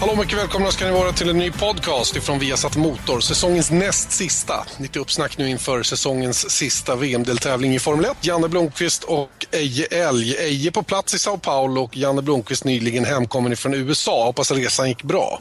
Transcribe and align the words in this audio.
Hallå, 0.00 0.16
mycket 0.16 0.38
välkomna 0.38 0.70
ska 0.70 0.84
ni 0.84 0.90
vara 0.90 1.12
till 1.12 1.30
en 1.30 1.38
ny 1.38 1.50
podcast 1.50 2.16
ifrån 2.16 2.38
Viasat 2.38 2.76
Motor. 2.76 3.20
Säsongens 3.20 3.70
näst 3.70 4.12
sista. 4.12 4.54
Lite 4.78 4.98
uppsnack 4.98 5.38
nu 5.38 5.48
inför 5.48 5.82
säsongens 5.82 6.50
sista 6.50 6.96
VM-deltävling 6.96 7.74
i 7.74 7.78
Formel 7.78 8.04
1. 8.04 8.16
Janne 8.20 8.48
Blomqvist 8.48 9.04
och 9.04 9.46
Eje 9.50 9.86
Elg. 9.86 10.34
Eje 10.36 10.72
på 10.72 10.82
plats 10.82 11.14
i 11.14 11.18
Sao 11.18 11.38
Paulo 11.38 11.82
och 11.82 11.96
Janne 11.96 12.22
Blomqvist 12.22 12.64
nyligen 12.64 13.04
hemkommen 13.04 13.56
från 13.56 13.74
USA. 13.74 14.24
Hoppas 14.24 14.50
resan 14.50 14.88
gick 14.88 15.02
bra. 15.02 15.40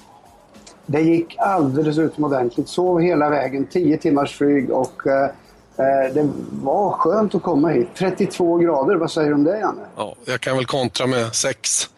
Det 0.86 1.01
gick 1.01 1.36
alldeles 1.37 1.97
utomordentligt. 1.97 2.69
Sov 2.69 3.01
hela 3.01 3.29
vägen, 3.29 3.68
10 3.68 3.97
timmars 3.97 4.37
flyg 4.37 4.71
och 4.71 5.07
eh, 5.07 5.23
eh, 5.23 6.14
det 6.14 6.29
var 6.51 6.91
skönt 6.91 7.36
att 7.36 7.43
komma 7.43 7.69
hit. 7.69 7.87
32 7.97 8.57
grader, 8.57 8.96
vad 8.96 9.11
säger 9.11 9.29
du 9.29 9.33
om 9.33 9.43
det 9.43 9.60
Janne? 9.60 9.82
Ja, 9.96 10.15
jag 10.25 10.41
kan 10.41 10.55
väl 10.55 10.65
kontra 10.65 11.07
med 11.07 11.36
6. 11.36 11.89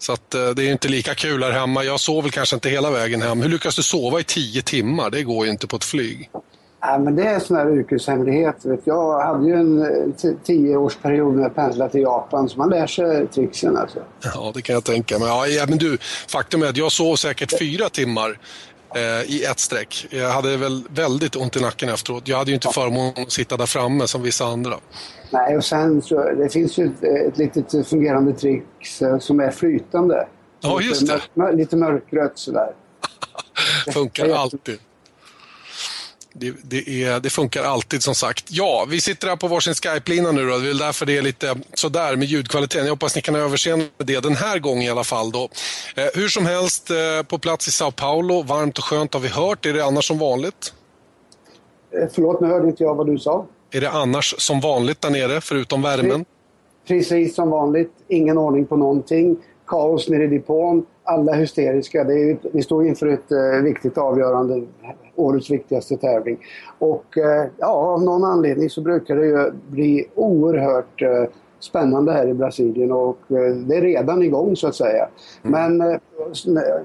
Så 0.00 0.12
att, 0.12 0.34
eh, 0.34 0.48
det 0.48 0.68
är 0.68 0.72
inte 0.72 0.88
lika 0.88 1.14
kul 1.14 1.42
här 1.42 1.50
hemma. 1.50 1.84
Jag 1.84 2.00
sov 2.00 2.22
väl 2.22 2.32
kanske 2.32 2.56
inte 2.56 2.68
hela 2.68 2.90
vägen 2.90 3.22
hem. 3.22 3.42
Hur 3.42 3.48
lyckas 3.48 3.76
du 3.76 3.82
sova 3.82 4.20
i 4.20 4.24
10 4.24 4.62
timmar? 4.62 5.10
Det 5.10 5.22
går 5.22 5.46
ju 5.46 5.52
inte 5.52 5.66
på 5.66 5.76
ett 5.76 5.84
flyg. 5.84 6.30
Ja, 6.80 6.98
men 6.98 7.16
det 7.16 7.22
är 7.22 7.34
en 7.34 7.40
sån 7.40 7.56
här 7.56 7.78
yrkeshemlighet. 7.78 8.56
Jag 8.84 9.20
hade 9.20 9.46
ju 9.46 9.54
en 9.54 9.82
eh, 9.82 10.32
tioårsperiod 10.44 11.34
när 11.34 11.42
jag 11.42 11.54
pendlade 11.54 11.90
till 11.90 12.00
Japan, 12.00 12.48
så 12.48 12.58
man 12.58 12.70
lär 12.70 12.86
sig 12.86 13.26
tricksen 13.26 13.76
alltså. 13.76 13.98
Ja, 14.34 14.52
det 14.54 14.62
kan 14.62 14.74
jag 14.74 14.84
tänka 14.84 15.18
mig. 15.18 15.28
Ja, 15.28 15.66
men 15.68 15.78
du, 15.78 15.98
faktum 16.28 16.62
är 16.62 16.66
att 16.66 16.76
jag 16.76 16.92
sov 16.92 17.16
säkert 17.16 17.58
fyra 17.58 17.88
timmar 17.88 18.38
i 19.26 19.44
ett 19.44 19.58
streck. 19.58 20.06
Jag 20.10 20.30
hade 20.30 20.56
väl 20.56 20.84
väldigt 20.90 21.36
ont 21.36 21.56
i 21.56 21.60
nacken 21.60 21.88
efteråt. 21.88 22.28
Jag 22.28 22.38
hade 22.38 22.50
ju 22.50 22.54
inte 22.54 22.68
förmånen 22.68 23.22
att 23.22 23.32
sitta 23.32 23.56
där 23.56 23.66
framme 23.66 24.06
som 24.06 24.22
vissa 24.22 24.44
andra. 24.44 24.74
Nej, 25.30 25.56
och 25.56 25.64
sen 25.64 26.02
så, 26.02 26.30
det 26.30 26.48
finns 26.48 26.78
ju 26.78 26.86
ett, 26.86 27.02
ett 27.02 27.38
litet 27.38 27.88
fungerande 27.88 28.32
trick 28.32 28.64
eh, 29.02 29.18
som 29.18 29.40
är 29.40 29.50
flytande. 29.50 30.26
Ja, 30.60 30.80
just 30.80 31.06
det. 31.06 31.20
Lite, 31.34 31.52
lite 31.52 31.76
mörkrött 31.76 32.38
sådär. 32.38 32.74
Funkar 33.92 34.28
alltid. 34.28 34.78
Det, 36.32 36.54
det, 36.62 37.04
är, 37.04 37.20
det, 37.20 37.30
funkar 37.30 37.64
alltid 37.64 38.02
som 38.02 38.14
sagt. 38.14 38.44
Ja, 38.48 38.86
vi 38.90 39.00
sitter 39.00 39.28
här 39.28 39.36
på 39.36 39.48
varsin 39.48 39.74
Skype-lina 39.74 40.32
nu 40.32 40.46
då. 40.46 40.58
Det 40.58 40.70
är 40.70 40.74
därför 40.74 41.06
det 41.06 41.18
är 41.18 41.22
lite 41.22 41.56
sådär 41.74 42.16
med 42.16 42.28
ljudkvaliteten. 42.28 42.86
Jag 42.86 42.92
hoppas 42.92 43.16
ni 43.16 43.22
kan 43.22 43.34
överseende 43.34 43.84
med 43.98 44.06
det 44.06 44.20
den 44.22 44.34
här 44.36 44.58
gången 44.58 44.82
i 44.82 44.90
alla 44.90 45.04
fall. 45.04 45.30
Då. 45.30 45.48
Eh, 45.96 46.04
hur 46.14 46.28
som 46.28 46.46
helst, 46.46 46.90
eh, 46.90 46.96
på 47.28 47.38
plats 47.38 47.68
i 47.68 47.70
Sao 47.70 47.90
Paulo. 47.90 48.42
Varmt 48.42 48.78
och 48.78 48.84
skönt 48.84 49.14
har 49.14 49.20
vi 49.20 49.28
hört. 49.28 49.66
Är 49.66 49.72
det 49.72 49.84
annars 49.84 50.06
som 50.06 50.18
vanligt? 50.18 50.74
Eh, 51.90 52.08
förlåt, 52.12 52.40
nu 52.40 52.46
hörde 52.46 52.68
inte 52.68 52.82
jag 52.82 52.94
vad 52.94 53.06
du 53.06 53.18
sa. 53.18 53.46
Är 53.70 53.80
det 53.80 53.90
annars 53.90 54.34
som 54.38 54.60
vanligt 54.60 55.00
där 55.00 55.10
nere, 55.10 55.40
förutom 55.40 55.82
värmen? 55.82 56.24
Precis 56.86 57.34
som 57.34 57.50
vanligt. 57.50 57.92
Ingen 58.08 58.38
ordning 58.38 58.66
på 58.66 58.76
någonting. 58.76 59.36
Kaos 59.66 60.08
nere 60.08 60.24
i 60.24 60.26
depån. 60.26 60.86
Alla 61.04 61.32
hysteriska. 61.32 62.04
Det 62.04 62.14
är, 62.14 62.38
vi 62.52 62.62
står 62.62 62.86
inför 62.86 63.06
ett 63.06 63.32
eh, 63.32 63.62
viktigt 63.62 63.98
avgörande. 63.98 64.66
Årets 65.20 65.50
viktigaste 65.50 65.96
tävling. 65.96 66.38
Och 66.78 67.18
eh, 67.18 67.46
ja, 67.58 67.66
av 67.66 68.02
någon 68.02 68.24
anledning 68.24 68.70
så 68.70 68.80
brukar 68.80 69.16
det 69.16 69.26
ju 69.26 69.50
bli 69.68 70.08
oerhört 70.14 71.02
eh, 71.02 71.24
spännande 71.60 72.12
här 72.12 72.26
i 72.26 72.34
Brasilien 72.34 72.92
och 72.92 73.18
eh, 73.28 73.54
det 73.54 73.76
är 73.76 73.82
redan 73.82 74.22
igång 74.22 74.56
så 74.56 74.68
att 74.68 74.74
säga. 74.74 75.08
Mm. 75.42 75.78
Men 75.78 76.00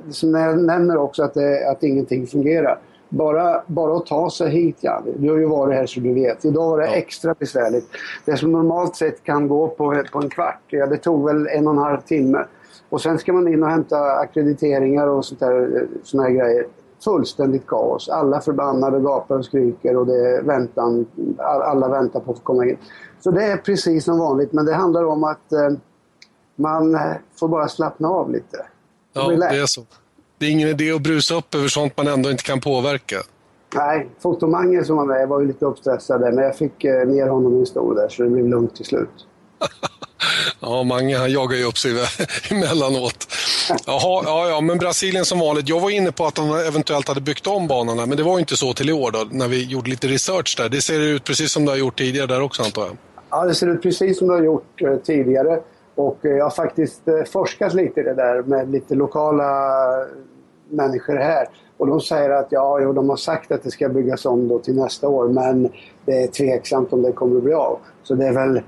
som 0.09 0.33
jag 0.33 0.63
nämner 0.63 0.97
också 0.97 1.23
att, 1.23 1.33
det, 1.33 1.69
att 1.69 1.83
ingenting 1.83 2.27
fungerar 2.27 2.79
bara, 3.09 3.61
bara 3.67 3.97
att 3.97 4.05
ta 4.05 4.29
sig 4.29 4.49
hit, 4.49 4.77
ja. 4.81 5.03
Du 5.17 5.29
har 5.29 5.37
ju 5.37 5.45
varit 5.45 5.75
här 5.75 5.85
så 5.85 5.99
du 5.99 6.13
vet. 6.13 6.45
Idag 6.45 6.69
var 6.69 6.79
det 6.79 6.85
ja. 6.85 6.95
extra 6.95 7.35
besvärligt. 7.39 7.85
Det 8.25 8.37
som 8.37 8.51
normalt 8.51 8.95
sett 8.95 9.23
kan 9.23 9.47
gå 9.47 9.67
på, 9.67 10.03
på 10.11 10.19
en 10.19 10.29
kvart, 10.29 10.61
ja, 10.67 10.85
det 10.85 10.97
tog 10.97 11.25
väl 11.25 11.47
en 11.47 11.67
och 11.67 11.73
en 11.73 11.79
halv 11.79 12.01
timme. 12.01 12.45
Och 12.89 13.01
sen 13.01 13.17
ska 13.17 13.33
man 13.33 13.47
in 13.47 13.63
och 13.63 13.69
hämta 13.69 13.97
akkrediteringar 13.97 15.07
och 15.07 15.25
sånt 15.25 15.39
där, 15.39 15.87
såna 16.03 16.23
här 16.23 16.31
grejer. 16.31 16.65
Fullständigt 17.03 17.67
kaos. 17.67 18.09
Alla 18.09 18.41
förbannade 18.41 18.99
gapar 18.99 19.37
och 19.37 19.45
skriker 19.45 19.97
och 19.97 20.07
det 20.07 20.35
är 20.35 20.41
väntan. 20.41 21.05
Alla 21.37 21.87
väntar 21.87 22.19
på 22.19 22.31
att 22.31 22.37
få 22.37 22.43
komma 22.43 22.65
in. 22.65 22.77
Så 23.19 23.31
det 23.31 23.43
är 23.43 23.57
precis 23.57 24.05
som 24.05 24.19
vanligt, 24.19 24.51
men 24.51 24.65
det 24.65 24.73
handlar 24.73 25.03
om 25.03 25.23
att 25.23 25.51
eh, 25.51 25.69
man 26.55 26.99
får 27.39 27.47
bara 27.47 27.67
slappna 27.67 28.07
av 28.07 28.31
lite. 28.31 28.65
Ja, 29.13 29.29
det 29.29 29.45
är 29.45 29.65
så. 29.65 29.85
Det 30.37 30.45
är 30.45 30.51
ingen 30.51 30.69
idé 30.69 30.91
att 30.91 31.01
brusa 31.01 31.35
upp 31.35 31.55
över 31.55 31.67
sånt 31.67 31.97
man 31.97 32.07
ändå 32.07 32.31
inte 32.31 32.43
kan 32.43 32.61
påverka. 32.61 33.17
Nej, 33.75 34.09
Fotomange 34.19 34.83
som 34.83 34.97
var 34.97 35.05
med 35.05 35.27
var 35.27 35.39
ju 35.39 35.47
lite 35.47 35.65
uppstressad 35.65 36.21
men 36.21 36.37
jag 36.37 36.57
fick 36.57 36.83
eh, 36.83 37.07
ner 37.07 37.27
honom 37.27 37.55
i 37.55 37.59
en 37.59 37.65
stol 37.65 37.95
där 37.95 38.09
så 38.09 38.23
det 38.23 38.29
blev 38.29 38.47
lugnt 38.47 38.75
till 38.75 38.85
slut. 38.85 39.27
ja, 40.59 40.83
Mange 40.83 41.17
han 41.17 41.31
jagar 41.31 41.57
ju 41.57 41.63
upp 41.63 41.77
sig 41.77 41.91
emellanåt. 42.51 43.27
Jaha, 43.85 44.23
ja, 44.25 44.49
ja, 44.49 44.61
men 44.61 44.77
Brasilien 44.77 45.25
som 45.25 45.39
vanligt. 45.39 45.69
Jag 45.69 45.79
var 45.79 45.89
inne 45.89 46.11
på 46.11 46.25
att 46.25 46.35
de 46.35 46.51
eventuellt 46.51 47.07
hade 47.07 47.21
byggt 47.21 47.47
om 47.47 47.67
banorna, 47.67 48.05
men 48.05 48.17
det 48.17 48.23
var 48.23 48.39
inte 48.39 48.57
så 48.57 48.73
till 48.73 48.89
i 48.89 48.93
år 48.93 49.11
då, 49.11 49.27
när 49.31 49.47
vi 49.47 49.63
gjorde 49.63 49.89
lite 49.89 50.07
research 50.07 50.55
där. 50.57 50.69
Det 50.69 50.81
ser 50.81 50.99
ut 50.99 51.23
precis 51.23 51.51
som 51.51 51.65
det 51.65 51.71
har 51.71 51.77
gjort 51.77 51.97
tidigare 51.97 52.27
där 52.27 52.41
också 52.41 52.63
antar 52.63 52.81
jag? 52.81 52.97
Ja, 53.29 53.45
det 53.45 53.55
ser 53.55 53.67
ut 53.67 53.81
precis 53.81 54.17
som 54.17 54.27
det 54.27 54.33
har 54.33 54.43
gjort 54.43 54.81
eh, 54.81 54.95
tidigare. 54.95 55.59
Och 55.95 56.25
eh, 56.25 56.31
jag 56.31 56.45
har 56.45 56.51
faktiskt 56.51 57.07
eh, 57.07 57.23
forskat 57.23 57.73
lite 57.73 57.99
i 57.99 58.03
det 58.03 58.13
där 58.13 58.43
med 58.43 58.71
lite 58.71 58.95
lokala 58.95 59.43
eh, 60.01 60.07
människor 60.69 61.15
här. 61.15 61.47
Och 61.77 61.87
de 61.87 62.01
säger 62.01 62.29
att 62.29 62.47
ja, 62.49 62.79
jo, 62.81 62.93
de 62.93 63.09
har 63.09 63.15
sagt 63.15 63.51
att 63.51 63.63
det 63.63 63.71
ska 63.71 63.89
byggas 63.89 64.25
om 64.25 64.47
då 64.47 64.59
till 64.59 64.75
nästa 64.75 65.07
år 65.07 65.27
men 65.27 65.69
det 66.05 66.23
är 66.23 66.27
tveksamt 66.27 66.93
om 66.93 67.01
det 67.01 67.11
kommer 67.11 67.37
att 67.37 67.43
bli 67.43 67.53
av. 67.53 67.79
Så 68.03 68.15
det 68.15 68.27
är 68.27 68.33
väl 68.33 68.61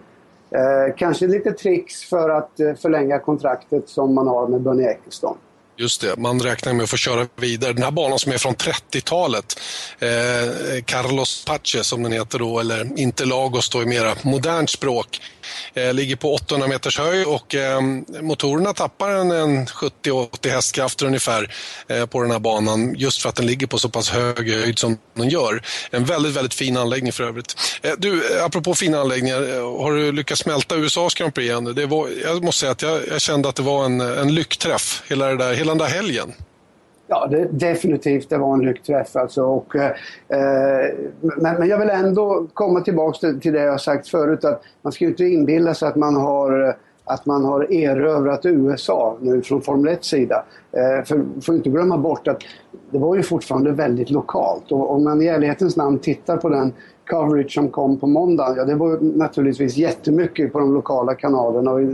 eh, 0.52 0.96
kanske 0.97 1.28
lite 1.28 1.52
tricks 1.52 2.03
för 2.03 2.30
att 2.30 2.59
eh, 2.59 2.74
förlänga 2.81 3.19
kontraktet 3.19 3.90
som 3.90 4.16
man 4.16 4.28
har 4.28 4.47
med 4.47 4.62
Bernie 4.62 4.90
Ecclestone. 4.90 5.38
Just 5.80 6.02
det, 6.02 6.18
man 6.18 6.40
räknar 6.40 6.74
med 6.74 6.84
att 6.84 6.90
få 6.90 6.97
köra 6.97 7.28
vidare. 7.35 7.74
Den 7.74 7.84
här 7.84 7.91
banan 7.91 8.19
som 8.19 8.31
är 8.31 8.38
från 8.38 8.56
30-talet, 8.56 9.59
eh, 10.00 10.84
Carlos 10.85 11.46
Pache 11.46 11.84
som 11.84 12.03
den 12.03 12.12
heter 12.12 12.40
då, 12.40 12.59
eller 12.59 13.00
Interlagos 13.00 13.69
då 13.69 13.84
i 13.84 13.85
mera 13.85 14.16
modernt 14.24 14.69
språk, 14.69 15.22
Eh, 15.74 15.94
ligger 15.94 16.16
på 16.16 16.34
800 16.34 16.68
meters 16.68 17.00
höjd 17.00 17.25
och 17.25 17.56
ehm, 17.56 18.06
motorerna 18.22 18.74
tappar 18.74 19.09
en, 19.09 19.31
en 19.31 19.66
70-80 19.66 20.50
hästkrafter 20.50 21.06
ungefär 21.06 21.53
eh, 21.88 22.06
på 22.06 22.22
den 22.22 22.31
här 22.31 22.40
banan 22.40 22.96
just 22.96 23.22
för 23.22 23.30
att 23.30 23.35
den 23.35 23.46
ligger 23.46 23.68
på 23.68 23.80
så 23.80 23.90
pass 23.90 24.09
hög 24.09 24.52
höjd 24.52 24.80
som 24.80 24.97
den 25.13 25.30
gör. 25.30 25.62
En 25.91 26.06
väldigt, 26.06 26.34
väldigt 26.34 26.53
fin 26.53 26.78
anläggning 26.78 27.12
för 27.12 27.24
övrigt. 27.24 27.56
Eh, 27.81 27.91
du, 27.97 28.40
apropå 28.41 28.75
fina 28.75 29.00
anläggningar, 29.00 29.81
har 29.84 29.91
du 29.91 30.12
lyckats 30.12 30.41
smälta 30.41 30.75
USAs 30.75 31.13
Grand 31.13 31.34
Prix 31.34 31.53
ännu? 31.53 31.74
Det 31.74 31.85
var, 31.85 32.09
jag 32.24 32.44
måste 32.44 32.59
säga 32.59 32.72
att 32.72 32.81
jag, 32.81 33.08
jag 33.08 33.22
kände 33.22 33.50
att 33.50 33.56
det 33.56 33.64
var 33.64 33.85
en, 33.85 34.02
en 34.02 34.35
lyckträff, 34.35 35.03
hela, 35.08 35.28
det 35.28 35.38
där, 35.38 35.53
hela 35.53 35.72
den 35.72 35.78
där 35.78 35.85
helgen. 35.85 36.34
Ja, 37.07 37.28
det, 37.31 37.45
definitivt. 37.45 38.29
Det 38.29 38.38
var 38.38 38.53
en 38.53 38.62
lyckträff 38.62 39.16
alltså. 39.16 39.44
Och, 39.44 39.75
eh, 39.75 39.91
eh, 40.28 40.94
men, 41.22 41.56
men, 41.59 41.68
jag 41.68 41.78
vill 41.78 41.90
ändå 41.90 42.47
komma 42.53 42.81
tillbaka 42.81 43.18
till, 43.19 43.40
till 43.40 43.53
det 43.53 43.62
jag 43.62 43.81
sagt 43.81 44.07
förut 44.07 44.45
att 44.45 44.63
man 44.81 44.94
ska 44.94 45.03
ju 45.06 45.09
inte 45.09 45.25
inbilla 45.25 45.73
sig 45.73 45.88
att 45.88 45.96
man 45.96 46.16
har 46.16 46.75
att 47.07 47.25
man 47.25 47.46
har 47.46 47.73
erövrat 47.73 48.46
USA 48.46 49.17
nu 49.22 49.41
från 49.41 49.62
Formel 49.62 49.94
1 49.94 50.03
sida. 50.03 50.44
Eh, 50.72 51.06
för 51.06 51.41
får 51.41 51.56
inte 51.56 51.69
glömma 51.69 51.97
bort 51.97 52.28
att 52.28 52.41
det 52.90 52.97
var 52.97 53.16
ju 53.16 53.23
fortfarande 53.23 53.72
väldigt 53.72 54.09
lokalt 54.09 54.72
och 54.72 54.91
om 54.91 55.03
man 55.03 55.22
i 55.22 55.25
ärlighetens 55.25 55.75
namn 55.78 56.00
tittar 56.00 56.38
på 56.38 56.50
den 56.50 56.73
coverage 57.07 57.53
som 57.53 57.69
kom 57.69 58.00
på 58.00 58.07
måndagen, 58.07 58.57
ja 58.57 58.66
det 58.66 58.75
var 58.75 59.00
naturligtvis 59.01 59.78
jättemycket 59.78 60.53
på 60.53 60.59
de 60.59 60.73
lokala 60.73 61.16
kanalerna 61.16 61.72
och 61.72 61.81
i, 61.81 61.85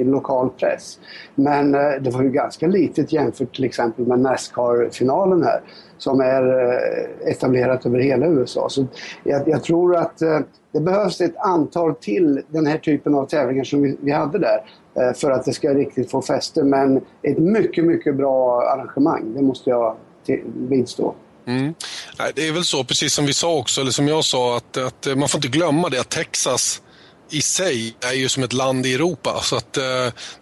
i 0.00 0.04
lokal 0.04 0.50
press. 0.50 0.98
Men 1.34 1.74
eh, 1.74 1.80
det 2.00 2.10
var 2.10 2.22
ju 2.22 2.30
ganska 2.30 2.66
litet 2.66 3.12
jämfört 3.12 3.54
till 3.54 3.64
exempel 3.64 4.06
med 4.06 4.18
Nascar-finalen 4.18 5.42
här 5.42 5.60
som 6.02 6.20
är 6.20 6.42
eh, 6.42 7.30
etablerat 7.30 7.86
över 7.86 7.98
hela 7.98 8.26
USA. 8.26 8.68
Så 8.68 8.86
jag, 9.24 9.48
jag 9.48 9.62
tror 9.62 9.96
att 9.96 10.22
eh, 10.22 10.38
det 10.72 10.80
behövs 10.80 11.20
ett 11.20 11.36
antal 11.36 11.94
till 11.94 12.42
den 12.48 12.66
här 12.66 12.78
typen 12.78 13.14
av 13.14 13.26
tävlingar 13.26 13.64
som 13.64 13.82
vi, 13.82 13.96
vi 14.00 14.12
hade 14.12 14.38
där 14.38 14.64
eh, 14.94 15.12
för 15.12 15.30
att 15.30 15.44
det 15.44 15.52
ska 15.52 15.74
riktigt 15.74 16.10
få 16.10 16.22
fäste. 16.22 16.64
Men 16.64 17.00
ett 17.22 17.38
mycket, 17.38 17.84
mycket 17.84 18.16
bra 18.16 18.62
arrangemang, 18.62 19.34
det 19.34 19.42
måste 19.42 19.70
jag 19.70 19.96
vidstå. 20.68 21.14
Mm. 21.46 21.74
Det 22.34 22.48
är 22.48 22.52
väl 22.52 22.64
så, 22.64 22.84
precis 22.84 23.14
som 23.14 23.26
vi 23.26 23.34
sa 23.34 23.52
också, 23.52 23.80
eller 23.80 23.90
som 23.90 24.08
jag 24.08 24.24
sa, 24.24 24.56
att, 24.56 24.76
att 24.76 25.06
man 25.16 25.28
får 25.28 25.38
inte 25.38 25.48
glömma 25.48 25.88
det 25.88 26.00
att 26.00 26.08
Texas 26.08 26.82
i 27.32 27.42
sig 27.42 27.94
är 28.00 28.12
ju 28.12 28.28
som 28.28 28.42
ett 28.42 28.52
land 28.52 28.86
i 28.86 28.94
Europa. 28.94 29.40
Så 29.42 29.56
att, 29.56 29.76
eh, 29.76 29.84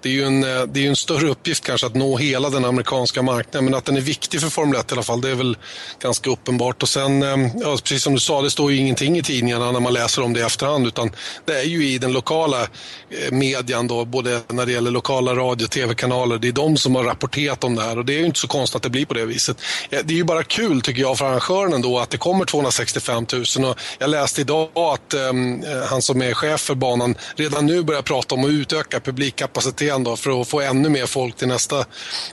det, 0.02 0.08
är 0.08 0.12
ju 0.12 0.24
en, 0.24 0.44
eh, 0.44 0.62
det 0.62 0.84
är 0.84 0.88
en 0.88 0.96
större 0.96 1.28
uppgift 1.28 1.64
kanske 1.64 1.86
att 1.86 1.94
nå 1.94 2.16
hela 2.16 2.50
den 2.50 2.64
amerikanska 2.64 3.22
marknaden. 3.22 3.64
Men 3.64 3.74
att 3.74 3.84
den 3.84 3.96
är 3.96 4.00
viktig 4.00 4.40
för 4.40 4.48
Formel 4.48 4.80
1 4.80 4.92
i 4.92 4.94
alla 4.94 5.02
fall, 5.02 5.20
det 5.20 5.30
är 5.30 5.34
väl 5.34 5.56
ganska 6.02 6.30
uppenbart. 6.30 6.82
Och 6.82 6.88
sen, 6.88 7.22
eh, 7.22 7.50
ja, 7.60 7.76
precis 7.82 8.02
som 8.02 8.14
du 8.14 8.20
sa, 8.20 8.42
det 8.42 8.50
står 8.50 8.72
ju 8.72 8.78
ingenting 8.78 9.18
i 9.18 9.22
tidningarna 9.22 9.72
när 9.72 9.80
man 9.80 9.92
läser 9.92 10.22
om 10.22 10.32
det 10.32 10.40
i 10.40 10.42
efterhand. 10.42 10.86
Utan 10.86 11.10
det 11.44 11.58
är 11.58 11.64
ju 11.64 11.88
i 11.88 11.98
den 11.98 12.12
lokala 12.12 12.62
eh, 12.62 13.32
median, 13.32 13.86
då, 13.86 14.04
både 14.04 14.40
när 14.48 14.66
det 14.66 14.72
gäller 14.72 14.90
lokala 14.90 15.34
radio 15.34 15.64
och 15.64 15.70
tv-kanaler. 15.70 16.38
Det 16.38 16.48
är 16.48 16.52
de 16.52 16.76
som 16.76 16.94
har 16.94 17.04
rapporterat 17.04 17.64
om 17.64 17.76
det 17.76 17.82
här 17.82 17.98
och 17.98 18.04
det 18.04 18.14
är 18.14 18.18
ju 18.18 18.26
inte 18.26 18.40
så 18.40 18.48
konstigt 18.48 18.76
att 18.76 18.82
det 18.82 18.90
blir 18.90 19.06
på 19.06 19.14
det 19.14 19.26
viset. 19.26 19.56
Eh, 19.90 20.00
det 20.04 20.14
är 20.14 20.16
ju 20.16 20.24
bara 20.24 20.42
kul 20.42 20.80
tycker 20.80 21.00
jag 21.00 21.18
för 21.18 21.24
arrangören 21.24 21.82
då 21.82 21.98
att 21.98 22.10
det 22.10 22.18
kommer 22.18 22.44
265 22.44 23.26
000. 23.32 23.70
Och 23.70 23.78
jag 23.98 24.10
läste 24.10 24.40
idag 24.40 24.68
att 24.74 25.14
ehm, 25.14 25.64
eh, 25.64 25.82
han 25.90 26.02
som 26.02 26.22
är 26.22 26.34
chef 26.34 26.60
för 26.60 26.79
banan 26.80 27.14
redan 27.36 27.66
nu 27.66 27.82
börjar 27.82 28.02
prata 28.02 28.34
om 28.34 28.44
att 28.44 28.50
utöka 28.50 29.00
publikkapaciteten 29.00 30.04
då 30.04 30.16
för 30.16 30.40
att 30.40 30.48
få 30.48 30.60
ännu 30.60 30.88
mer 30.88 31.06
folk 31.06 31.36
till 31.36 31.48
nästa, 31.48 31.84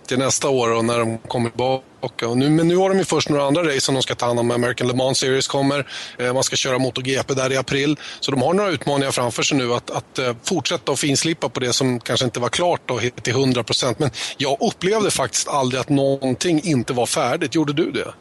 till 0.07 0.17
nästa 0.19 0.49
år 0.49 0.73
och 0.73 0.85
när 0.85 0.99
de 0.99 1.17
kommer 1.17 1.49
tillbaka. 1.49 2.27
Och 2.27 2.38
nu, 2.38 2.49
men 2.49 2.67
nu 2.67 2.75
har 2.75 2.89
de 2.89 2.97
ju 2.97 3.05
först 3.05 3.29
några 3.29 3.45
andra 3.45 3.63
race 3.63 3.81
som 3.81 3.95
de 3.95 4.03
ska 4.03 4.15
ta 4.15 4.25
hand 4.25 4.39
om. 4.39 4.51
American 4.51 4.88
Le 4.88 4.94
Mans 4.94 5.17
Series 5.17 5.47
kommer, 5.47 5.88
eh, 6.19 6.33
man 6.33 6.44
ska 6.44 6.55
köra 6.55 6.79
MotoGP 6.79 7.33
där 7.33 7.51
i 7.51 7.57
april. 7.57 7.97
Så 8.19 8.31
de 8.31 8.41
har 8.41 8.53
några 8.53 8.69
utmaningar 8.69 9.11
framför 9.11 9.44
sig 9.44 9.57
nu 9.57 9.73
att, 9.73 9.91
att 9.91 10.19
eh, 10.19 10.35
fortsätta 10.44 10.91
och 10.91 10.99
finslipa 10.99 11.49
på 11.49 11.59
det 11.59 11.73
som 11.73 11.99
kanske 11.99 12.25
inte 12.25 12.39
var 12.39 12.49
klart 12.49 12.81
då, 12.85 12.99
till 12.99 13.33
100%. 13.33 13.95
Men 13.97 14.09
jag 14.38 14.57
upplevde 14.61 15.11
faktiskt 15.11 15.47
aldrig 15.47 15.81
att 15.81 15.89
någonting 15.89 16.61
inte 16.63 16.94
var 16.94 17.05
färdigt. 17.05 17.55
Gjorde 17.55 17.73
du 17.73 17.91
det? 17.91 18.13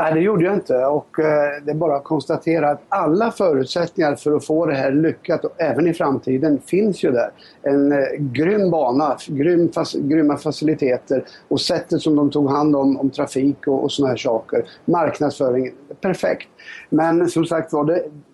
Nej, 0.00 0.14
det 0.14 0.20
gjorde 0.20 0.44
jag 0.44 0.54
inte. 0.54 0.84
Och 0.84 1.18
eh, 1.18 1.62
det 1.64 1.70
är 1.70 1.74
bara 1.74 1.96
att 1.96 2.04
konstatera 2.04 2.70
att 2.70 2.82
alla 2.88 3.30
förutsättningar 3.30 4.14
för 4.14 4.32
att 4.32 4.46
få 4.46 4.66
det 4.66 4.74
här 4.74 4.92
lyckat, 4.92 5.44
och 5.44 5.60
även 5.60 5.86
i 5.86 5.94
framtiden, 5.94 6.60
finns 6.66 7.02
ju 7.02 7.10
där. 7.10 7.30
En 7.62 7.92
eh, 7.92 7.98
grym 8.18 8.70
bana, 8.70 9.16
grym, 9.26 9.72
fas, 9.72 9.94
grymma 9.94 10.36
faciliteter 10.36 11.24
och 11.48 11.60
sättet 11.60 12.02
som 12.02 12.16
de 12.16 12.30
tog 12.30 12.50
hand 12.50 12.76
om, 12.76 13.00
om 13.00 13.10
trafik 13.10 13.66
och, 13.66 13.84
och 13.84 13.92
sådana 13.92 14.10
här 14.10 14.16
saker. 14.16 14.64
Marknadsföring, 14.84 15.72
perfekt. 16.00 16.48
Men 16.90 17.28
som 17.28 17.44
sagt 17.44 17.72
var, 17.72 17.84
det, 17.84 17.94
det 17.94 18.29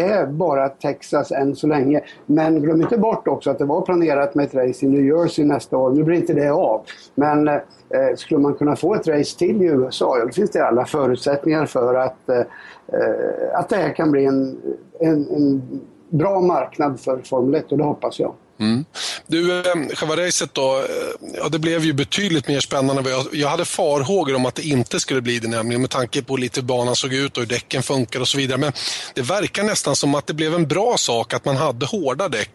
är 0.00 0.26
bara 0.26 0.68
Texas 0.68 1.32
än 1.32 1.56
så 1.56 1.66
länge. 1.66 2.00
Men 2.26 2.62
glöm 2.62 2.82
inte 2.82 2.98
bort 2.98 3.28
också 3.28 3.50
att 3.50 3.58
det 3.58 3.64
var 3.64 3.80
planerat 3.80 4.34
med 4.34 4.44
ett 4.44 4.54
race 4.54 4.86
i 4.86 4.88
New 4.88 5.04
Jersey 5.04 5.44
nästa 5.44 5.76
år. 5.76 5.90
Nu 5.90 6.04
blir 6.04 6.16
inte 6.16 6.34
det 6.34 6.50
av. 6.50 6.80
Men 7.14 7.48
eh, 7.48 7.60
skulle 8.16 8.40
man 8.40 8.54
kunna 8.54 8.76
få 8.76 8.94
ett 8.94 9.08
race 9.08 9.38
till 9.38 9.62
i 9.62 9.66
USA, 9.66 10.18
ja, 10.18 10.24
då 10.24 10.32
finns 10.32 10.50
det 10.50 10.66
alla 10.66 10.84
förutsättningar 10.84 11.66
för 11.66 11.94
att, 11.94 12.28
eh, 12.28 12.38
eh, 12.38 13.58
att 13.58 13.68
det 13.68 13.76
här 13.76 13.94
kan 13.94 14.10
bli 14.10 14.24
en, 14.24 14.58
en, 15.00 15.28
en 15.30 15.62
bra 16.08 16.40
marknad 16.40 17.00
för 17.00 17.18
Formel 17.18 17.54
1 17.54 17.72
och 17.72 17.78
det 17.78 17.84
hoppas 17.84 18.20
jag. 18.20 18.32
Mm. 18.60 18.84
Du, 19.26 19.60
ehm, 19.60 19.88
själva 19.88 20.16
racet 20.16 20.54
då, 20.54 20.78
eh, 20.78 21.30
ja, 21.34 21.48
det 21.48 21.58
blev 21.58 21.84
ju 21.84 21.92
betydligt 21.92 22.48
mer 22.48 22.60
spännande. 22.60 23.10
Jag, 23.10 23.26
jag 23.32 23.48
hade 23.48 23.64
farhågor 23.64 24.34
om 24.34 24.46
att 24.46 24.54
det 24.54 24.62
inte 24.62 25.00
skulle 25.00 25.20
bli 25.20 25.38
det 25.38 25.48
nämligen 25.48 25.80
med 25.80 25.90
tanke 25.90 26.22
på 26.22 26.36
lite 26.36 26.60
hur 26.60 26.66
banan 26.66 26.96
såg 26.96 27.14
ut 27.14 27.36
och 27.36 27.42
hur 27.42 27.48
däcken 27.48 27.82
funkar 27.82 28.20
och 28.20 28.28
så 28.28 28.38
vidare. 28.38 28.58
Men 28.58 28.72
det 29.14 29.22
verkar 29.22 29.62
nästan 29.64 29.96
som 29.96 30.14
att 30.14 30.26
det 30.26 30.34
blev 30.34 30.54
en 30.54 30.68
bra 30.68 30.96
sak 30.96 31.34
att 31.34 31.44
man 31.44 31.56
hade 31.56 31.86
hårda 31.86 32.28
däck 32.28 32.50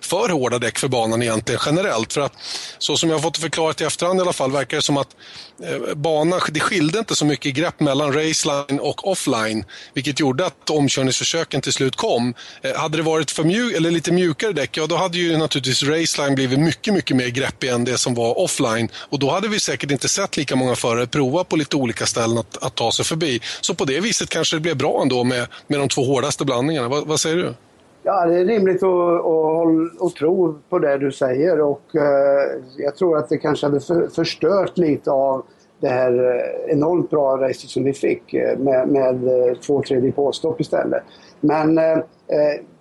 för 0.00 0.28
hårda 0.28 0.58
däck 0.58 0.78
för 0.78 0.88
banan 0.88 1.22
egentligen 1.22 1.60
generellt. 1.66 2.12
För 2.12 2.20
att 2.20 2.32
så 2.78 2.96
som 2.96 3.10
jag 3.10 3.16
har 3.16 3.22
fått 3.22 3.38
förklarat 3.38 3.80
i 3.80 3.84
efterhand 3.84 4.18
i 4.18 4.22
alla 4.22 4.32
fall 4.32 4.52
verkar 4.52 4.76
det 4.76 4.82
som 4.82 4.96
att 4.96 5.16
eh, 5.62 5.94
banan, 5.94 6.40
det 6.50 6.60
skilde 6.60 6.98
inte 6.98 7.14
så 7.14 7.24
mycket 7.24 7.54
grepp 7.54 7.80
mellan 7.80 8.12
raceline 8.12 8.80
och 8.80 9.10
offline. 9.10 9.64
Vilket 9.94 10.20
gjorde 10.20 10.46
att 10.46 10.70
omkörningsförsöken 10.70 11.60
till 11.60 11.72
slut 11.72 11.96
kom. 11.96 12.34
Eh, 12.62 12.76
hade 12.76 12.96
det 12.96 13.02
varit 13.02 13.30
för 13.30 13.44
mjuk, 13.44 13.76
eller 13.76 13.90
lite 13.90 14.12
mjukare 14.12 14.52
däck, 14.52 14.76
ja 14.76 14.86
då 14.86 14.96
hade 14.96 15.18
ju 15.18 15.36
naturligtvis 15.44 15.82
raceline 15.82 16.34
blivit 16.34 16.58
mycket, 16.58 16.94
mycket 16.94 17.16
mer 17.16 17.28
greppig 17.28 17.68
än 17.68 17.84
det 17.84 17.98
som 17.98 18.14
var 18.14 18.38
offline. 18.38 18.88
Och 19.10 19.18
då 19.18 19.30
hade 19.30 19.48
vi 19.48 19.60
säkert 19.60 19.90
inte 19.90 20.08
sett 20.08 20.36
lika 20.36 20.56
många 20.56 20.74
förare 20.74 21.06
prova 21.06 21.44
på 21.44 21.56
lite 21.56 21.76
olika 21.76 22.06
ställen 22.06 22.38
att, 22.38 22.64
att 22.66 22.74
ta 22.74 22.92
sig 22.92 23.04
förbi. 23.04 23.40
Så 23.60 23.74
på 23.74 23.84
det 23.84 24.00
viset 24.00 24.28
kanske 24.28 24.56
det 24.56 24.60
blev 24.60 24.76
bra 24.76 25.02
ändå 25.02 25.24
med, 25.24 25.46
med 25.66 25.78
de 25.80 25.88
två 25.88 26.02
hårdaste 26.04 26.44
blandningarna. 26.44 26.88
vad, 26.88 27.06
vad 27.06 27.20
säger 27.20 27.36
du? 27.36 27.54
Ja, 28.02 28.26
det 28.26 28.38
är 28.38 28.44
rimligt 28.44 28.82
att, 28.82 29.26
att, 29.26 30.02
att 30.02 30.16
tro 30.16 30.58
på 30.68 30.78
det 30.78 30.98
du 30.98 31.12
säger 31.12 31.60
och 31.60 31.96
eh, 31.96 32.60
jag 32.78 32.96
tror 32.96 33.18
att 33.18 33.28
det 33.28 33.38
kanske 33.38 33.66
hade 33.66 33.80
för, 33.80 34.08
förstört 34.08 34.78
lite 34.78 35.10
av 35.10 35.44
det 35.80 35.88
här 35.88 36.12
eh, 36.12 36.72
enormt 36.72 37.10
bra 37.10 37.36
racet 37.36 37.70
som 37.70 37.84
vi 37.84 37.92
fick 37.92 38.34
eh, 38.34 38.58
med, 38.58 38.88
med 38.88 39.28
eh, 39.28 39.54
två 39.54 39.82
tredje 39.82 40.12
påstopp 40.12 40.60
istället. 40.60 41.02
Men, 41.40 41.78
eh, 41.78 41.98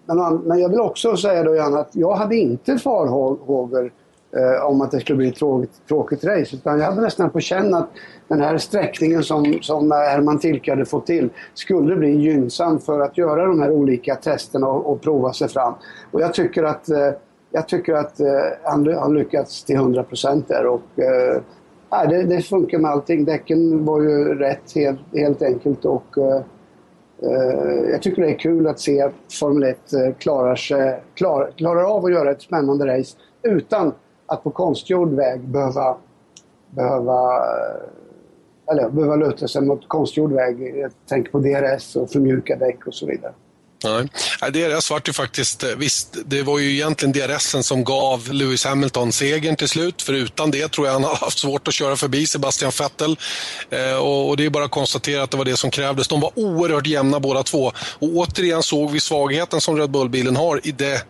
men, 0.05 0.37
men 0.37 0.59
jag 0.59 0.69
vill 0.69 0.79
också 0.79 1.17
säga 1.17 1.43
då 1.43 1.55
Jan 1.55 1.75
att 1.77 1.89
jag 1.91 2.15
hade 2.15 2.35
inte 2.35 2.77
farhågor 2.77 3.91
eh, 4.35 4.65
om 4.65 4.81
att 4.81 4.91
det 4.91 4.99
skulle 4.99 5.17
bli 5.17 5.27
ett 5.27 5.35
tråkigt, 5.35 5.87
tråkigt 5.87 6.23
race. 6.23 6.55
Utan 6.55 6.79
jag 6.79 6.85
hade 6.85 7.01
nästan 7.01 7.29
på 7.29 7.39
känn 7.39 7.73
att 7.73 7.89
den 8.27 8.41
här 8.41 8.57
sträckningen 8.57 9.23
som, 9.23 9.57
som 9.61 9.91
eh, 9.91 9.97
Herman 9.97 10.39
Tilke 10.39 10.71
hade 10.71 10.85
fått 10.85 11.05
till 11.05 11.29
skulle 11.53 11.95
bli 11.95 12.09
gynnsam 12.09 12.79
för 12.79 12.99
att 12.99 13.17
göra 13.17 13.45
de 13.45 13.61
här 13.61 13.71
olika 13.71 14.15
testerna 14.15 14.67
och, 14.67 14.91
och 14.91 15.01
prova 15.01 15.33
sig 15.33 15.47
fram. 15.47 15.73
Och 16.11 16.21
jag 16.21 16.33
tycker 16.33 16.63
att, 16.63 16.89
eh, 16.89 17.11
jag 17.51 17.67
tycker 17.67 17.93
att 17.93 18.19
eh, 18.19 18.27
han 18.63 18.87
har 18.87 19.13
lyckats 19.13 19.63
till 19.63 19.75
100 19.75 20.03
procent 20.03 20.47
där. 20.47 20.65
Och, 20.65 20.99
eh, 20.99 21.41
det, 22.09 22.23
det 22.23 22.41
funkar 22.41 22.77
med 22.77 22.91
allting. 22.91 23.25
Däcken 23.25 23.85
var 23.85 24.01
ju 24.01 24.35
rätt 24.35 24.75
helt, 24.75 24.99
helt 25.13 25.41
enkelt. 25.41 25.85
Och, 25.85 26.17
eh, 26.17 26.41
Eh, 27.23 27.91
jag 27.91 28.01
tycker 28.01 28.21
det 28.21 28.29
är 28.29 28.39
kul 28.39 28.67
att 28.67 28.79
se 28.79 29.01
att 29.01 29.13
Formel 29.39 29.63
1 29.63 29.93
eh, 29.93 30.13
klarar, 30.17 30.55
sig, 30.55 31.01
klar, 31.13 31.51
klarar 31.57 31.83
av 31.83 32.05
att 32.05 32.11
göra 32.11 32.31
ett 32.31 32.41
spännande 32.41 32.97
race 32.97 33.17
utan 33.41 33.93
att 34.25 34.43
på 34.43 34.49
konstgjord 34.49 35.13
väg 35.13 35.41
behöva, 35.41 35.97
behöva, 36.69 37.43
eller 38.71 38.89
behöva 38.89 39.15
luta 39.15 39.47
sig 39.47 39.61
mot 39.61 39.87
konstgjord 39.87 40.31
väg. 40.31 40.77
Jag 40.77 40.91
tänker 41.05 41.31
på 41.31 41.39
DRS 41.39 41.95
och 41.95 42.09
förmjuka 42.09 42.55
däck 42.55 42.87
och 42.87 42.93
så 42.93 43.05
vidare. 43.05 43.33
Nej. 43.83 44.51
DRS 44.51 44.89
var 44.89 45.01
ju 45.05 45.13
faktiskt, 45.13 45.63
eh, 45.63 45.69
visst, 45.69 46.17
det 46.25 46.43
var 46.43 46.59
ju 46.59 46.71
egentligen 46.71 47.11
DRS 47.11 47.55
som 47.61 47.83
gav 47.83 48.33
Lewis 48.33 48.65
Hamilton 48.65 49.11
segern 49.11 49.55
till 49.55 49.69
slut. 49.69 50.01
För 50.01 50.13
utan 50.13 50.51
det 50.51 50.71
tror 50.71 50.87
jag 50.87 50.93
han 50.93 51.03
hade 51.03 51.15
haft 51.15 51.39
svårt 51.39 51.67
att 51.67 51.73
köra 51.73 51.95
förbi 51.95 52.27
Sebastian 52.27 52.71
Vettel. 52.79 53.17
Eh, 53.69 53.95
och, 53.95 54.29
och, 54.29 54.37
det 54.37 54.45
är 54.45 54.49
bara 54.49 54.65
att 54.65 54.71
konstatera 54.71 55.23
att 55.23 55.31
det 55.31 55.37
var 55.37 55.45
det 55.45 55.57
som 55.57 55.71
krävdes. 55.71 56.07
De 56.07 56.21
var 56.21 56.31
oerhört 56.35 56.87
jämna 56.87 57.19
båda 57.19 57.43
två. 57.43 57.71
Och 57.75 58.09
återigen 58.09 58.63
såg 58.63 58.91
vi 58.91 58.99
svagheten 58.99 59.61
som 59.61 59.77
Red 59.77 59.89
Bull-bilen 59.89 60.35
har 60.35 60.67
i 60.67 60.71
det 60.71 61.03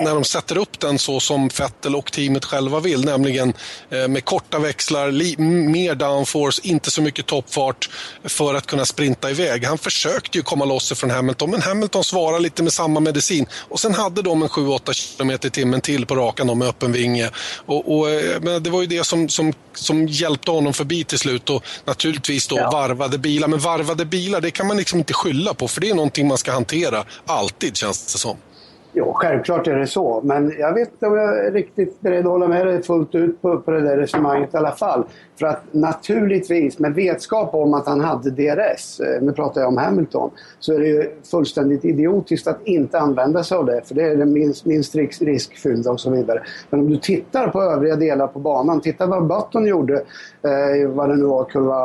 när 0.00 0.14
de 0.14 0.24
sätter 0.24 0.58
upp 0.58 0.80
den 0.80 0.98
så 0.98 1.20
som 1.20 1.48
Vettel 1.48 1.96
och 1.96 2.12
teamet 2.12 2.44
själva 2.44 2.80
vill, 2.80 3.04
nämligen 3.04 3.52
eh, 3.90 4.08
med 4.08 4.24
korta 4.24 4.58
växlar, 4.58 5.10
mer 5.68 5.94
downforce, 5.94 6.60
inte 6.64 6.90
så 6.90 7.02
mycket 7.02 7.26
toppfart 7.26 7.90
för 8.24 8.54
att 8.54 8.66
kunna 8.66 8.84
sprinta 8.84 9.30
iväg. 9.30 9.64
Han 9.64 9.78
försökte 9.78 10.38
ju 10.38 10.42
komma 10.42 10.64
loss 10.64 10.92
från 10.92 11.10
Hamilton, 11.10 11.50
men 11.50 11.62
Hamilton 11.62 12.04
svarade 12.04 12.42
lite 12.42 12.62
med 12.62 12.72
samma 12.72 13.00
medicin. 13.00 13.46
Och 13.68 13.80
sen 13.80 13.94
hade 13.94 14.22
de 14.22 14.42
en 14.42 14.48
7-8 14.48 15.16
km 15.16 15.30
i 15.30 15.50
timmen 15.50 15.80
till 15.80 16.06
på 16.06 16.14
rakan 16.14 16.58
med 16.58 16.68
öppen 16.68 16.92
vinge. 16.92 17.30
Och, 17.66 17.98
och 17.98 18.10
eh, 18.10 18.40
men 18.40 18.62
det 18.62 18.70
var 18.70 18.80
ju 18.80 18.86
det 18.86 19.04
som, 19.04 19.28
som, 19.28 19.52
som 19.74 20.06
hjälpte 20.08 20.50
honom 20.50 20.72
förbi 20.72 21.04
till 21.04 21.18
slut 21.18 21.50
och 21.50 21.64
naturligtvis 21.84 22.46
då 22.46 22.56
ja. 22.56 22.70
varvade 22.70 23.18
bilar. 23.18 23.48
Men 23.48 23.58
varvade 23.58 24.04
bilar, 24.04 24.40
det 24.40 24.50
kan 24.50 24.66
man 24.66 24.76
liksom 24.76 24.98
inte 24.98 25.12
skylla 25.12 25.54
på, 25.54 25.68
för 25.68 25.80
det 25.80 25.90
är 25.90 25.94
någonting 25.94 26.28
man 26.28 26.38
ska 26.38 26.52
hantera 26.52 27.04
alltid, 27.26 27.76
känns 27.76 28.12
det 28.12 28.18
som. 28.18 28.36
Ja, 28.92 29.12
självklart 29.14 29.66
är 29.66 29.76
det 29.76 29.86
så. 29.86 30.20
Men 30.24 30.52
jag 30.58 30.74
vet 30.74 30.92
inte 30.92 31.06
om 31.06 31.16
jag 31.16 31.46
är 31.46 31.52
riktigt 31.52 32.00
beredd 32.00 32.18
att 32.18 32.32
hålla 32.32 32.48
med 32.48 32.66
dig 32.66 32.82
fullt 32.82 33.14
ut 33.14 33.42
på, 33.42 33.58
på 33.58 33.70
det 33.70 33.80
där 33.80 33.96
resonemanget 33.96 34.54
i 34.54 34.56
alla 34.56 34.72
fall. 34.72 35.04
För 35.40 35.46
att 35.46 35.62
naturligtvis, 35.72 36.78
med 36.78 36.94
vetskap 36.94 37.54
om 37.54 37.74
att 37.74 37.86
han 37.86 38.00
hade 38.00 38.30
DRS, 38.30 39.00
eh, 39.00 39.22
nu 39.22 39.32
pratar 39.32 39.60
jag 39.60 39.68
om 39.68 39.76
Hamilton, 39.76 40.30
så 40.58 40.72
är 40.74 40.78
det 40.78 40.86
ju 40.86 41.10
fullständigt 41.30 41.84
idiotiskt 41.84 42.46
att 42.46 42.58
inte 42.64 42.98
använda 42.98 43.44
sig 43.44 43.58
av 43.58 43.66
det. 43.66 43.82
För 43.84 43.94
det 43.94 44.02
är 44.02 44.16
det 44.16 44.26
minst, 44.26 44.64
minst 44.64 44.94
riskfyllda 45.20 45.90
och 45.90 46.00
så 46.00 46.10
vidare. 46.10 46.42
Men 46.70 46.80
om 46.80 46.90
du 46.90 46.96
tittar 46.96 47.48
på 47.48 47.62
övriga 47.62 47.96
delar 47.96 48.26
på 48.26 48.38
banan, 48.38 48.80
titta 48.80 49.06
vad 49.06 49.26
Button 49.26 49.66
gjorde, 49.66 49.94
eh, 50.42 50.88
vad 50.88 51.08
det 51.08 51.16
nu 51.16 51.24
var, 51.24 51.44
kurva 51.44 51.76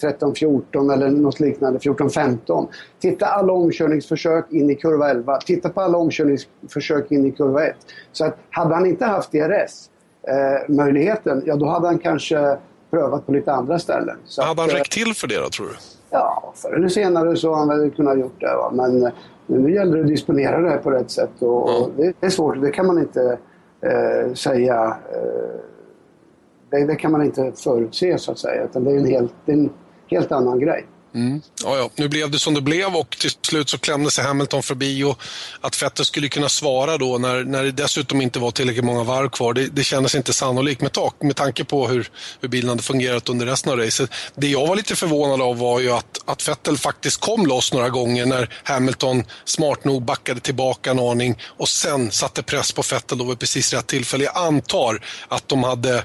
13-14 0.00 0.90
eller 0.90 1.10
något 1.10 1.40
liknande, 1.40 1.78
14-15. 1.78 2.66
Titta 3.00 3.26
alla 3.26 3.52
omkörningsförsök 3.52 4.52
in 4.52 4.70
i 4.70 4.74
kurva 4.74 5.10
11. 5.10 5.38
Titta 5.46 5.68
på 5.68 5.80
alla 5.80 5.98
omkörningsförsök 5.98 7.12
in 7.12 7.26
i 7.26 7.30
kurva 7.30 7.64
1. 7.64 7.76
Så 8.12 8.24
att 8.24 8.36
hade 8.50 8.74
han 8.74 8.86
inte 8.86 9.04
haft 9.04 9.32
DRS 9.32 9.88
eh, 10.28 10.74
möjligheten, 10.74 11.42
ja 11.46 11.56
då 11.56 11.66
hade 11.66 11.86
han 11.86 11.98
kanske 11.98 12.56
prövat 12.90 13.26
på 13.26 13.32
lite 13.32 13.52
andra 13.52 13.78
ställen. 13.78 14.16
Så 14.24 14.42
hade 14.42 14.60
han 14.60 14.70
räckt 14.70 14.92
till 14.92 15.14
för 15.14 15.28
det 15.28 15.40
då, 15.40 15.48
tror 15.48 15.66
du? 15.66 15.72
Ja, 16.10 16.52
förr 16.56 16.72
eller 16.72 16.88
senare 16.88 17.36
så 17.36 17.54
har 17.54 17.58
han 17.58 17.68
väl 17.68 17.90
kunnat 17.90 18.18
gjort 18.18 18.40
det. 18.40 18.54
Va? 18.56 18.70
Men, 18.74 19.00
men 19.46 19.62
nu 19.62 19.74
gäller 19.74 19.96
det 19.96 20.02
att 20.02 20.08
disponera 20.08 20.60
det 20.60 20.70
här 20.70 20.78
på 20.78 20.90
rätt 20.90 21.10
sätt 21.10 21.30
och, 21.38 21.70
mm. 21.70 21.82
och 21.82 21.90
det, 21.96 22.12
det, 22.20 22.26
är 22.26 22.30
svårt. 22.30 22.60
Det 22.60 22.70
kan 22.70 22.86
man 22.86 22.98
inte 22.98 23.38
eh, 23.80 24.32
säga. 24.34 24.96
Eh, 25.12 25.60
det, 26.70 26.86
det, 26.86 26.96
kan 26.96 27.12
man 27.12 27.24
inte 27.24 27.52
förutse 27.56 28.18
så 28.18 28.32
att 28.32 28.38
säga. 28.38 28.64
Utan 28.64 28.84
det 28.84 28.90
är 28.90 28.96
en 28.96 29.06
helt, 29.06 29.34
en 29.46 29.70
helt 30.06 30.32
annan 30.32 30.58
grej. 30.58 30.86
Mm. 31.14 31.42
Ja, 31.64 31.76
ja. 31.76 31.90
Nu 31.96 32.08
blev 32.08 32.30
det 32.30 32.38
som 32.38 32.54
det 32.54 32.60
blev 32.60 32.96
och 32.96 33.10
till 33.18 33.30
slut 33.30 33.68
så 33.68 33.78
klämde 33.78 34.10
sig 34.10 34.24
Hamilton 34.24 34.62
förbi 34.62 35.04
och 35.04 35.20
att 35.60 35.82
Vettel 35.82 36.04
skulle 36.04 36.28
kunna 36.28 36.48
svara 36.48 36.98
då 36.98 37.18
när, 37.18 37.44
när 37.44 37.64
det 37.64 37.72
dessutom 37.72 38.20
inte 38.20 38.38
var 38.38 38.50
tillräckligt 38.50 38.84
många 38.84 39.02
varv 39.02 39.28
kvar, 39.28 39.52
det, 39.52 39.66
det 39.66 39.84
kändes 39.84 40.14
inte 40.14 40.32
sannolikt 40.32 40.80
med, 40.80 40.92
tak, 40.92 41.22
med 41.22 41.36
tanke 41.36 41.64
på 41.64 41.88
hur, 41.88 42.10
hur 42.40 42.48
bilen 42.48 42.68
hade 42.68 42.82
fungerat 42.82 43.28
under 43.28 43.46
resten 43.46 43.72
av 43.72 43.78
racet. 43.78 44.10
Det 44.34 44.48
jag 44.48 44.66
var 44.66 44.76
lite 44.76 44.96
förvånad 44.96 45.42
av 45.42 45.58
var 45.58 45.80
ju 45.80 45.90
att, 45.90 46.18
att 46.24 46.48
Vettel 46.48 46.78
faktiskt 46.78 47.20
kom 47.20 47.46
loss 47.46 47.72
några 47.72 47.88
gånger 47.88 48.26
när 48.26 48.54
Hamilton 48.62 49.24
smart 49.44 49.84
nog 49.84 50.04
backade 50.04 50.40
tillbaka 50.40 50.90
en 50.90 50.98
aning 50.98 51.38
och 51.44 51.68
sen 51.68 52.10
satte 52.10 52.42
press 52.42 52.72
på 52.72 52.82
Vettel 52.90 53.18
då 53.18 53.24
vid 53.24 53.38
precis 53.38 53.72
rätt 53.72 53.86
tillfälle. 53.86 54.24
Jag 54.24 54.36
antar 54.36 55.04
att 55.28 55.48
de 55.48 55.64
hade 55.64 56.04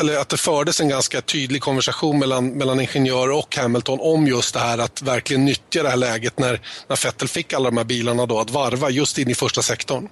eller 0.00 0.18
att 0.18 0.28
det 0.28 0.36
fördes 0.36 0.80
en 0.80 0.88
ganska 0.88 1.20
tydlig 1.20 1.62
konversation 1.62 2.18
mellan, 2.18 2.48
mellan 2.50 2.80
ingenjörer 2.80 3.38
och 3.38 3.56
Hamilton 3.56 3.98
om 4.00 4.26
just 4.26 4.54
det 4.54 4.60
här 4.60 4.78
att 4.78 5.02
verkligen 5.02 5.44
nyttja 5.44 5.82
det 5.82 5.88
här 5.88 5.96
läget 5.96 6.38
när, 6.38 6.60
när 6.88 7.04
Vettel 7.04 7.28
fick 7.28 7.52
alla 7.52 7.70
de 7.70 7.76
här 7.76 7.84
bilarna 7.84 8.26
då 8.26 8.38
att 8.40 8.50
varva 8.50 8.90
just 8.90 9.18
in 9.18 9.30
i 9.30 9.34
första 9.34 9.62
sektorn. 9.62 10.08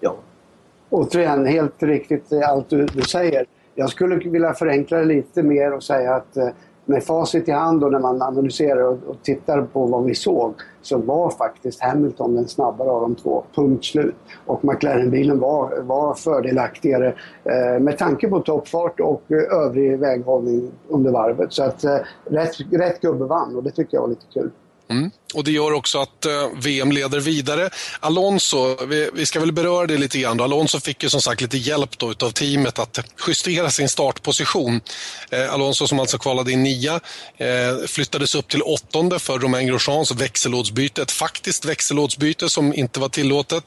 Ja, 0.00 0.16
återigen 0.90 1.46
helt 1.46 1.82
riktigt 1.82 2.32
eh, 2.32 2.48
allt 2.48 2.70
du, 2.70 2.86
du 2.86 3.02
säger. 3.02 3.46
Jag 3.74 3.90
skulle 3.90 4.16
vilja 4.16 4.54
förenkla 4.54 4.98
det 4.98 5.04
lite 5.04 5.42
mer 5.42 5.72
och 5.72 5.82
säga 5.82 6.14
att 6.14 6.36
eh, 6.36 6.48
med 6.86 7.04
facit 7.04 7.48
i 7.48 7.52
hand 7.52 7.84
och 7.84 7.92
när 7.92 7.98
man 7.98 8.22
analyserar 8.22 8.82
och, 8.82 8.98
och 9.06 9.22
tittar 9.22 9.62
på 9.62 9.86
vad 9.86 10.04
vi 10.04 10.14
såg 10.14 10.54
så 10.82 10.98
var 10.98 11.30
faktiskt 11.30 11.80
Hamilton 11.80 12.34
den 12.34 12.48
snabbare 12.48 12.90
av 12.90 13.00
de 13.00 13.14
två. 13.14 13.44
Punkt 13.54 13.84
slut. 13.84 14.14
Och 14.46 14.64
McLaren-bilen 14.64 15.38
var, 15.38 15.80
var 15.80 16.14
fördelaktigare 16.14 17.14
eh, 17.44 17.80
med 17.80 17.98
tanke 17.98 18.28
på 18.28 18.40
toppfart 18.40 19.00
och 19.00 19.22
eh, 19.28 19.58
övrig 19.58 19.98
väghållning 19.98 20.70
under 20.88 21.10
varvet. 21.10 21.52
Så 21.52 21.62
att 21.62 21.84
eh, 21.84 21.98
rätt, 22.24 22.60
rätt 22.72 23.00
gubbe 23.00 23.24
vann 23.24 23.56
och 23.56 23.62
det 23.62 23.70
tycker 23.70 23.96
jag 23.96 24.02
var 24.02 24.08
lite 24.08 24.26
kul. 24.34 24.50
Mm. 24.88 25.10
Och 25.36 25.44
Det 25.44 25.50
gör 25.50 25.72
också 25.72 25.98
att 25.98 26.26
eh, 26.26 26.48
VM 26.54 26.92
leder 26.92 27.20
vidare. 27.20 27.70
Alonso, 28.00 28.86
vi, 28.86 29.10
vi, 29.14 29.26
ska 29.26 29.40
väl 29.40 29.52
beröra 29.52 29.86
det 29.86 29.96
lite 29.96 30.18
grann. 30.18 30.36
Då. 30.36 30.44
Alonso 30.44 30.80
fick 30.80 31.02
ju 31.02 31.08
som 31.08 31.22
sagt 31.22 31.40
lite 31.40 31.56
hjälp 31.56 31.98
då 31.98 32.10
utav 32.10 32.30
teamet 32.30 32.78
att 32.78 32.98
justera 33.26 33.70
sin 33.70 33.88
startposition. 33.88 34.80
Eh, 35.30 35.52
Alonso 35.52 35.86
som 35.86 36.00
alltså 36.00 36.18
kvalade 36.18 36.52
in 36.52 36.62
nia 36.62 37.00
eh, 37.36 37.86
flyttades 37.86 38.34
upp 38.34 38.48
till 38.48 38.62
åttonde 38.62 39.18
för 39.18 39.38
Romain 39.38 39.66
Grosjeans 39.66 40.12
växellådsbyte. 40.12 41.02
Ett 41.02 41.10
faktiskt 41.10 41.64
växellådsbyte 41.64 42.48
som 42.48 42.74
inte 42.74 43.00
var 43.00 43.08
tillåtet. 43.08 43.64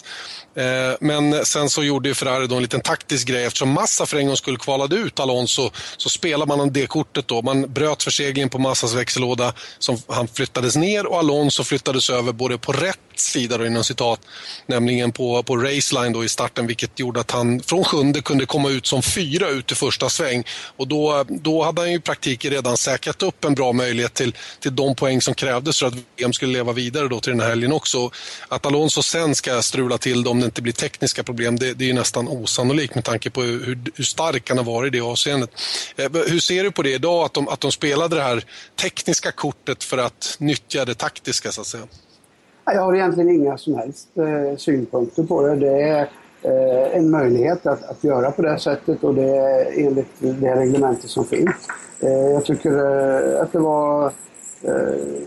Eh, 0.56 0.98
men 1.00 1.46
sen 1.46 1.70
så 1.70 1.84
gjorde 1.84 2.10
ju 2.10 2.16
Ferrari 2.16 2.48
då 2.48 2.56
en 2.56 2.62
liten 2.62 2.82
taktisk 2.82 3.28
grej. 3.28 3.46
Eftersom 3.46 3.70
Massa 3.70 4.06
för 4.06 4.18
en 4.18 4.28
gång 4.28 4.38
skulle 4.38 4.58
kvalade 4.58 4.96
ut 4.96 5.20
Alonso 5.20 5.72
så 5.98 6.10
spelade 6.10 6.56
man 6.56 6.74
det 6.74 6.88
kortet 6.88 7.28
då. 7.28 7.42
Man 7.42 7.74
bröt 7.74 8.04
förseglingen 8.04 8.50
på 8.50 8.58
Massas 8.58 8.94
växellåda 8.94 9.54
som 9.80 9.98
han 10.08 10.28
flyttades 10.28 10.76
ner 10.76 11.06
och 11.06 11.20
Alonso 11.20 11.59
flyttades 11.64 12.10
över 12.10 12.34
både 12.34 12.58
på 12.58 12.72
rätt 12.72 13.00
sida 13.26 13.58
då, 13.58 13.66
inom 13.66 13.84
citat, 13.84 14.20
nämligen 14.66 15.12
på, 15.12 15.44
på 15.44 15.58
raceline 15.58 16.14
då 16.14 16.24
i 16.24 16.30
starten 16.30 16.68
vilket 16.68 17.00
gjorde 17.00 17.20
att 17.20 17.32
han 17.32 17.60
från 17.60 17.84
sjunde 17.84 18.22
kunde 18.22 18.46
komma 18.46 18.70
ut 18.70 18.88
som 18.88 19.02
fyra 19.02 19.50
ut 19.50 19.72
i 19.72 19.76
första 19.76 20.10
sväng. 20.10 20.44
Och 20.78 20.88
då, 20.88 21.26
då 21.30 21.64
hade 21.64 21.82
han 21.82 21.92
ju 21.92 21.98
i 21.98 22.00
praktiken 22.00 22.52
redan 22.52 22.78
säkrat 22.78 23.24
upp 23.24 23.46
en 23.46 23.56
bra 23.56 23.74
möjlighet 23.74 24.14
till, 24.14 24.36
till 24.60 24.76
de 24.76 24.96
poäng 24.96 25.22
som 25.22 25.34
krävdes 25.34 25.80
för 25.80 25.88
att 25.88 25.94
VM 26.16 26.34
skulle 26.34 26.54
leva 26.54 26.74
vidare 26.74 27.08
då 27.08 27.20
till 27.20 27.32
den 27.32 27.40
här 27.40 27.50
helgen 27.50 27.72
också. 27.72 28.12
Att 28.48 28.66
Alonso 28.66 29.02
sen 29.02 29.36
ska 29.36 29.62
strula 29.62 29.98
till 29.98 30.24
det 30.24 30.30
om 30.30 30.40
det 30.40 30.46
inte 30.46 30.62
blir 30.62 30.74
tekniska 30.74 31.24
problem, 31.24 31.60
det, 31.60 31.74
det 31.74 31.90
är 31.90 31.94
nästan 31.94 32.28
osannolikt 32.28 32.96
med 32.96 33.06
tanke 33.06 33.30
på 33.30 33.42
hur, 33.42 33.80
hur 33.96 34.04
stark 34.04 34.50
han 34.50 34.58
har 34.58 34.66
varit 34.66 34.94
i 34.94 34.98
det 34.98 35.04
avseendet. 35.04 35.50
Eh, 35.98 36.12
hur 36.12 36.40
ser 36.40 36.64
du 36.64 36.72
på 36.72 36.82
det 36.82 36.94
idag, 36.94 37.26
att 37.26 37.34
de, 37.34 37.48
att 37.48 37.60
de 37.60 37.72
spelade 37.72 38.16
det 38.16 38.24
här 38.24 38.44
tekniska 38.76 39.32
kortet 39.32 39.84
för 39.84 39.98
att 39.98 40.36
nyttja 40.40 40.86
det 40.86 40.96
taktiska 40.96 41.52
så 41.52 41.62
att 41.62 41.68
säga? 41.68 41.88
Jag 42.74 42.82
har 42.82 42.96
egentligen 42.96 43.30
inga 43.30 43.58
som 43.58 43.76
helst 43.76 44.08
eh, 44.18 44.58
synpunkter 44.58 45.24
på 45.24 45.42
det. 45.42 45.56
Det 45.56 45.82
är 45.82 46.10
eh, 46.42 46.98
en 46.98 47.10
möjlighet 47.10 47.66
att, 47.66 47.90
att 47.90 48.04
göra 48.04 48.32
på 48.32 48.42
det 48.42 48.60
sättet 48.60 49.04
och 49.04 49.16
det 49.16 49.38
är 49.38 49.86
enligt 49.88 50.14
det 50.20 50.56
reglementet 50.56 51.10
som 51.10 51.26
finns. 51.26 51.68
Eh, 52.00 52.10
jag 52.10 52.46
tycker 52.46 52.72
eh, 52.72 53.42
att 53.42 53.52
det 53.52 53.60
var 53.60 54.06
eh, 54.64 55.24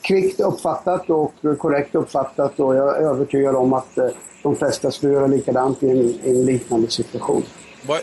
kvickt 0.00 0.40
uppfattat 0.40 1.10
och 1.10 1.34
korrekt 1.58 1.94
uppfattat 1.94 2.60
och 2.60 2.76
jag 2.76 2.96
är 2.96 3.02
övertygad 3.02 3.56
om 3.56 3.72
att 3.72 3.98
eh, 3.98 4.08
de 4.42 4.56
flesta 4.56 4.90
skulle 4.90 5.12
göra 5.12 5.26
likadant 5.26 5.82
i 5.82 5.90
en, 5.90 5.96
i 5.98 6.20
en 6.24 6.44
liknande 6.44 6.90
situation 6.90 7.42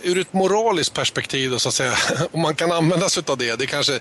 ur 0.03 0.17
ett 0.17 0.33
moraliskt 0.33 0.93
perspektiv, 0.93 1.51
då, 1.51 1.59
så 1.59 1.69
att 1.69 1.75
säga, 1.75 1.93
om 2.31 2.41
man 2.41 2.55
kan 2.55 2.71
använda 2.71 3.09
sig 3.09 3.23
av 3.27 3.37
det, 3.37 3.59
det, 3.59 3.65
kanske, 3.65 3.99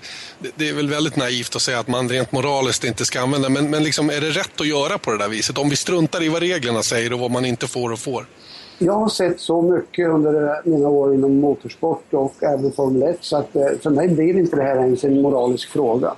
det 0.55 0.69
är 0.69 0.73
väl 0.73 0.89
väldigt 0.89 1.15
naivt 1.15 1.55
att 1.55 1.61
säga 1.61 1.79
att 1.79 1.87
man 1.87 2.09
rent 2.09 2.31
moraliskt 2.31 2.83
inte 2.83 3.05
ska 3.05 3.21
använda 3.21 3.49
men, 3.49 3.69
men 3.69 3.83
liksom, 3.83 4.09
är 4.09 4.21
det 4.21 4.29
rätt 4.29 4.61
att 4.61 4.67
göra 4.67 4.97
på 4.97 5.11
det 5.11 5.17
där 5.17 5.29
viset? 5.29 5.57
Om 5.57 5.69
vi 5.69 5.75
struntar 5.75 6.23
i 6.23 6.29
vad 6.29 6.41
reglerna 6.41 6.83
säger 6.83 7.13
och 7.13 7.19
vad 7.19 7.31
man 7.31 7.45
inte 7.45 7.67
får 7.67 7.91
och 7.91 7.99
får? 7.99 8.25
Jag 8.81 8.93
har 8.93 9.09
sett 9.09 9.39
så 9.39 9.61
mycket 9.61 10.09
under 10.09 10.61
mina 10.63 10.87
år 10.89 11.13
inom 11.13 11.39
motorsport 11.39 12.13
och 12.13 12.43
även 12.43 12.71
Formel 12.71 13.03
1 13.03 13.17
så 13.21 13.37
att 13.37 13.55
eh, 13.55 13.67
för 13.81 13.89
mig 13.89 14.07
blir 14.07 14.37
inte 14.37 14.55
det 14.55 14.63
här 14.63 14.75
ens 14.75 15.03
en 15.03 15.21
moralisk 15.21 15.69
fråga. 15.69 16.13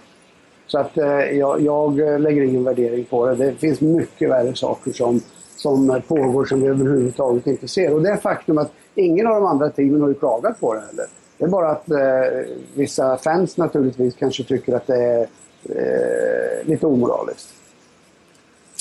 Så 0.67 0.77
att 0.77 0.97
eh, 0.97 1.05
jag, 1.07 1.61
jag 1.61 1.99
eh, 1.99 2.19
lägger 2.19 2.41
ingen 2.41 2.63
värdering 2.63 3.05
på 3.05 3.25
det. 3.25 3.35
Det 3.35 3.55
finns 3.55 3.81
mycket 3.81 4.29
värre 4.29 4.55
saker 4.55 4.91
som, 4.91 5.21
som 5.55 6.01
pågår 6.07 6.45
som 6.45 6.61
vi 6.61 6.67
överhuvudtaget 6.67 7.47
inte 7.47 7.67
ser. 7.67 7.93
Och 7.93 8.01
det 8.01 8.17
faktum 8.17 8.57
att 8.57 8.71
ingen 8.95 9.27
av 9.27 9.33
de 9.33 9.45
andra 9.45 9.69
teamen 9.69 10.01
har 10.01 10.09
ju 10.09 10.15
klagat 10.15 10.59
på 10.59 10.73
det 10.73 10.81
heller. 10.81 11.05
Det 11.37 11.45
är 11.45 11.49
bara 11.49 11.71
att 11.71 11.91
eh, 11.91 12.53
vissa 12.75 13.17
fans 13.17 13.57
naturligtvis 13.57 14.15
kanske 14.15 14.43
tycker 14.43 14.73
att 14.75 14.87
det 14.87 14.97
är 14.97 15.27
eh, 15.69 16.67
lite 16.67 16.85
omoraliskt. 16.85 17.53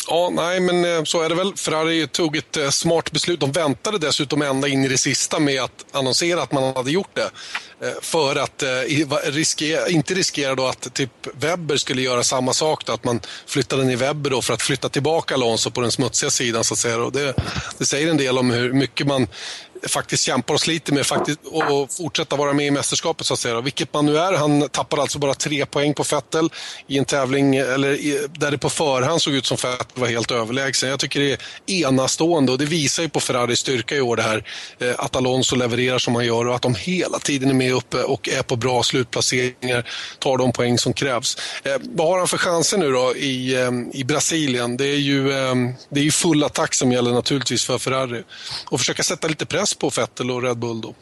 Ja, 0.09 0.31
nej, 0.33 0.61
men 0.61 0.85
eh, 0.85 1.05
så 1.05 1.23
är 1.23 1.29
det 1.29 1.35
väl. 1.35 1.55
Ferrari 1.57 2.07
tog 2.07 2.37
ett 2.37 2.57
eh, 2.57 2.69
smart 2.69 3.13
beslut. 3.13 3.41
De 3.41 3.53
väntade 3.53 3.99
dessutom 3.99 4.43
ända 4.43 4.69
in 4.69 4.85
i 4.85 4.89
det 4.89 4.99
sista 4.99 5.39
med 5.39 5.63
att 5.63 5.85
annonsera 5.93 6.43
att 6.43 6.53
man 6.53 6.77
hade 6.77 6.91
gjort 6.91 7.15
det. 7.15 7.31
Eh, 7.83 7.93
för 8.01 8.37
att 8.37 8.63
eh, 8.63 8.69
riskera, 9.25 9.89
inte 9.89 10.15
riskera 10.15 10.55
då 10.55 10.67
att 10.67 10.95
typ 10.95 11.11
Webber 11.33 11.77
skulle 11.77 12.03
göra 12.03 12.23
samma 12.23 12.53
sak, 12.53 12.87
då, 12.87 12.93
att 12.93 13.05
man 13.05 13.21
flyttade 13.47 13.85
ner 13.85 13.97
Webber 13.97 14.31
då 14.31 14.43
för 14.43 14.55
att 14.55 14.63
flytta 14.63 14.89
tillbaka 14.89 15.35
Alonso 15.35 15.71
på 15.71 15.81
den 15.81 15.93
smutsiga 15.93 16.31
sidan. 16.31 16.65
Så 16.65 16.75
att 16.75 16.79
säga. 16.79 17.03
Och 17.03 17.13
det, 17.13 17.35
det 17.79 17.87
säger 17.87 18.11
en 18.11 18.17
del 18.17 18.39
om 18.39 18.51
hur 18.51 18.73
mycket 18.73 19.07
man 19.07 19.27
faktiskt 19.89 20.25
kämpar 20.25 20.55
och 20.55 20.61
sliter 20.61 20.93
med 20.93 21.07
faktiskt, 21.07 21.39
och 21.45 21.93
fortsätta 21.93 22.37
vara 22.37 22.53
med 22.53 22.67
i 22.67 22.71
mästerskapet 22.71 23.27
så 23.27 23.35
att 23.35 23.41
säga. 23.41 23.61
Vilket 23.61 23.93
man 23.93 24.07
nu 24.07 24.19
är. 24.19 24.33
Han 24.33 24.69
tappar 24.69 24.99
alltså 24.99 25.19
bara 25.19 25.35
tre 25.35 25.67
poäng 25.67 25.95
på 25.95 26.03
Vettel 26.03 26.51
i 26.87 26.99
en 26.99 27.05
tävling 27.05 27.57
eller 27.57 27.91
i, 27.91 28.27
där 28.33 28.51
det 28.51 28.59
på 28.59 28.71
förhand 28.71 29.23
såg 29.23 29.35
ut 29.35 29.47
som 29.47 29.57
Vettel 29.63 29.87
var 29.95 30.09
helt 30.09 30.31
överlägsen. 30.31 30.89
Jag 30.89 31.01
tycker 31.01 31.21
det 31.21 31.33
är 31.33 31.39
enastående 31.67 32.53
och 32.53 32.59
det 32.59 32.65
visar 32.65 33.03
ju 33.03 33.09
på 33.09 33.21
Ferraris 33.21 33.59
styrka 33.59 33.97
i 33.97 34.01
år 34.01 34.17
det 34.17 34.23
här. 34.23 34.45
Eh, 34.79 34.95
att 34.99 35.17
Alonso 35.17 35.57
levererar 35.57 35.99
som 35.99 36.15
han 36.15 36.27
gör 36.27 36.47
och 36.47 36.55
att 36.55 36.63
de 36.63 36.75
hela 36.75 37.19
tiden 37.19 37.51
är 37.51 37.55
med 37.55 37.70
uppe 37.73 38.03
och 38.03 38.29
är 38.29 38.43
på 38.43 38.57
bra 38.57 38.83
slutplaceringar. 38.83 39.89
Tar 40.19 40.39
de 40.39 40.53
poäng 40.53 40.79
som 40.79 40.93
krävs. 40.93 41.37
Eh, 41.65 41.73
vad 41.83 42.09
har 42.09 42.19
han 42.19 42.29
för 42.29 42.39
chanser 42.39 42.79
nu 42.79 42.93
då 42.93 43.17
i, 43.17 43.63
eh, 43.63 43.71
i 43.93 44.05
Brasilien? 44.05 44.77
Det 44.77 44.87
är 44.87 44.99
ju 44.99 45.31
eh, 45.31 45.55
det 45.89 46.01
är 46.01 46.11
full 46.11 46.45
attack 46.45 46.75
som 46.75 46.93
gäller 46.93 47.13
naturligtvis 47.13 47.65
för 47.65 47.79
Ferrari. 47.79 48.23
Och 48.71 48.79
försöka 48.79 49.03
sätta 49.03 49.29
lite 49.29 49.47
press 49.47 49.61
press 49.61 49.75
på 49.75 50.01
Vettel 50.01 50.31
och 50.31 50.43
Red 50.43 50.59
Bull 50.59 50.81
då? 50.81 50.95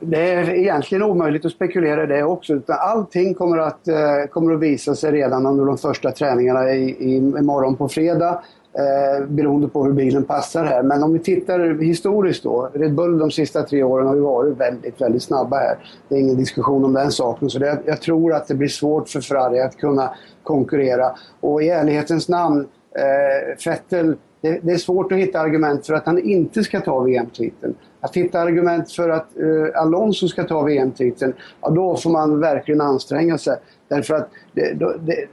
Det 0.00 0.30
är 0.30 0.50
egentligen 0.50 1.02
omöjligt 1.02 1.44
att 1.44 1.52
spekulera 1.52 2.04
i 2.04 2.06
det 2.06 2.22
också. 2.22 2.54
Utan 2.54 2.76
allting 2.78 3.34
kommer 3.34 3.58
att, 3.58 3.88
eh, 3.88 3.96
kommer 4.30 4.54
att 4.54 4.60
visa 4.60 4.94
sig 4.94 5.12
redan 5.12 5.46
under 5.46 5.64
de 5.64 5.78
första 5.78 6.12
träningarna 6.12 6.70
i, 6.70 6.90
i, 6.90 7.16
imorgon 7.16 7.76
på 7.76 7.88
fredag. 7.88 8.42
Eh, 8.78 9.26
beroende 9.26 9.68
på 9.68 9.84
hur 9.84 9.92
bilen 9.92 10.24
passar 10.24 10.64
här. 10.64 10.82
Men 10.82 11.02
om 11.02 11.12
vi 11.12 11.18
tittar 11.18 11.82
historiskt 11.82 12.42
då. 12.42 12.70
Red 12.74 12.94
Bull 12.94 13.18
de 13.18 13.30
sista 13.30 13.62
tre 13.62 13.82
åren 13.82 14.06
har 14.06 14.14
ju 14.14 14.20
varit 14.20 14.56
väldigt, 14.56 15.00
väldigt 15.00 15.22
snabba 15.22 15.56
här. 15.56 15.76
Det 16.08 16.14
är 16.14 16.18
ingen 16.18 16.36
diskussion 16.36 16.84
om 16.84 16.92
den 16.92 17.12
saken. 17.12 17.50
Så 17.50 17.58
det, 17.58 17.78
jag 17.86 18.00
tror 18.00 18.32
att 18.32 18.48
det 18.48 18.54
blir 18.54 18.68
svårt 18.68 19.08
för 19.08 19.20
Ferrari 19.20 19.60
att 19.60 19.76
kunna 19.76 20.14
konkurrera. 20.42 21.10
Och 21.40 21.62
i 21.62 21.68
ärlighetens 21.68 22.28
namn, 22.28 22.66
eh, 22.96 23.66
Vettel 23.66 24.16
det, 24.40 24.58
det, 24.62 24.72
är 24.72 24.78
svårt 24.78 25.12
att 25.12 25.18
hitta 25.18 25.40
argument 25.40 25.86
för 25.86 25.94
att 25.94 26.06
han 26.06 26.18
inte 26.18 26.64
ska 26.64 26.80
ta 26.80 27.00
VM-titeln. 27.00 27.74
Att 28.00 28.16
hitta 28.16 28.40
argument 28.40 28.92
för 28.92 29.08
att 29.08 29.38
eh, 29.38 29.82
Alonso 29.82 30.28
ska 30.28 30.44
ta 30.44 30.62
VM-titeln, 30.62 31.32
ja, 31.60 31.70
då 31.70 31.96
får 31.96 32.10
man 32.10 32.40
verkligen 32.40 32.80
anstränga 32.80 33.38
sig. 33.38 33.56
Därför 33.88 34.14
att 34.14 34.28
det, 34.52 34.74
det, 35.00 35.26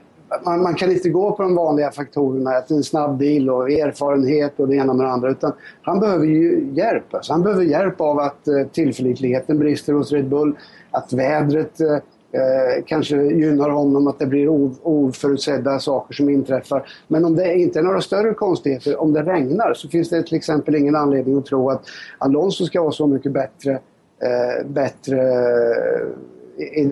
man, 0.46 0.64
man, 0.64 0.76
kan 0.76 0.92
inte 0.92 1.10
gå 1.10 1.32
på 1.32 1.44
de 1.44 1.56
vanliga 1.56 1.92
faktorerna, 1.92 2.50
att 2.50 2.72
en 2.72 2.84
snabb 2.84 3.18
bil 3.18 3.50
och 3.50 3.72
erfarenhet 3.72 4.60
och 4.60 4.68
det 4.68 4.76
ena 4.76 4.94
med 4.94 5.06
det 5.06 5.12
andra. 5.12 5.32
Utan 5.32 5.54
han 5.82 6.00
behöver 6.00 6.26
ju 6.26 6.70
hjälp. 6.74 7.14
Alltså 7.14 7.34
han 7.34 7.44
behöver 7.44 7.64
hjälp 7.64 8.02
av 8.02 8.20
att 8.20 8.48
eh, 8.48 8.68
tillförlitligheten 8.72 9.60
brister 9.60 9.94
hos 9.94 10.12
Red 10.12 10.30
Bull, 10.30 10.56
att 10.92 11.14
vädret 11.14 11.82
eh, 11.82 11.94
eh 12.32 12.84
kanske 12.86 13.16
gynnar 13.16 13.70
honom 13.70 14.08
att 14.08 14.20
det 14.20 14.26
blir 14.26 14.50
oförutsedda 14.84 15.80
saker 15.80 16.14
som 16.14 16.30
inträffar. 16.30 16.88
Men 17.08 17.26
om 17.26 17.36
det 17.36 17.56
inte 17.56 17.80
är 17.80 17.84
några 17.84 18.02
större 18.02 18.34
konstigheter, 18.34 19.02
om 19.02 19.14
det 19.14 19.24
regnar 19.24 19.74
så 19.74 19.90
finns 19.90 20.10
det 20.10 20.24
till 20.24 20.38
exempel 20.38 20.76
ingen 20.76 20.96
anledning 20.96 21.38
att 21.38 21.46
tro 21.46 21.70
att 21.70 21.84
Alonso 22.18 22.66
ska 22.66 22.82
vara 22.82 22.92
så 22.92 23.08
mycket 23.08 23.32
bättre, 23.32 23.72
eh, 23.72 24.68
bättre 24.68 25.22
eh, 25.22 26.08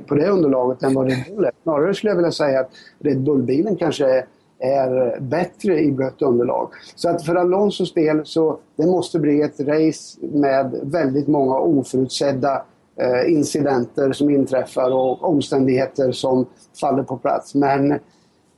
på 0.08 0.16
det 0.16 0.30
underlaget 0.30 0.84
än 0.84 0.94
vad 0.94 1.10
Red 1.10 1.24
Bull 1.36 1.46
är. 1.46 1.52
Snarare 1.64 1.94
skulle 1.94 2.12
jag 2.12 2.16
vilja 2.16 2.32
säga 2.32 2.60
att 2.60 2.70
Red 3.00 3.22
Bull-bilen 3.22 3.76
kanske 3.76 4.26
är 4.60 5.20
bättre 5.20 5.80
i 5.80 5.92
blött 5.92 6.22
underlag. 6.22 6.70
Så 6.96 7.10
att 7.10 7.26
för 7.26 7.36
Alonsos 7.36 7.94
del 7.94 8.26
så 8.26 8.60
det 8.76 8.86
måste 8.86 9.20
bli 9.20 9.42
ett 9.42 9.60
race 9.60 10.20
med 10.22 10.80
väldigt 10.84 11.28
många 11.28 11.58
oförutsedda 11.58 12.66
eh, 12.96 13.34
incidenter 13.34 14.12
som 14.12 14.30
inträffar 14.30 14.92
och 14.92 15.24
omständigheter 15.24 16.12
som 16.12 16.46
faller 16.82 17.04
på 17.04 17.18
plats. 17.18 17.56
Men 17.56 18.00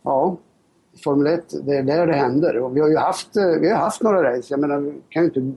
ja, 0.03 0.38
Formel 1.03 1.33
1, 1.33 1.43
det 1.65 1.77
är 1.77 1.83
där 1.83 2.07
det 2.07 2.13
händer. 2.13 2.57
Och 2.57 2.77
vi 2.77 2.81
har 2.81 2.89
ju 2.89 2.97
haft, 2.97 3.38
eh, 3.38 3.45
vi 3.62 3.69
har 3.69 3.77
haft 3.77 4.01
några 4.01 4.31
race. 4.31 4.47
Jag 4.50 4.59
menar, 4.59 4.77
vi 4.77 4.93
kan 5.09 5.24
ju 5.24 5.27
inte, 5.27 5.53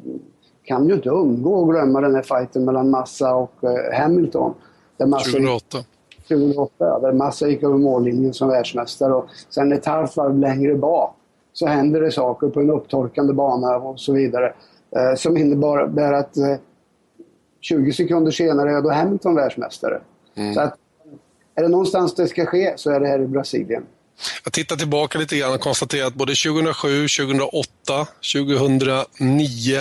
kan 0.64 0.88
ju 0.88 0.94
inte 0.94 1.10
undgå 1.10 1.62
att 1.62 1.70
glömma 1.70 2.00
den 2.00 2.14
här 2.14 2.22
fighten 2.22 2.64
mellan 2.64 2.90
Massa 2.90 3.34
och 3.34 3.64
eh, 3.64 4.00
Hamilton. 4.00 4.54
Där 4.98 5.06
Massa 5.06 5.30
2008. 5.30 5.84
2008, 6.28 6.72
ja, 6.78 6.98
där 6.98 7.12
Massa 7.12 7.48
gick 7.48 7.62
över 7.62 7.78
mållinjen 7.78 8.34
som 8.34 8.48
världsmästare 8.48 9.12
och 9.12 9.26
sen 9.48 9.72
ett 9.72 9.86
halvt 9.86 10.16
varv 10.16 10.38
längre 10.38 10.74
bak 10.74 11.14
så 11.52 11.66
händer 11.66 12.00
det 12.00 12.12
saker 12.12 12.48
på 12.48 12.60
en 12.60 12.70
upptorkande 12.70 13.32
bana 13.32 13.76
och 13.76 14.00
så 14.00 14.12
vidare. 14.12 14.54
Eh, 14.96 15.14
som 15.16 15.36
innebär 15.36 16.12
att 16.12 16.36
eh, 16.36 16.56
20 17.60 17.92
sekunder 17.92 18.30
senare 18.30 18.70
är 18.72 18.82
då 18.82 18.90
Hamilton 18.90 19.34
världsmästare. 19.34 20.00
Mm. 20.34 20.54
Så 20.54 20.60
att, 20.60 20.74
är 21.54 21.62
det 21.62 21.68
någonstans 21.68 22.14
det 22.14 22.28
ska 22.28 22.46
ske 22.46 22.72
så 22.76 22.90
är 22.90 23.00
det 23.00 23.08
här 23.08 23.20
i 23.20 23.26
Brasilien. 23.26 23.86
Jag 24.44 24.52
tittar 24.52 24.76
tillbaka 24.76 25.18
lite 25.18 25.36
grann 25.36 25.54
och 25.54 25.60
konstaterar 25.60 26.06
att 26.06 26.14
både 26.14 26.34
2007, 26.34 27.06
2008, 27.08 28.06
2009, 28.34 29.80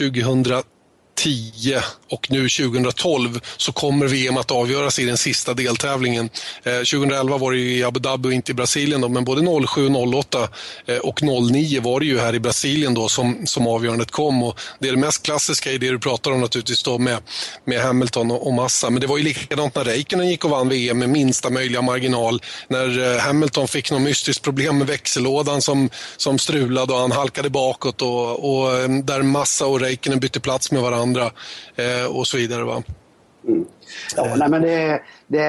2010 0.00 0.73
2010 1.14 1.78
och 2.10 2.30
nu 2.30 2.48
2012 2.48 3.40
så 3.56 3.72
kommer 3.72 4.06
VM 4.06 4.36
att 4.36 4.50
avgöras 4.50 4.98
i 4.98 5.04
den 5.04 5.16
sista 5.16 5.54
deltävlingen. 5.54 6.30
Eh, 6.62 6.76
2011 6.76 7.38
var 7.38 7.52
det 7.52 7.58
ju 7.58 7.76
i 7.76 7.84
Abu 7.84 8.00
Dhabi 8.00 8.28
och 8.28 8.32
inte 8.32 8.52
i 8.52 8.54
Brasilien 8.54 9.00
då, 9.00 9.08
men 9.08 9.24
både 9.24 9.66
07, 9.66 9.88
08 9.88 10.48
eh, 10.86 10.96
och 10.96 11.22
09 11.22 11.80
var 11.80 12.00
det 12.00 12.06
ju 12.06 12.18
här 12.18 12.34
i 12.34 12.40
Brasilien 12.40 12.94
då 12.94 13.08
som, 13.08 13.46
som 13.46 13.66
avgörandet 13.66 14.10
kom. 14.10 14.42
Och 14.42 14.60
det 14.78 14.88
är 14.88 14.92
det 14.92 14.98
mest 14.98 15.22
klassiska 15.22 15.72
i 15.72 15.78
det 15.78 15.90
du 15.90 15.98
pratar 15.98 16.30
om 16.30 16.40
naturligtvis 16.40 16.82
då 16.82 16.98
med, 16.98 17.18
med 17.64 17.80
Hamilton 17.80 18.30
och, 18.30 18.46
och 18.46 18.52
Massa. 18.52 18.90
Men 18.90 19.00
det 19.00 19.06
var 19.06 19.18
ju 19.18 19.24
likadant 19.24 19.74
när 19.74 19.84
Räikkönen 19.84 20.28
gick 20.28 20.44
och 20.44 20.50
vann 20.50 20.68
VM 20.68 20.98
med 20.98 21.08
minsta 21.08 21.50
möjliga 21.50 21.82
marginal. 21.82 22.42
När 22.68 23.14
eh, 23.14 23.20
Hamilton 23.20 23.68
fick 23.68 23.90
något 23.90 24.02
mystiskt 24.02 24.44
problem 24.44 24.78
med 24.78 24.86
växellådan 24.86 25.62
som, 25.62 25.90
som 26.16 26.38
strulade 26.38 26.92
och 26.92 26.98
han 26.98 27.12
halkade 27.12 27.50
bakåt 27.50 28.02
och, 28.02 28.30
och 28.30 28.90
där 28.90 29.22
Massa 29.22 29.66
och 29.66 29.80
Räikkönen 29.80 30.20
bytte 30.20 30.40
plats 30.40 30.72
med 30.72 30.82
varandra 30.82 31.03
varandra 31.04 31.30
eh, 31.76 32.16
och 32.16 32.26
så 32.26 32.36
vidare. 32.36 32.64
Va? 32.64 32.82
Mm. 33.48 33.66
Ja, 34.16 34.36
nej, 34.36 34.48
men 34.48 34.62
det, 34.62 35.02
det 35.26 35.46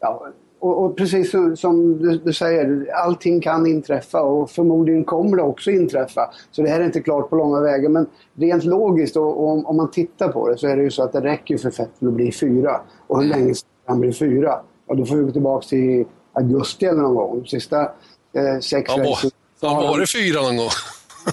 ja, 0.00 0.28
och, 0.60 0.84
och, 0.84 0.96
precis 0.96 1.30
som, 1.30 1.56
som 1.56 1.98
du, 1.98 2.18
du, 2.18 2.32
säger, 2.32 2.86
allting 2.94 3.40
kan 3.40 3.66
inträffa 3.66 4.20
och 4.20 4.50
förmodligen 4.50 5.04
kommer 5.04 5.36
det 5.36 5.42
också 5.42 5.70
inträffa. 5.70 6.30
Så 6.50 6.62
det 6.62 6.68
här 6.68 6.80
är 6.80 6.84
inte 6.84 7.00
klart 7.00 7.30
på 7.30 7.36
långa 7.36 7.60
vägar. 7.60 7.88
Men 7.88 8.06
rent 8.34 8.64
logiskt, 8.64 9.16
och, 9.16 9.44
och 9.44 9.70
om, 9.70 9.76
man 9.76 9.90
tittar 9.90 10.28
på 10.28 10.48
det, 10.48 10.58
så 10.58 10.66
är 10.66 10.76
det 10.76 10.82
ju 10.82 10.90
så 10.90 11.02
att 11.02 11.12
det 11.12 11.20
räcker 11.20 11.58
för 11.58 11.70
Vettel 11.70 12.08
att 12.08 12.14
bli 12.14 12.32
fyra. 12.32 12.80
Och 13.06 13.22
hur 13.22 13.28
länge 13.28 13.54
ska 13.54 13.68
han 13.86 14.00
bli 14.00 14.12
fyra? 14.12 14.60
Och 14.86 14.96
då 14.96 15.06
får 15.06 15.16
vi 15.16 15.22
gå 15.22 15.30
tillbaka 15.30 15.66
till 15.66 16.04
augusti 16.32 16.86
eller 16.86 17.02
någon 17.02 17.14
gång. 17.14 17.46
Sista 17.46 17.80
eh, 18.32 18.60
sex 18.60 18.90
racen. 18.90 19.30
Ja, 19.60 19.74
var 19.74 19.98
det 19.98 20.06
fyra 20.06 20.42
någon 20.42 20.56
gång? 20.56 20.68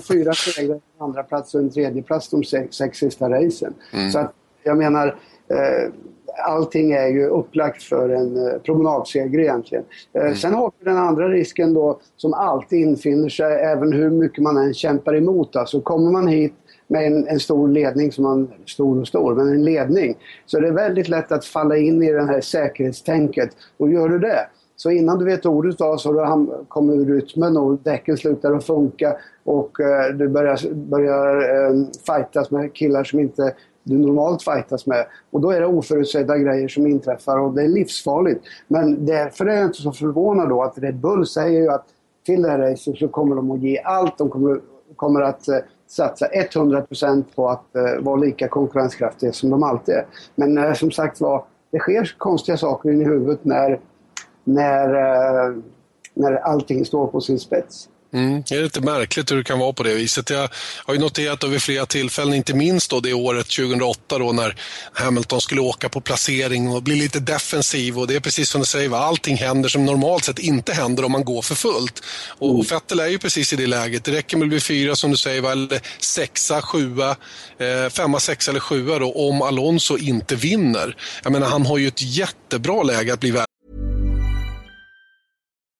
Fyra 0.07 0.33
segrar, 0.33 0.75
en 0.75 0.81
andra 0.97 1.23
plats 1.23 1.55
och 1.55 1.61
en 1.61 1.69
tredje 1.69 2.03
plats 2.03 2.29
de 2.29 2.43
sex, 2.43 2.75
sex 2.75 2.97
sista 2.97 3.29
racen. 3.29 3.73
Mm. 3.93 4.11
Så 4.11 4.19
att, 4.19 4.33
jag 4.63 4.77
menar, 4.77 5.07
eh, 5.47 5.91
allting 6.45 6.91
är 6.91 7.07
ju 7.07 7.27
upplagt 7.27 7.83
för 7.83 8.09
en 8.09 8.47
eh, 8.47 8.59
promenadseger 8.59 9.39
egentligen. 9.39 9.83
Eh, 10.13 10.21
mm. 10.21 10.35
Sen 10.35 10.53
har 10.53 10.71
vi 10.79 10.85
den 10.85 10.97
andra 10.97 11.29
risken 11.29 11.73
då 11.73 11.99
som 12.17 12.33
alltid 12.33 12.79
infinner 12.79 13.29
sig, 13.29 13.53
även 13.53 13.93
hur 13.93 14.09
mycket 14.09 14.43
man 14.43 14.57
än 14.57 14.73
kämpar 14.73 15.15
emot. 15.15 15.55
Alltså 15.55 15.81
kommer 15.81 16.11
man 16.11 16.27
hit 16.27 16.53
med 16.87 17.07
en, 17.07 17.27
en, 17.27 17.39
stor 17.39 17.67
ledning, 17.67 18.11
som 18.11 18.23
man, 18.23 18.51
stor 18.65 19.01
och 19.01 19.07
stor, 19.07 19.35
men 19.35 19.47
en 19.47 19.63
ledning. 19.63 20.17
Så 20.45 20.59
det 20.59 20.67
är 20.67 20.71
väldigt 20.71 21.07
lätt 21.07 21.31
att 21.31 21.45
falla 21.45 21.77
in 21.77 22.03
i 22.03 22.11
det 22.11 22.25
här 22.25 22.41
säkerhetstänket. 22.41 23.49
Och 23.77 23.91
gör 23.91 24.09
du 24.09 24.19
det, 24.19 24.47
så 24.81 24.91
innan 24.91 25.19
du 25.19 25.25
vet 25.25 25.45
ordet 25.45 25.81
av 25.81 25.97
så 25.97 26.23
har 26.23 26.37
du 26.37 26.65
kommit 26.67 26.95
ur 26.95 27.15
rytmen 27.15 27.57
och 27.57 27.77
däcken 27.83 28.17
slutar 28.17 28.53
att 28.53 28.63
funka 28.63 29.15
och 29.43 29.79
eh, 29.79 30.13
du 30.13 30.27
börjar, 30.27 30.73
börjar 30.73 31.35
eh, 31.35 31.85
fightas 32.05 32.51
med 32.51 32.73
killar 32.73 33.03
som 33.03 33.19
inte 33.19 33.53
du 33.83 33.97
normalt 33.97 34.43
fightas 34.43 34.85
med. 34.85 35.05
Och 35.31 35.41
då 35.41 35.51
är 35.51 35.59
det 35.59 35.65
oförutsedda 35.65 36.37
grejer 36.37 36.67
som 36.67 36.87
inträffar 36.87 37.39
och 37.39 37.53
det 37.53 37.63
är 37.63 37.67
livsfarligt. 37.67 38.45
Men 38.67 39.05
därför 39.05 39.45
är 39.45 39.55
jag 39.55 39.65
inte 39.65 39.81
så 39.81 39.91
förvånad 39.91 40.49
då 40.49 40.63
att 40.63 40.77
Red 40.77 40.95
Bull 40.95 41.25
säger 41.25 41.61
ju 41.61 41.69
att 41.69 41.85
till 42.25 42.41
det 42.41 42.49
här 42.49 42.59
racet 42.59 42.97
så 42.97 43.07
kommer 43.07 43.35
de 43.35 43.51
att 43.51 43.59
ge 43.59 43.79
allt. 43.79 44.17
De 44.17 44.29
kommer, 44.29 44.59
kommer 44.95 45.21
att 45.21 45.47
eh, 45.47 45.57
satsa 45.87 46.27
100% 46.27 47.23
på 47.35 47.49
att 47.49 47.75
eh, 47.75 47.99
vara 47.99 48.15
lika 48.15 48.47
konkurrenskraftiga 48.47 49.31
som 49.31 49.49
de 49.49 49.63
alltid 49.63 49.95
är. 49.95 50.05
Men 50.35 50.57
eh, 50.57 50.73
som 50.73 50.91
sagt 50.91 51.21
var, 51.21 51.43
det 51.71 51.79
sker 51.79 52.15
konstiga 52.17 52.57
saker 52.57 52.91
in 52.91 53.01
i 53.01 53.05
huvudet 53.05 53.45
när, 53.45 53.79
när, 54.53 54.87
eh, 54.93 55.55
när 56.13 56.35
allting 56.35 56.85
står 56.85 57.07
på 57.07 57.21
sin 57.21 57.39
spets. 57.39 57.89
Mm, 58.13 58.43
det 58.49 58.55
är 58.55 58.63
lite 58.63 58.81
märkligt 58.81 59.31
hur 59.31 59.37
det 59.37 59.43
kan 59.43 59.59
vara 59.59 59.73
på 59.73 59.83
det 59.83 59.93
viset. 59.93 60.29
Jag 60.29 60.49
har 60.85 60.93
ju 60.93 60.99
noterat 60.99 61.43
över 61.43 61.59
flera 61.59 61.85
tillfällen, 61.85 62.33
inte 62.33 62.53
minst 62.53 62.89
då 62.89 62.99
det 62.99 63.13
året 63.13 63.47
2008 63.47 64.17
då 64.17 64.31
när 64.31 64.55
Hamilton 64.93 65.41
skulle 65.41 65.61
åka 65.61 65.89
på 65.89 66.01
placering 66.01 66.69
och 66.69 66.83
bli 66.83 66.95
lite 66.95 67.19
defensiv 67.19 67.99
och 67.99 68.07
det 68.07 68.15
är 68.15 68.19
precis 68.19 68.49
som 68.49 68.61
du 68.61 68.65
säger, 68.65 68.95
allting 68.95 69.37
händer 69.37 69.69
som 69.69 69.85
normalt 69.85 70.23
sett 70.23 70.39
inte 70.39 70.73
händer 70.73 71.05
om 71.05 71.11
man 71.11 71.23
går 71.23 71.41
för 71.41 71.55
fullt. 71.55 72.03
Och, 72.39 72.49
mm. 72.49 72.65
Vettel 72.69 72.99
är 72.99 73.07
ju 73.07 73.17
precis 73.19 73.53
i 73.53 73.55
det 73.55 73.67
läget. 73.67 74.03
Det 74.03 74.11
räcker 74.11 74.37
med 74.37 74.45
att 74.45 74.49
bli 74.49 74.59
fyra 74.59 74.95
som 74.95 75.11
du 75.11 75.17
säger, 75.17 75.51
eller 75.51 75.81
sexa, 75.99 76.61
sjua, 76.61 77.09
eh, 77.57 77.89
femma, 77.89 78.19
sexa 78.19 78.51
eller 78.51 78.59
sjua 78.59 78.99
då 78.99 79.13
om 79.13 79.41
Alonso 79.41 79.97
inte 79.97 80.35
vinner. 80.35 80.97
Jag 81.23 81.31
menar, 81.31 81.47
han 81.47 81.65
har 81.65 81.77
ju 81.77 81.87
ett 81.87 82.01
jättebra 82.01 82.83
läge 82.83 83.13
att 83.13 83.19
bli 83.19 83.31
värd. 83.31 83.45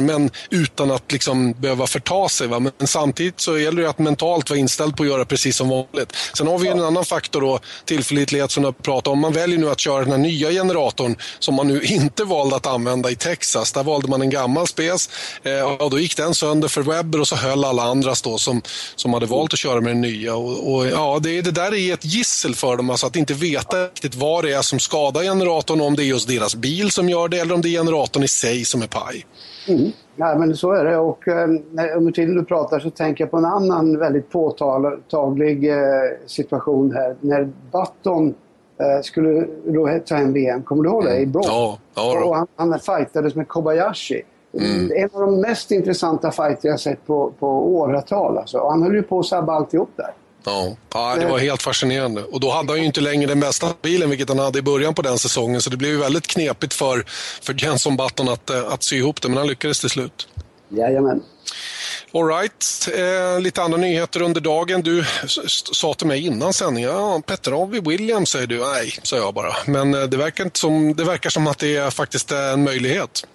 men 0.00 0.30
utan 0.50 0.90
att 0.90 1.12
liksom 1.12 1.52
behöva 1.52 1.86
förta 1.86 2.28
sig. 2.28 2.46
Va? 2.46 2.58
Men 2.58 2.72
samtidigt 2.84 3.40
så 3.40 3.58
gäller 3.58 3.82
det 3.82 3.88
att 3.88 3.98
mentalt 3.98 4.50
vara 4.50 4.58
inställd 4.58 4.96
på 4.96 5.02
att 5.02 5.08
göra 5.08 5.24
precis 5.24 5.56
som 5.56 5.68
vanligt. 5.68 6.16
Sen 6.34 6.46
har 6.46 6.58
vi 6.58 6.68
en 6.68 6.80
annan 6.80 7.04
faktor 7.04 7.40
då, 7.40 7.58
tillförlitlighet 7.84 8.50
som 8.50 8.62
du 8.62 8.72
pratar 8.72 9.10
om. 9.10 9.18
Man 9.18 9.32
väljer 9.32 9.58
nu 9.58 9.70
att 9.70 9.80
köra 9.80 10.00
den 10.00 10.10
här 10.10 10.18
nya 10.18 10.50
generatorn 10.50 11.16
som 11.38 11.54
man 11.54 11.68
nu 11.68 11.82
inte 11.84 12.24
valde 12.24 12.56
att 12.56 12.66
använda 12.66 13.10
i 13.10 13.16
Texas. 13.16 13.72
Där 13.72 13.84
valde 13.84 14.08
man 14.08 14.22
en 14.22 14.30
gammal 14.30 14.66
spes 14.66 15.10
eh, 15.42 15.60
och 15.60 15.90
då 15.90 15.98
gick 15.98 16.16
den 16.16 16.34
sönder 16.34 16.68
för 16.68 16.82
Webber 16.82 17.20
och 17.20 17.28
så 17.28 17.36
höll 17.36 17.64
alla 17.64 17.82
andra 17.82 18.14
då 18.24 18.38
som, 18.38 18.62
som 18.96 19.14
hade 19.14 19.26
valt 19.26 19.52
att 19.52 19.58
köra 19.58 19.80
med 19.80 19.90
den 19.90 20.00
nya. 20.00 20.34
Och, 20.34 20.74
och 20.74 20.86
ja, 20.86 21.18
det, 21.22 21.42
det 21.42 21.50
där 21.50 21.74
är 21.74 21.94
ett 21.94 22.04
gissel 22.04 22.54
för 22.54 22.76
dem, 22.76 22.90
alltså 22.90 23.06
att 23.06 23.16
inte 23.16 23.34
veta 23.34 23.84
riktigt 23.84 24.14
vad 24.14 24.44
det 24.44 24.52
är 24.52 24.62
som 24.62 24.80
skadar 24.80 25.22
generatorn, 25.22 25.80
om 25.80 25.96
det 25.96 26.02
är 26.02 26.06
just 26.06 26.28
deras 26.28 26.54
bil 26.54 26.90
som 26.90 27.08
gör 27.08 27.28
det 27.28 27.38
eller 27.38 27.54
om 27.54 27.62
det 27.62 27.68
är 27.68 27.78
generatorn 27.78 28.22
i 28.22 28.28
sig 28.28 28.64
som 28.64 28.82
är 28.82 28.86
paj. 28.86 29.26
Mm. 29.68 29.90
Ja, 30.16 30.38
men 30.38 30.56
så 30.56 30.72
är 30.72 30.84
det. 30.84 30.96
Och 30.96 31.28
eh, 31.28 31.48
under 31.96 32.12
tiden 32.12 32.34
du 32.34 32.44
pratar 32.44 32.78
så 32.78 32.90
tänker 32.90 33.24
jag 33.24 33.30
på 33.30 33.36
en 33.36 33.44
annan 33.44 33.98
väldigt 33.98 34.30
påtaglig 34.30 35.70
eh, 35.70 35.76
situation 36.26 36.92
här. 36.92 37.16
När 37.20 37.48
Button 37.72 38.34
eh, 38.78 39.02
skulle 39.02 39.46
då 39.64 39.98
ta 40.06 40.14
hem 40.14 40.32
VM, 40.32 40.62
kommer 40.62 40.82
du 40.82 40.88
ihåg 40.88 41.04
det? 41.04 41.18
I 41.18 41.26
Brock. 41.26 41.46
Ja, 41.46 41.78
ja, 41.94 42.24
och 42.24 42.36
han, 42.36 42.46
han 42.56 42.78
fightades 42.78 43.34
med 43.34 43.48
Kobayashi. 43.48 44.22
Mm. 44.52 44.92
En 44.96 45.10
av 45.12 45.20
de 45.20 45.40
mest 45.40 45.70
intressanta 45.70 46.30
fighter 46.30 46.68
jag 46.68 46.80
sett 46.80 47.06
på, 47.06 47.32
på 47.38 47.48
åratal. 47.76 48.38
Alltså. 48.38 48.58
Och 48.58 48.70
han 48.70 48.82
höll 48.82 48.94
ju 48.94 49.02
på 49.02 49.18
att 49.18 49.26
sabba 49.26 49.52
alltihop 49.52 49.90
där. 49.96 50.10
Ja. 50.46 50.76
ja, 50.94 51.16
det 51.20 51.26
var 51.26 51.38
helt 51.38 51.62
fascinerande. 51.62 52.22
Och 52.22 52.40
då 52.40 52.50
hade 52.50 52.72
han 52.72 52.80
ju 52.80 52.86
inte 52.86 53.00
längre 53.00 53.26
den 53.26 53.40
bästa 53.40 53.68
bilen, 53.82 54.10
vilket 54.10 54.28
han 54.28 54.38
hade 54.38 54.58
i 54.58 54.62
början 54.62 54.94
på 54.94 55.02
den 55.02 55.18
säsongen. 55.18 55.60
Så 55.60 55.70
det 55.70 55.76
blev 55.76 55.90
ju 55.90 55.96
väldigt 55.96 56.26
knepigt 56.26 56.74
för, 56.74 57.04
för 57.42 57.64
Jenson 57.64 57.96
Button 57.96 58.28
att, 58.28 58.50
eh, 58.50 58.72
att 58.72 58.82
sy 58.82 58.96
ihop 58.96 59.22
det, 59.22 59.28
men 59.28 59.36
han 59.36 59.46
lyckades 59.46 59.80
till 59.80 59.90
slut. 59.90 60.28
Jajamän. 60.68 61.22
Alright, 62.14 62.88
eh, 62.96 63.40
lite 63.40 63.62
andra 63.62 63.78
nyheter 63.78 64.22
under 64.22 64.40
dagen. 64.40 64.82
Du 64.82 65.04
sa 65.72 65.94
till 65.94 66.06
mig 66.06 66.26
innan 66.26 66.52
sändningen, 66.52 66.90
ja, 66.90 67.20
Petter 67.26 67.80
Williams 67.80 68.30
säger 68.30 68.46
du. 68.46 68.58
Nej, 68.58 68.98
sa 69.02 69.16
jag 69.16 69.34
bara. 69.34 69.52
Men 69.66 69.94
eh, 69.94 70.02
det 70.02 70.16
verkar, 70.16 70.44
inte 70.44 70.58
som, 70.58 70.94
det 70.96 71.04
verkar 71.04 71.30
som 71.30 71.46
att 71.46 71.58
det 71.58 71.76
är 71.76 71.90
faktiskt 71.90 72.32
är 72.32 72.52
en 72.52 72.64
möjlighet. 72.64 73.26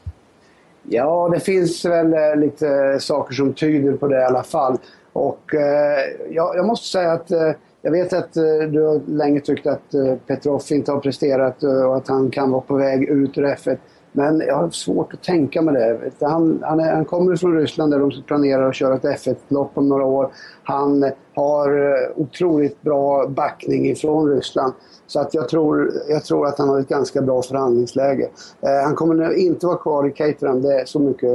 Ja, 0.89 1.29
det 1.33 1.39
finns 1.39 1.85
väl 1.85 2.13
eh, 2.13 2.35
lite 2.35 2.97
saker 2.99 3.35
som 3.35 3.53
tyder 3.53 3.93
på 3.93 4.07
det 4.07 4.21
i 4.21 4.23
alla 4.23 4.43
fall. 4.43 4.77
Och 5.13 5.55
eh, 5.55 5.99
jag, 6.29 6.55
jag, 6.55 6.65
måste 6.65 6.87
säga 6.87 7.11
att 7.11 7.31
eh, 7.31 7.51
jag 7.81 7.91
vet 7.91 8.13
att 8.13 8.37
eh, 8.37 8.43
du 8.71 8.81
har 8.81 9.01
länge 9.07 9.39
tyckt 9.39 9.67
att 9.67 9.93
eh, 9.93 10.15
Petrov 10.27 10.61
inte 10.69 10.91
har 10.91 10.99
presterat 10.99 11.63
eh, 11.63 11.83
och 11.83 11.97
att 11.97 12.07
han 12.07 12.31
kan 12.31 12.51
vara 12.51 12.61
på 12.61 12.75
väg 12.75 13.03
ut 13.03 13.37
ur 13.37 13.45
F1. 13.45 13.77
Men 14.11 14.39
jag 14.39 14.55
har 14.55 14.69
svårt 14.69 15.13
att 15.13 15.23
tänka 15.23 15.61
mig 15.61 15.73
det. 15.73 16.25
Han, 16.25 16.63
han, 16.63 16.79
är, 16.79 16.93
han 16.93 17.05
kommer 17.05 17.35
från 17.35 17.57
Ryssland 17.57 17.91
där 17.93 17.99
de 17.99 18.11
planerar 18.27 18.69
att 18.69 18.75
köra 18.75 18.95
ett 18.95 19.03
F1-lopp 19.03 19.71
om 19.73 19.89
några 19.89 20.05
år. 20.05 20.31
Han 20.63 21.11
har 21.35 21.91
eh, 21.91 22.11
otroligt 22.15 22.81
bra 22.81 23.27
backning 23.27 23.89
ifrån 23.89 24.29
Ryssland. 24.29 24.73
Så 25.07 25.19
att 25.19 25.33
jag, 25.33 25.49
tror, 25.49 25.91
jag 26.09 26.23
tror 26.23 26.47
att 26.47 26.59
han 26.59 26.69
har 26.69 26.79
ett 26.79 26.87
ganska 26.87 27.21
bra 27.21 27.41
förhandlingsläge. 27.41 28.29
Eh, 28.61 28.83
han 28.83 28.95
kommer 28.95 29.33
inte 29.33 29.65
vara 29.65 29.77
kvar 29.77 30.07
i 30.07 30.11
Caterham, 30.11 30.61
det 30.61 30.83
så 30.85 30.99
mycket 30.99 31.29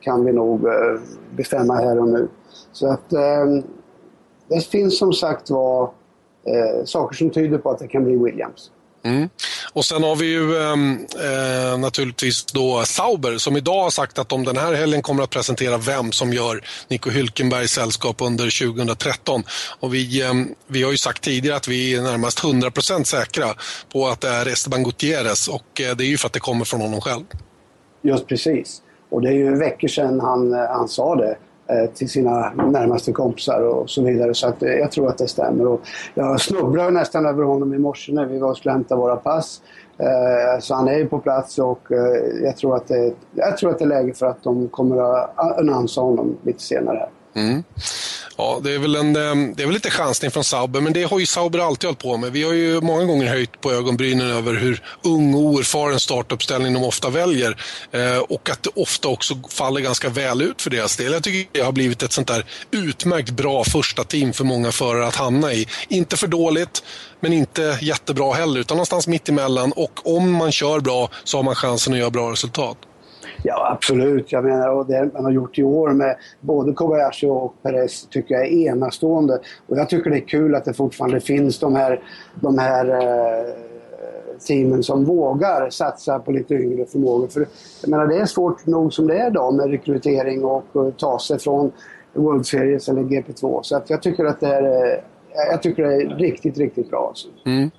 kan 0.00 0.24
vi 0.24 0.32
nog 0.32 0.66
eh, 0.66 1.00
bestämma 1.36 1.74
här 1.74 1.98
och 1.98 2.08
nu. 2.08 2.28
Så 2.72 2.92
att 2.92 3.12
eh, 3.12 3.46
det 4.48 4.60
finns 4.60 4.98
som 4.98 5.12
sagt 5.12 5.50
var 5.50 5.82
eh, 6.46 6.84
saker 6.84 7.16
som 7.16 7.30
tyder 7.30 7.58
på 7.58 7.70
att 7.70 7.78
det 7.78 7.88
kan 7.88 8.04
bli 8.04 8.16
Williams. 8.16 8.70
Mm. 9.02 9.28
Och 9.72 9.84
sen 9.84 10.02
har 10.02 10.16
vi 10.16 10.26
ju 10.26 10.62
ehm, 10.62 11.06
eh, 11.14 11.78
naturligtvis 11.78 12.44
då 12.44 12.82
Sauber 12.84 13.38
som 13.38 13.56
idag 13.56 13.82
har 13.82 13.90
sagt 13.90 14.18
att 14.18 14.28
de 14.28 14.44
den 14.44 14.56
här 14.56 14.74
helgen 14.74 15.02
kommer 15.02 15.22
att 15.22 15.30
presentera 15.30 15.76
vem 15.76 16.12
som 16.12 16.32
gör 16.32 16.64
Nico 16.88 17.10
Hülkenbergs 17.10 17.66
sällskap 17.66 18.22
under 18.22 18.74
2013. 18.74 19.42
Och 19.80 19.94
vi, 19.94 20.22
eh, 20.22 20.32
vi 20.66 20.82
har 20.82 20.90
ju 20.90 20.96
sagt 20.96 21.22
tidigare 21.22 21.56
att 21.56 21.68
vi 21.68 21.94
är 21.94 22.02
närmast 22.02 22.38
100% 22.44 23.04
säkra 23.04 23.46
på 23.92 24.06
att 24.06 24.20
det 24.20 24.28
är 24.28 24.48
Esteban 24.48 24.82
Gutierrez 24.82 25.48
och 25.48 25.80
eh, 25.80 25.96
det 25.96 26.04
är 26.04 26.08
ju 26.08 26.18
för 26.18 26.26
att 26.26 26.32
det 26.32 26.40
kommer 26.40 26.64
från 26.64 26.80
honom 26.80 27.00
själv. 27.00 27.24
Just 28.02 28.26
precis. 28.26 28.82
Och 29.10 29.22
det 29.22 29.28
är 29.28 29.32
ju 29.32 29.58
veckor 29.58 29.88
sedan 29.88 30.20
han, 30.20 30.52
eh, 30.54 30.70
han 30.70 30.88
sa 30.88 31.16
det. 31.16 31.36
Eh, 31.70 31.90
till 31.90 32.08
sina 32.08 32.50
närmaste 32.50 33.12
kompisar 33.12 33.60
och 33.62 33.90
så 33.90 34.02
vidare. 34.02 34.34
Så 34.34 34.48
att, 34.48 34.62
eh, 34.62 34.72
jag 34.72 34.92
tror 34.92 35.08
att 35.08 35.18
det 35.18 35.28
stämmer. 35.28 35.66
Och 35.66 35.80
jag 36.14 36.40
snubblade 36.40 36.90
nästan 36.90 37.26
över 37.26 37.42
honom 37.42 37.74
i 37.74 37.78
morse 37.78 38.12
när 38.12 38.26
vi 38.26 38.38
var 38.38 38.50
och 38.50 38.56
skulle 38.56 38.72
hämta 38.72 38.96
våra 38.96 39.16
pass. 39.16 39.62
Eh, 39.98 40.60
så 40.60 40.74
han 40.74 40.88
är 40.88 40.98
ju 40.98 41.08
på 41.08 41.18
plats 41.18 41.58
och 41.58 41.80
jag 42.42 42.56
tror 42.56 42.76
att 42.76 42.88
det, 42.88 43.12
jag 43.34 43.56
tror 43.56 43.70
att 43.70 43.78
det 43.78 43.84
är 43.84 43.88
läge 43.88 44.14
för 44.14 44.26
att 44.26 44.42
de 44.42 44.68
kommer 44.68 45.16
att 45.16 45.58
annonsera 45.58 46.04
honom 46.04 46.36
lite 46.42 46.62
senare. 46.62 47.08
Mm. 47.36 47.64
Ja, 48.36 48.60
det 48.62 48.72
är, 48.72 48.78
väl 48.78 48.96
en, 48.96 49.16
eh, 49.16 49.54
det 49.56 49.62
är 49.62 49.66
väl 49.66 49.74
lite 49.74 49.90
chansning 49.90 50.30
från 50.30 50.44
Sauber, 50.44 50.80
men 50.80 50.92
det 50.92 51.02
har 51.02 51.18
ju 51.18 51.26
Sauber 51.26 51.58
alltid 51.58 51.88
hållit 51.88 51.98
på 51.98 52.16
med. 52.16 52.32
Vi 52.32 52.42
har 52.42 52.52
ju 52.52 52.80
många 52.80 53.04
gånger 53.04 53.26
höjt 53.26 53.60
på 53.60 53.72
ögonbrynen 53.72 54.30
över 54.30 54.54
hur 54.54 54.82
ung 55.02 55.34
och 55.34 55.40
oerfaren 55.40 56.00
startuppställning 56.00 56.74
de 56.74 56.84
ofta 56.84 57.10
väljer. 57.10 57.62
Eh, 57.92 58.18
och 58.18 58.50
att 58.50 58.62
det 58.62 58.70
ofta 58.74 59.08
också 59.08 59.34
faller 59.50 59.80
ganska 59.80 60.08
väl 60.08 60.42
ut 60.42 60.62
för 60.62 60.70
deras 60.70 60.96
del. 60.96 61.12
Jag 61.12 61.22
tycker 61.22 61.58
det 61.58 61.64
har 61.64 61.72
blivit 61.72 62.02
ett 62.02 62.12
sånt 62.12 62.28
där 62.28 62.44
utmärkt 62.70 63.30
bra 63.30 63.64
första 63.64 64.04
team 64.04 64.32
för 64.32 64.44
många 64.44 64.72
förare 64.72 65.06
att 65.06 65.16
hamna 65.16 65.52
i. 65.52 65.66
Inte 65.88 66.16
för 66.16 66.26
dåligt, 66.26 66.82
men 67.20 67.32
inte 67.32 67.78
jättebra 67.82 68.32
heller, 68.32 68.60
utan 68.60 68.76
någonstans 68.76 69.06
mitt 69.06 69.28
emellan. 69.28 69.72
Och 69.72 70.16
om 70.16 70.32
man 70.32 70.52
kör 70.52 70.80
bra 70.80 71.10
så 71.24 71.38
har 71.38 71.42
man 71.42 71.54
chansen 71.54 71.92
att 71.92 71.98
göra 71.98 72.10
bra 72.10 72.32
resultat. 72.32 72.76
Ja, 73.42 73.72
absolut. 73.72 74.32
Jag 74.32 74.44
menar, 74.44 74.68
och 74.68 74.86
det 74.86 75.10
man 75.14 75.24
har 75.24 75.32
gjort 75.32 75.58
i 75.58 75.62
år 75.62 75.90
med 75.90 76.16
både 76.40 76.72
Kobayashi 76.72 77.26
och 77.26 77.54
Perez 77.62 78.06
tycker 78.10 78.34
jag 78.34 78.46
är 78.46 78.50
enastående. 78.50 79.40
Och 79.66 79.78
jag 79.78 79.88
tycker 79.88 80.10
det 80.10 80.16
är 80.16 80.28
kul 80.28 80.54
att 80.54 80.64
det 80.64 80.74
fortfarande 80.74 81.20
finns 81.20 81.58
de 81.58 81.74
här, 81.74 82.02
de 82.34 82.58
här 82.58 82.88
eh, 82.88 83.54
teamen 84.48 84.82
som 84.82 85.04
vågar 85.04 85.70
satsa 85.70 86.18
på 86.18 86.32
lite 86.32 86.54
yngre 86.54 86.86
förmågor. 86.86 87.28
För 87.28 87.46
jag 87.82 87.90
menar, 87.90 88.06
det 88.06 88.16
är 88.16 88.26
svårt 88.26 88.66
nog 88.66 88.92
som 88.92 89.06
det 89.06 89.18
är 89.18 89.30
idag 89.30 89.54
med 89.54 89.70
rekrytering 89.70 90.44
och, 90.44 90.76
och 90.76 90.96
ta 90.96 91.18
sig 91.18 91.38
från 91.38 91.72
World 92.12 92.46
Series 92.46 92.88
eller 92.88 93.02
GP2. 93.02 93.62
Så 93.62 93.76
att 93.76 93.90
jag 93.90 94.02
tycker 94.02 94.24
att 94.24 94.40
det 94.40 94.48
är 94.48 94.92
eh, 94.94 95.00
jag 95.50 95.62
tycker 95.62 95.82
det 95.82 95.94
är 95.94 96.16
riktigt, 96.18 96.58
riktigt 96.58 96.90
bra. 96.90 97.08
Alltså. 97.08 97.28
Mm. 97.46 97.70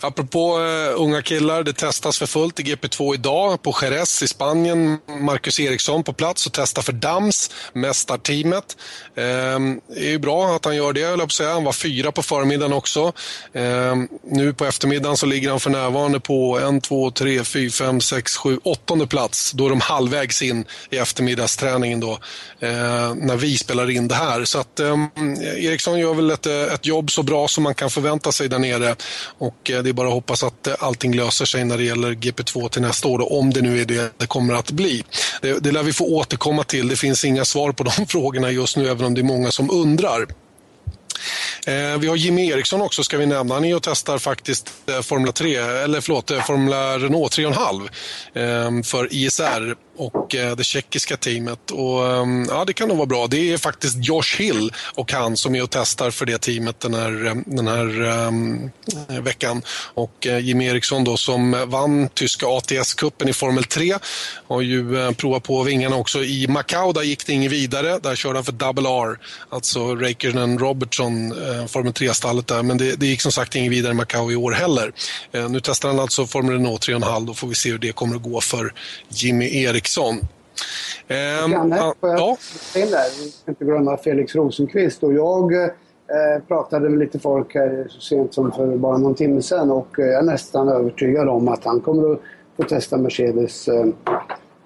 Apropå 0.00 0.58
uh, 0.58 1.02
unga 1.02 1.22
killar, 1.22 1.62
det 1.62 1.72
testas 1.72 2.18
för 2.18 2.26
fullt 2.26 2.60
i 2.60 2.62
GP2 2.62 3.14
idag 3.14 3.62
på 3.62 3.74
Jerez 3.82 4.22
i 4.22 4.28
Spanien. 4.28 4.98
Marcus 5.20 5.60
Eriksson 5.60 6.04
på 6.04 6.12
plats 6.12 6.46
och 6.46 6.52
testar 6.52 6.82
för 6.82 6.92
Dams, 6.92 7.50
mästarteamet. 7.72 8.76
Um, 9.14 9.80
det 9.88 10.06
är 10.06 10.10
ju 10.10 10.18
bra 10.18 10.46
att 10.46 10.64
han 10.64 10.76
gör 10.76 10.92
det, 10.92 11.00
jag 11.00 11.32
säga. 11.32 11.52
Han 11.52 11.64
var 11.64 11.72
fyra 11.72 12.12
på 12.12 12.22
förmiddagen 12.22 12.72
också. 12.72 13.12
Um, 13.52 14.08
nu 14.24 14.54
på 14.54 14.64
eftermiddagen 14.64 15.16
så 15.16 15.26
ligger 15.26 15.50
han 15.50 15.60
för 15.60 15.70
närvarande 15.70 16.20
på 16.20 16.58
en, 16.58 16.80
två, 16.80 17.10
tre, 17.10 17.44
fyra, 17.44 17.70
fem, 17.70 18.00
sex, 18.00 18.36
sju, 18.36 18.58
åttonde 18.62 19.06
plats. 19.06 19.52
Då 19.52 19.66
är 19.66 19.70
de 19.70 19.80
halvvägs 19.80 20.42
in 20.42 20.64
i 20.90 20.96
eftermiddagsträningen 20.96 22.00
då, 22.00 22.12
uh, 22.12 23.14
när 23.14 23.36
vi 23.36 23.58
spelar 23.58 23.90
in 23.90 24.08
det 24.08 24.14
här. 24.14 24.44
Så 24.44 24.58
att 24.58 24.80
um, 24.80 25.10
Eriksson 25.56 25.98
gör 25.98 26.14
väl 26.14 26.30
ett, 26.30 26.46
ett 26.46 26.86
jobb 26.86 26.99
så 27.08 27.22
bra 27.22 27.48
som 27.48 27.64
man 27.64 27.74
kan 27.74 27.90
förvänta 27.90 28.32
sig 28.32 28.48
där 28.48 28.58
nere. 28.58 28.96
Och 29.38 29.70
eh, 29.70 29.82
det 29.82 29.88
är 29.88 29.92
bara 29.92 30.08
att 30.08 30.14
hoppas 30.14 30.42
att 30.42 30.66
eh, 30.66 30.74
allting 30.78 31.16
löser 31.16 31.44
sig 31.44 31.64
när 31.64 31.78
det 31.78 31.84
gäller 31.84 32.10
GP2 32.10 32.68
till 32.68 32.82
nästa 32.82 33.08
år, 33.08 33.18
då, 33.18 33.26
om 33.26 33.52
det 33.52 33.60
nu 33.60 33.80
är 33.80 33.84
det 33.84 34.18
det 34.18 34.26
kommer 34.26 34.54
att 34.54 34.70
bli. 34.70 35.04
Det, 35.42 35.58
det 35.58 35.72
lär 35.72 35.82
vi 35.82 35.92
få 35.92 36.04
återkomma 36.04 36.64
till. 36.64 36.88
Det 36.88 36.96
finns 36.96 37.24
inga 37.24 37.44
svar 37.44 37.72
på 37.72 37.84
de 37.96 38.06
frågorna 38.06 38.50
just 38.50 38.76
nu, 38.76 38.88
även 38.88 39.06
om 39.06 39.14
det 39.14 39.20
är 39.20 39.22
många 39.22 39.50
som 39.50 39.70
undrar. 39.70 40.26
Eh, 41.66 41.98
vi 41.98 42.06
har 42.06 42.16
Jimmy 42.16 42.48
Eriksson 42.48 42.80
också 42.80 43.04
ska 43.04 43.18
vi 43.18 43.26
nämna. 43.26 43.54
Han 43.54 43.64
är 43.64 43.76
och 43.76 43.82
testar 43.82 44.18
faktiskt 44.18 44.72
Formula 45.02 45.32
3, 45.32 45.56
eller 45.56 46.00
förlåt, 46.00 46.30
Formula 46.46 46.98
Renault 46.98 47.38
3,5 47.38 48.82
för 48.82 49.14
ISR 49.14 49.76
och 49.96 50.34
eh, 50.34 50.56
det 50.56 50.64
tjeckiska 50.64 51.16
teamet. 51.16 51.70
Och, 51.70 52.06
ehm, 52.06 52.46
ja, 52.48 52.64
det 52.64 52.72
kan 52.72 52.88
nog 52.88 52.96
vara 52.96 53.06
bra. 53.06 53.26
Det 53.26 53.52
är 53.52 53.58
faktiskt 53.58 53.96
Josh 54.04 54.38
Hill 54.38 54.72
och 54.94 55.12
han 55.12 55.36
som 55.36 55.54
är 55.54 55.62
och 55.62 55.70
testar 55.70 56.10
för 56.10 56.26
det 56.26 56.38
teamet 56.38 56.80
den 56.80 56.94
här, 56.94 57.26
eh, 57.26 57.34
den 57.46 57.68
här 57.68 58.00
um, 58.26 58.70
veckan. 59.08 59.62
Och 59.94 60.26
uh, 60.26 60.38
Jimmy 60.38 60.66
Eriksson 60.66 61.04
då, 61.04 61.16
som 61.16 61.64
vann 61.66 62.08
tyska 62.08 62.46
ATS-cupen 62.46 63.28
i 63.28 63.32
Formel 63.32 63.64
3 63.64 63.94
har 64.48 64.60
ju 64.60 65.14
provat 65.14 65.42
på 65.42 65.62
vingarna 65.62 65.96
också 65.96 66.24
i 66.24 66.46
Macau. 66.48 66.92
Där 66.92 67.02
gick 67.02 67.26
det 67.26 67.32
inget 67.32 67.52
vidare. 67.52 67.98
Där 67.98 68.16
körde 68.16 68.34
han 68.34 68.44
för 68.44 68.52
Double 68.52 68.88
R, 68.88 69.18
alltså 69.48 69.94
Räikkönen 69.94 70.58
Robertson, 70.58 71.34
Formel 71.68 71.92
3-stallet 71.92 72.46
där. 72.46 72.62
Men 72.62 72.78
det, 72.78 72.96
det, 72.96 73.06
gick 73.06 73.20
som 73.20 73.32
sagt 73.32 73.56
inget 73.56 73.72
vidare 73.72 73.92
i 73.92 73.94
Macau 73.94 74.32
i 74.32 74.36
år 74.36 74.52
heller. 74.52 74.92
nu 75.48 75.60
testar 75.60 75.88
han 75.88 76.00
alltså 76.00 76.26
Formel 76.26 76.52
Renault 76.52 76.88
3,5. 76.88 77.26
Då 77.26 77.34
får 77.34 77.48
vi 77.48 77.54
se 77.54 77.70
hur 77.70 77.78
det 77.78 77.92
kommer 77.92 78.16
att 78.16 78.22
gå 78.22 78.40
för 78.40 78.72
Jimmy 79.08 79.62
Eriksson. 79.64 79.89
Eriksson. 79.90 80.14
Ehm, 81.08 81.52
Janne, 81.52 81.92
får 82.00 82.08
jag 82.10 82.18
ja. 82.18 82.36
in 82.76 82.90
där? 82.90 83.24
Vi 83.24 83.30
ska 83.30 83.50
inte 83.50 83.64
glömma 83.64 83.96
Felix 83.96 84.34
Rosenqvist. 84.34 85.02
Och 85.02 85.12
jag 85.12 85.54
eh, 85.54 86.42
pratade 86.48 86.88
med 86.88 86.98
lite 86.98 87.18
folk 87.18 87.54
här 87.54 87.86
så 87.88 88.00
sent 88.00 88.34
som 88.34 88.52
för 88.52 88.76
bara 88.76 88.98
någon 88.98 89.14
timme 89.14 89.42
sedan 89.42 89.70
och 89.70 89.88
jag 89.96 90.14
är 90.14 90.22
nästan 90.22 90.68
övertygad 90.68 91.28
om 91.28 91.48
att 91.48 91.64
han 91.64 91.80
kommer 91.80 92.12
att 92.12 92.20
få 92.56 92.62
testa 92.62 92.96
Mercedes, 92.96 93.68
eh, 93.68 93.86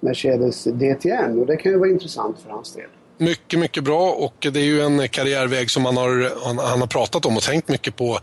Mercedes 0.00 0.64
DTN 0.64 1.38
och 1.40 1.46
det 1.46 1.56
kan 1.56 1.72
ju 1.72 1.78
vara 1.78 1.90
intressant 1.90 2.38
för 2.40 2.50
hans 2.50 2.72
del. 2.74 2.88
Mycket, 3.18 3.58
mycket 3.58 3.84
bra 3.84 4.10
och 4.10 4.46
det 4.52 4.60
är 4.60 4.64
ju 4.64 4.82
en 4.82 5.08
karriärväg 5.08 5.70
som 5.70 5.84
han 5.84 5.96
har, 5.96 6.32
han, 6.44 6.58
han 6.58 6.80
har 6.80 6.86
pratat 6.86 7.26
om 7.26 7.36
och 7.36 7.42
tänkt 7.42 7.68
mycket 7.68 7.96
på 7.96 8.18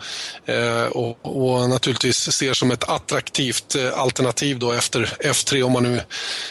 eh, 0.45 0.91
och, 0.91 1.17
och, 1.21 1.69
naturligtvis 1.69 2.31
ser 2.31 2.53
som 2.53 2.71
ett 2.71 2.89
attraktivt 2.89 3.75
eh, 3.75 3.99
alternativ 3.99 4.59
då 4.59 4.71
efter 4.71 5.15
F3 5.19 5.63
om 5.63 5.71
man 5.71 5.83
nu 5.83 6.01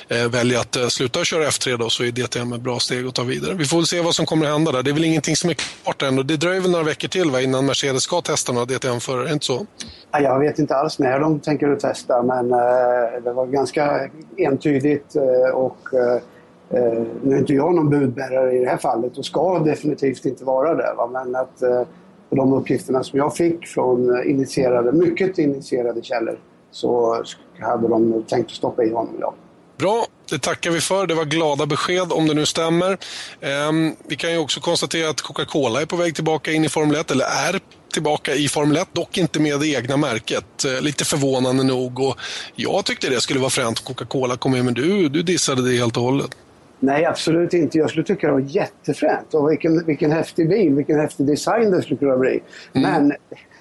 eh, 0.09 0.29
väljer 0.29 0.59
att 0.59 0.76
eh, 0.76 0.87
sluta 0.87 1.24
köra 1.24 1.44
F3 1.44 1.76
då 1.76 1.90
så 1.90 2.05
är 2.05 2.11
DTM 2.11 2.53
ett 2.53 2.61
bra 2.61 2.79
steg 2.79 3.07
att 3.07 3.14
ta 3.14 3.22
vidare. 3.22 3.55
Vi 3.55 3.64
får 3.64 3.76
väl 3.76 3.87
se 3.87 4.00
vad 4.00 4.14
som 4.14 4.26
kommer 4.26 4.46
att 4.46 4.53
hända 4.53 4.72
där. 4.72 4.83
Det 4.83 4.90
är 4.90 4.94
väl 4.94 5.05
ingenting 5.05 5.37
som 5.37 5.50
är 5.50 5.57
klart 5.83 6.03
än 6.03 6.18
och 6.18 6.26
det 6.26 6.37
dröjer 6.37 6.61
väl 6.61 6.70
några 6.70 6.85
veckor 6.85 7.09
till 7.09 7.31
va, 7.31 7.40
innan 7.40 7.66
Mercedes 7.66 8.03
ska 8.03 8.20
testa 8.20 8.53
några 8.53 8.66
DTM-förare, 8.66 9.22
är 9.22 9.26
det 9.26 9.33
inte 9.33 9.46
så? 9.46 9.66
Jag 10.12 10.38
vet 10.38 10.59
inte 10.59 10.76
alls 10.76 10.98
när 10.98 11.20
de 11.20 11.40
tänker 11.40 11.76
testa 11.76 12.22
men 12.22 12.53
eh, 12.53 13.22
det 13.24 13.33
var 13.33 13.46
ganska 13.46 14.11
entydigt 14.37 15.16
eh, 15.16 15.55
och 15.55 15.94
eh, 15.94 16.22
Eh, 16.70 17.02
nu 17.22 17.35
är 17.35 17.38
inte 17.38 17.54
jag 17.54 17.74
någon 17.74 17.90
budbärare 17.90 18.56
i 18.56 18.59
det 18.59 18.70
här 18.70 18.76
fallet 18.76 19.18
och 19.18 19.24
ska 19.24 19.59
definitivt 19.59 20.24
inte 20.24 20.44
vara 20.44 20.74
det. 20.74 20.94
Va? 20.96 21.06
Men 21.12 21.37
att 21.37 21.62
eh, 21.62 21.83
de 22.30 22.52
uppgifterna 22.52 23.04
som 23.04 23.18
jag 23.18 23.37
fick 23.37 23.66
från 23.66 24.16
eh, 24.16 24.30
initierade, 24.30 24.92
mycket 24.92 25.38
initierade 25.38 26.02
källor 26.02 26.38
så 26.70 27.22
hade 27.61 27.88
de 27.88 28.24
tänkt 28.28 28.46
att 28.46 28.56
stoppa 28.56 28.85
i 28.85 28.92
honom 28.92 29.14
idag. 29.18 29.35
Bra, 29.78 30.06
det 30.30 30.38
tackar 30.38 30.70
vi 30.70 30.80
för. 30.80 31.06
Det 31.06 31.14
var 31.14 31.24
glada 31.24 31.66
besked 31.66 32.12
om 32.12 32.28
det 32.28 32.35
nu 32.35 32.46
stämmer. 32.46 32.98
Eh, 33.40 33.72
vi 34.09 34.16
kan 34.16 34.33
ju 34.33 34.38
också 34.38 34.61
konstatera 34.61 35.11
att 35.11 35.20
Coca-Cola 35.20 35.83
är 35.83 35.87
på 35.87 35.96
väg 35.96 36.14
tillbaka 36.14 36.52
in 36.52 36.64
i 36.64 36.68
Formel 36.68 36.96
1, 36.96 37.11
eller 37.11 37.24
är 37.24 37.61
tillbaka 37.92 38.35
i 38.35 38.48
Formel 38.48 38.76
1, 38.76 38.88
dock 38.92 39.18
inte 39.18 39.40
med 39.40 39.61
det 39.61 39.68
egna 39.68 39.96
märket. 39.96 40.64
Eh, 40.64 40.83
lite 40.83 41.04
förvånande 41.04 41.64
nog 41.64 42.00
och 42.00 42.16
jag 42.54 42.85
tyckte 42.85 43.09
det 43.09 43.20
skulle 43.20 43.40
vara 43.40 43.50
fränt 43.50 43.78
om 43.78 43.94
Coca-Cola 43.94 44.37
kom 44.37 44.52
med, 44.52 44.64
men 44.64 44.74
du, 44.74 45.09
du 45.09 45.22
dissade 45.22 45.70
det 45.70 45.76
helt 45.76 45.96
och 45.96 46.02
hållet. 46.02 46.37
Nej, 46.80 47.04
absolut 47.04 47.54
inte. 47.54 47.78
Jag 47.78 47.90
skulle 47.90 48.04
tycka 48.04 48.26
det 48.26 48.32
var 48.32 48.40
jättefränt. 48.40 49.34
Och 49.34 49.50
vilken, 49.50 49.86
vilken 49.86 50.12
häftig 50.12 50.48
bil, 50.48 50.74
vilken 50.74 51.00
häftig 51.00 51.26
design 51.26 51.70
det 51.70 51.82
skulle 51.82 51.98
kunna 51.98 52.16
bli. 52.16 52.42
Mm. 52.72 52.90
Men, 52.92 53.12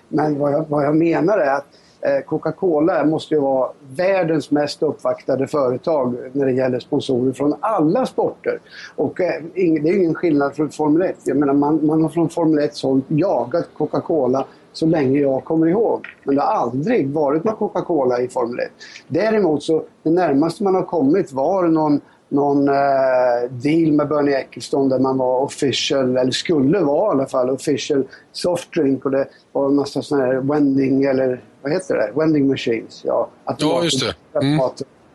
men 0.08 0.40
vad, 0.40 0.54
jag, 0.54 0.66
vad 0.70 0.86
jag 0.86 0.96
menar 0.96 1.38
är 1.38 1.52
att 1.52 1.66
eh, 2.02 2.26
Coca-Cola 2.26 3.06
måste 3.06 3.34
ju 3.34 3.42
vara 3.42 3.70
världens 3.96 4.52
mest 4.52 4.84
uppvaktade 4.84 5.48
företag 5.48 6.16
när 6.32 6.46
det 6.46 6.52
gäller 6.52 6.80
sponsorer 6.80 7.34
från 7.34 7.56
alla 7.60 8.06
sporter. 8.06 8.60
Och 8.96 9.22
eh, 9.22 9.44
det 9.54 9.90
är 9.90 9.98
ingen 9.98 10.16
skillnad 10.16 10.56
från 10.56 10.70
Formel 10.70 11.02
1. 11.02 11.16
Jag 11.24 11.38
menar, 11.38 11.54
man, 11.54 11.86
man 11.86 12.02
har 12.02 12.10
från 12.10 12.30
Formel 12.30 12.60
1 12.60 12.82
håll 12.82 13.02
jagat 13.08 13.70
Coca-Cola 13.78 14.46
så 14.74 14.86
länge 14.86 15.20
jag 15.20 15.44
kommer 15.44 15.68
ihåg. 15.68 16.08
Men 16.24 16.36
det 16.36 16.42
har 16.42 16.54
aldrig 16.54 17.10
varit 17.10 17.44
någon 17.44 17.56
Coca-Cola 17.56 18.22
i 18.22 18.28
Formel 18.28 18.60
1. 18.60 18.72
Däremot 19.08 19.64
så, 19.64 19.84
det 20.04 20.10
närmaste 20.10 20.64
man 20.64 20.76
har 20.76 20.84
kommit 20.84 21.32
var 21.32 21.68
någon 21.68 22.02
någon 22.30 22.68
eh, 22.68 22.76
deal 23.50 23.92
med 23.92 24.08
Bernie 24.08 24.38
Ecclestone 24.38 24.90
där 24.90 25.00
man 25.00 25.18
var 25.18 25.40
official, 25.40 26.18
eller 26.18 26.32
skulle 26.32 26.80
vara 26.80 27.08
i 27.08 27.12
alla 27.12 27.26
fall, 27.26 27.50
official 27.50 28.04
soft 28.32 28.74
drink 28.74 29.06
och 29.06 29.12
det 29.12 29.28
var 29.52 29.66
en 29.66 29.76
massa 29.76 30.02
sådana 30.02 30.26
här 30.26 30.34
wending, 30.34 31.04
eller 31.04 31.44
vad 31.62 31.72
heter 31.72 31.96
det? 31.96 32.12
Wending 32.16 32.48
machines. 32.48 33.02
Ja, 33.06 33.30
ja 33.58 33.84
just 33.84 34.06
det. 34.34 34.40
Mm. 34.42 34.60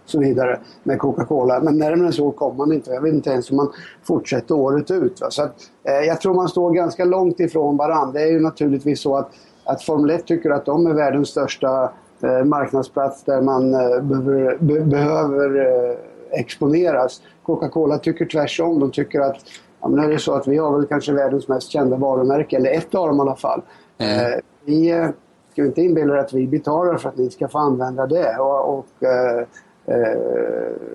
Så 0.06 0.18
vidare 0.18 0.60
med 0.82 0.98
Coca-Cola. 0.98 1.60
Men 1.60 1.78
närmare 1.78 2.12
så 2.12 2.30
kommer 2.30 2.54
man 2.54 2.72
inte. 2.72 2.90
Jag 2.90 3.00
vet 3.00 3.14
inte 3.14 3.30
ens 3.30 3.50
om 3.50 3.56
man 3.56 3.72
fortsätter 4.02 4.54
året 4.54 4.90
ut. 4.90 5.20
Va? 5.20 5.30
Så 5.30 5.42
att, 5.42 5.54
eh, 5.84 6.06
jag 6.06 6.20
tror 6.20 6.34
man 6.34 6.48
står 6.48 6.70
ganska 6.70 7.04
långt 7.04 7.40
ifrån 7.40 7.76
varandra. 7.76 8.12
Det 8.12 8.22
är 8.22 8.30
ju 8.30 8.40
naturligtvis 8.40 9.00
så 9.00 9.16
att, 9.16 9.30
att 9.64 9.82
Formel 9.82 10.10
1 10.10 10.26
tycker 10.26 10.50
att 10.50 10.64
de 10.64 10.86
är 10.86 10.94
världens 10.94 11.28
största 11.28 11.92
eh, 12.22 12.44
marknadsplats 12.44 13.24
där 13.24 13.40
man 13.40 13.74
eh, 13.74 14.00
behöver, 14.00 14.58
be, 14.60 14.80
behöver 14.80 15.66
eh, 15.66 15.96
exponeras. 16.34 17.22
Coca-Cola 17.42 17.98
tycker 17.98 18.26
tvärtom. 18.26 18.80
De 18.80 18.90
tycker 18.90 19.20
att 19.20 19.36
ja, 19.80 19.88
men 19.88 20.04
är 20.04 20.08
det 20.08 20.18
så 20.18 20.32
att 20.32 20.46
vi 20.46 20.56
har 20.56 20.78
väl 20.78 20.86
kanske 20.86 21.12
världens 21.12 21.48
mest 21.48 21.70
kända 21.70 21.96
varumärke, 21.96 22.56
eller 22.56 22.70
ett 22.70 22.94
av 22.94 23.08
dem 23.08 23.16
i 23.16 23.20
alla 23.20 23.36
fall. 23.36 23.62
Mm. 23.98 24.32
Eh, 24.32 24.38
vi 24.64 24.90
eh, 24.90 25.08
ska 25.52 25.64
inte 25.64 25.82
inbilla 25.82 26.14
er 26.14 26.18
att 26.18 26.32
vi 26.32 26.46
betalar 26.46 26.96
för 26.96 27.08
att 27.08 27.16
ni 27.16 27.30
ska 27.30 27.48
få 27.48 27.58
använda 27.58 28.06
det 28.06 28.36
och, 28.38 28.78
och 28.78 29.02
eh, 29.02 29.46
eh, 29.86 30.18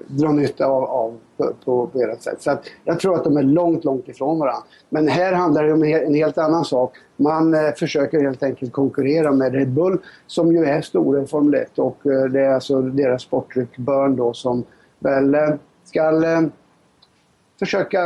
dra 0.08 0.32
nytta 0.32 0.66
av, 0.66 0.84
av 0.84 1.18
på, 1.38 1.54
på, 1.66 1.88
på 1.88 2.00
ert 2.00 2.22
sätt. 2.22 2.42
Så 2.42 2.58
jag 2.84 3.00
tror 3.00 3.16
att 3.16 3.24
de 3.24 3.38
är 3.38 3.44
långt, 3.44 3.84
långt 3.84 4.08
ifrån 4.08 4.40
varandra. 4.40 4.64
Men 4.90 5.08
här 5.08 5.34
handlar 5.34 5.64
det 5.64 5.74
om 5.74 5.84
en 5.84 6.14
helt 6.14 6.38
annan 6.38 6.66
sak. 6.66 6.96
Man 7.18 7.54
eh, 7.54 7.72
försöker 7.72 8.20
helt 8.20 8.44
enkelt 8.44 8.74
konkurrera 8.74 9.32
med 9.32 9.54
Red 9.54 9.70
Bull 9.70 9.98
som 10.28 10.52
ju 10.52 10.66
är 10.66 10.82
stora 10.82 11.22
i 11.22 11.26
Formel 11.26 11.54
1 11.54 11.80
och 11.80 12.06
eh, 12.06 12.24
det 12.24 12.42
är 12.42 12.50
alltså 12.50 12.82
deras 12.82 13.22
sportdryck 13.22 13.78
Burn 13.78 14.16
då 14.16 14.34
som 14.34 14.64
väl 15.00 15.36
eh, 15.36 15.50
ska 15.86 16.24
eh, 16.26 16.42
försöka 17.60 18.02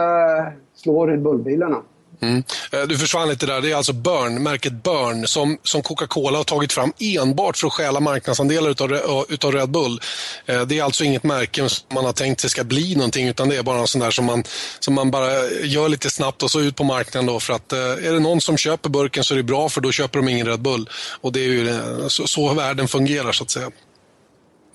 slå 0.76 1.08
Red 1.08 1.22
Bull-bilarna. 1.22 1.78
Mm. 2.22 2.44
Eh, 2.72 2.82
du 2.82 2.98
försvann 2.98 3.30
lite 3.30 3.46
där. 3.46 3.62
Det 3.62 3.72
är 3.72 3.76
alltså 3.76 3.94
Burn, 3.94 4.44
märket 4.44 4.84
Burn, 4.84 5.28
som, 5.28 5.58
som 5.64 5.82
Coca-Cola 5.82 6.38
har 6.38 6.44
tagit 6.44 6.74
fram 6.74 6.94
enbart 7.00 7.58
för 7.58 7.68
att 7.68 7.74
stjäla 7.74 8.00
marknadsandelar 8.00 8.70
utav, 8.70 9.26
utav 9.30 9.52
Red 9.52 9.70
Bull. 9.70 10.02
Det 10.46 10.80
är 10.80 10.84
alltså 10.84 11.04
inget 11.04 11.24
märke 11.24 11.70
som 11.70 11.96
man 11.96 12.06
har 12.06 12.14
tänkt 12.14 12.42
sig 12.42 12.50
ska 12.50 12.64
bli 12.64 12.96
någonting, 12.96 13.28
utan 13.28 13.50
det 13.50 13.58
är 13.58 13.64
bara 13.64 13.80
en 13.80 13.88
sån 13.88 14.02
där 14.02 14.12
som 14.12 14.26
man, 14.26 14.44
som 14.80 14.94
man 14.94 15.12
bara 15.12 15.50
gör 15.50 15.90
lite 15.90 16.10
snabbt 16.10 16.44
och 16.44 16.52
så 16.52 16.60
ut 16.60 16.76
på 16.76 16.84
marknaden 16.84 17.26
då. 17.26 17.40
För 17.40 17.54
att 17.54 17.74
är 17.74 18.14
det 18.14 18.20
någon 18.20 18.42
som 18.42 18.58
köper 18.58 18.90
burken 18.90 19.24
så 19.24 19.34
är 19.34 19.38
det 19.38 19.44
bra, 19.44 19.70
för 19.70 19.82
då 19.82 19.92
köper 19.92 20.20
de 20.20 20.30
ingen 20.30 20.48
Red 20.48 20.62
Bull. 20.62 20.90
Och 21.22 21.32
det 21.32 21.40
är 21.40 21.48
ju 21.48 21.80
så, 22.08 22.28
så 22.28 22.54
världen 22.54 22.88
fungerar, 22.88 23.32
så 23.32 23.44
att 23.44 23.52
säga. 23.52 23.72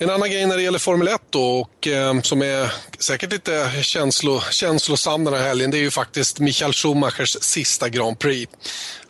En 0.01 0.11
annan 0.11 0.31
grej 0.31 0.47
när 0.47 0.57
det 0.57 0.63
gäller 0.63 0.79
Formel 0.79 1.09
1 1.09 1.21
då, 1.31 1.61
och 1.61 1.87
eh, 1.87 2.21
som 2.21 2.43
är 2.43 2.73
säkert 2.99 3.33
lite 3.33 3.71
känslo, 3.83 4.41
känslosam 4.51 5.25
den 5.25 5.35
här 5.35 5.43
helgen, 5.43 5.71
det 5.71 5.79
är 5.79 5.83
ju 5.83 5.91
faktiskt 5.91 6.41
Michael 6.41 6.73
Schumachers 6.73 7.37
sista 7.41 7.89
Grand 7.89 8.19
Prix. 8.19 8.53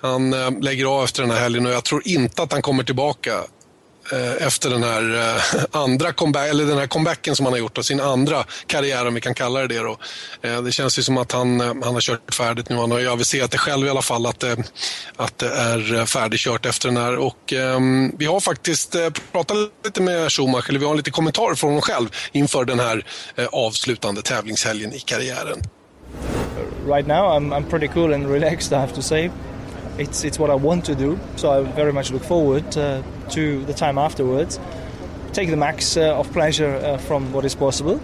Han 0.00 0.32
eh, 0.32 0.50
lägger 0.60 0.84
av 0.84 1.04
efter 1.04 1.22
den 1.22 1.30
här 1.30 1.40
helgen 1.40 1.66
och 1.66 1.72
jag 1.72 1.84
tror 1.84 2.08
inte 2.08 2.42
att 2.42 2.52
han 2.52 2.62
kommer 2.62 2.84
tillbaka 2.84 3.44
Eh, 4.12 4.46
efter 4.46 4.70
den 4.70 4.82
här 4.82 5.36
eh, 5.36 5.64
andra 5.82 6.12
comeback, 6.12 6.48
eller 6.48 6.64
den 6.64 6.78
här 6.78 6.86
comebacken 6.86 7.36
som 7.36 7.46
han 7.46 7.52
har 7.52 7.58
gjort, 7.58 7.78
och 7.78 7.86
sin 7.86 8.00
andra 8.00 8.44
karriär 8.66 9.06
om 9.06 9.14
vi 9.14 9.20
kan 9.20 9.34
kalla 9.34 9.60
det 9.60 9.66
det. 9.66 9.78
Då. 9.78 9.98
Eh, 10.42 10.62
det 10.62 10.72
känns 10.72 10.98
ju 10.98 11.02
som 11.02 11.18
att 11.18 11.32
han, 11.32 11.60
han 11.60 11.94
har 11.94 12.00
kört 12.00 12.34
färdigt 12.34 12.68
nu. 12.68 12.76
Han 12.76 12.90
har 12.90 12.98
ju 12.98 13.08
aviserat 13.08 13.50
det 13.50 13.58
själv 13.58 13.86
i 13.86 13.90
alla 13.90 14.02
fall 14.02 14.26
att, 14.26 14.44
att 15.16 15.38
det 15.38 15.48
är 15.48 16.06
färdigkört 16.06 16.66
efter 16.66 16.88
den 16.88 16.96
här. 16.96 17.16
Och, 17.16 17.52
um, 17.52 18.12
vi 18.18 18.26
har 18.26 18.40
faktiskt 18.40 18.96
pratat 19.32 19.56
lite 19.84 20.02
med 20.02 20.32
Schumacher, 20.32 20.68
eller 20.68 20.78
vi 20.78 20.86
har 20.86 20.94
lite 20.94 21.10
kommentarer 21.10 21.54
från 21.54 21.70
honom 21.70 21.82
själv 21.82 22.08
inför 22.32 22.64
den 22.64 22.80
här 22.80 23.04
avslutande 23.52 24.22
tävlingshelgen 24.22 24.92
i 24.92 24.98
karriären. 24.98 25.62
Right 26.86 27.06
now 27.06 27.36
I'm, 27.36 27.52
I'm 27.52 27.64
pretty 27.70 27.88
cool 27.88 28.14
and 28.14 28.30
relaxed 28.30 28.72
I 28.72 28.80
have 28.80 28.94
to 28.94 29.02
say. 29.02 29.30
It's 29.98 30.24
it's 30.24 30.38
what 30.38 30.50
I 30.50 30.54
want 30.54 30.84
to 30.86 30.94
do. 30.94 31.18
So 31.36 31.50
I 31.50 31.62
very 31.72 31.92
much 31.92 32.10
look 32.10 32.22
forward 32.22 32.76
uh, 32.76 33.02
to 33.30 33.64
the 33.64 33.74
time 33.74 33.98
afterwards. 33.98 34.58
Take 35.32 35.50
the 35.50 35.56
max 35.56 35.96
uh, 35.96 36.18
of 36.18 36.32
pleasure 36.32 36.74
uh, 36.76 36.98
from 36.98 37.32
what 37.32 37.44
is 37.44 37.54
possible. 37.54 38.00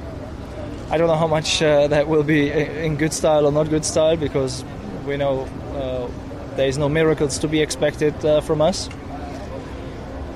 I 0.90 0.98
don't 0.98 1.08
know 1.08 1.16
how 1.16 1.26
much 1.26 1.62
uh, 1.62 1.88
that 1.88 2.08
will 2.08 2.22
be 2.22 2.50
in 2.50 2.96
good 2.96 3.12
style 3.12 3.46
or 3.46 3.52
not 3.52 3.70
good 3.70 3.84
style 3.84 4.16
because 4.16 4.64
we 5.06 5.16
know 5.16 5.48
uh, 5.74 6.08
there 6.56 6.68
is 6.68 6.78
no 6.78 6.88
miracles 6.88 7.38
to 7.38 7.48
be 7.48 7.60
expected 7.60 8.14
uh, 8.24 8.40
from 8.40 8.60
us. 8.60 8.88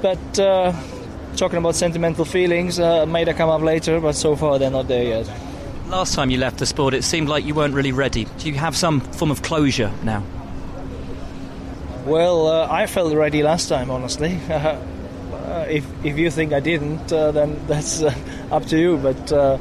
But 0.00 0.18
talking 1.36 1.58
about 1.58 1.74
sentimental 1.74 2.24
feelings, 2.24 2.78
may 2.78 3.24
they 3.24 3.34
come 3.34 3.50
up 3.50 3.60
later, 3.60 4.00
but 4.00 4.14
so 4.14 4.34
far 4.34 4.58
they're 4.58 4.70
not 4.70 4.88
there 4.88 5.04
yet. 5.04 5.30
Last 5.88 6.14
time 6.14 6.30
you 6.30 6.38
left 6.38 6.58
the 6.58 6.66
sport, 6.66 6.94
it 6.94 7.04
seemed 7.04 7.28
like 7.28 7.44
you 7.44 7.54
weren't 7.54 7.74
really 7.74 7.92
ready. 7.92 8.26
Do 8.38 8.48
you 8.48 8.54
have 8.54 8.76
some 8.76 9.00
form 9.00 9.30
of 9.30 9.42
closure 9.42 9.92
now? 10.02 10.22
Well, 12.08 12.46
uh, 12.46 12.66
I 12.70 12.86
felt 12.86 13.12
ready 13.12 13.42
last 13.42 13.68
time, 13.68 13.90
honestly. 13.90 14.40
Uh, 15.48 15.64
if 15.70 15.86
if 16.04 16.18
you 16.18 16.30
think 16.30 16.52
I 16.52 16.60
didn't, 16.60 17.10
uh, 17.10 17.32
then 17.32 17.58
that's 17.68 18.02
uh, 18.02 18.12
up 18.52 18.66
to 18.66 18.76
you. 18.76 18.98
But 18.98 19.32
uh, 19.32 19.56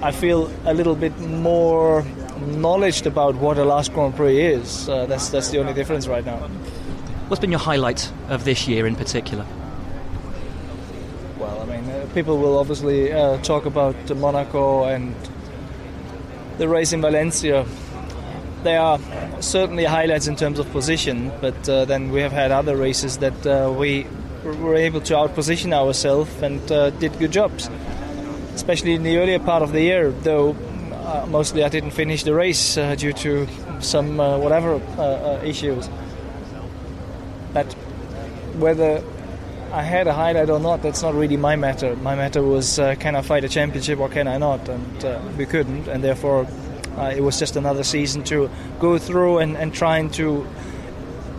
I 0.00 0.12
feel 0.12 0.48
a 0.64 0.72
little 0.72 0.94
bit 0.94 1.18
more 1.18 2.04
knowledge 2.46 3.04
about 3.04 3.34
what 3.34 3.58
a 3.58 3.64
last 3.64 3.92
Grand 3.92 4.14
Prix 4.14 4.38
is. 4.38 4.88
Uh, 4.88 5.06
that's 5.06 5.30
that's 5.30 5.48
the 5.50 5.58
only 5.58 5.74
difference 5.74 6.06
right 6.06 6.24
now. 6.24 6.38
What's 7.26 7.40
been 7.40 7.50
your 7.50 7.58
highlight 7.58 8.12
of 8.28 8.44
this 8.44 8.68
year 8.68 8.86
in 8.86 8.94
particular? 8.94 9.44
Well, 11.40 11.60
I 11.60 11.64
mean, 11.66 12.08
people 12.14 12.38
will 12.38 12.58
obviously 12.58 13.08
talk 13.42 13.66
about 13.66 13.96
Monaco 14.16 14.84
and 14.84 15.16
the 16.58 16.68
race 16.68 16.92
in 16.92 17.00
Valencia 17.00 17.66
they 18.62 18.76
are 18.76 18.98
certainly 19.40 19.84
highlights 19.84 20.26
in 20.26 20.36
terms 20.36 20.58
of 20.58 20.70
position, 20.70 21.32
but 21.40 21.68
uh, 21.68 21.84
then 21.84 22.10
we 22.10 22.20
have 22.20 22.32
had 22.32 22.50
other 22.50 22.76
races 22.76 23.18
that 23.18 23.46
uh, 23.46 23.72
we 23.72 24.06
were 24.44 24.74
able 24.74 25.00
to 25.02 25.14
outposition 25.14 25.72
ourselves 25.72 26.30
and 26.42 26.60
uh, 26.72 26.90
did 26.90 27.18
good 27.18 27.32
jobs. 27.32 27.70
Especially 28.54 28.94
in 28.94 29.02
the 29.02 29.16
earlier 29.16 29.38
part 29.38 29.62
of 29.62 29.72
the 29.72 29.80
year, 29.80 30.10
though 30.10 30.56
uh, 30.92 31.26
mostly 31.28 31.64
I 31.64 31.68
didn't 31.68 31.92
finish 31.92 32.24
the 32.24 32.34
race 32.34 32.76
uh, 32.76 32.94
due 32.94 33.12
to 33.12 33.46
some 33.80 34.20
uh, 34.20 34.38
whatever 34.38 34.80
issues. 35.44 35.88
But 37.52 37.72
whether 38.58 39.02
I 39.72 39.82
had 39.82 40.06
a 40.06 40.12
highlight 40.12 40.50
or 40.50 40.60
not, 40.60 40.82
that's 40.82 41.02
not 41.02 41.14
really 41.14 41.36
my 41.36 41.56
matter. 41.56 41.96
My 41.96 42.14
matter 42.14 42.42
was 42.42 42.76
can 42.98 43.16
I 43.16 43.22
fight 43.22 43.44
a 43.44 43.48
championship 43.48 43.98
or 43.98 44.08
can 44.08 44.28
I 44.28 44.38
not? 44.38 44.68
And 44.68 45.36
we 45.38 45.46
couldn't, 45.46 45.88
and 45.88 46.04
therefore 46.04 46.46
uh, 46.98 47.12
it 47.14 47.22
was 47.22 47.38
just 47.38 47.56
another 47.56 47.84
season 47.84 48.22
to 48.24 48.50
go 48.78 48.98
through 48.98 49.38
and, 49.38 49.56
and 49.56 49.72
trying 49.72 50.10
to 50.10 50.46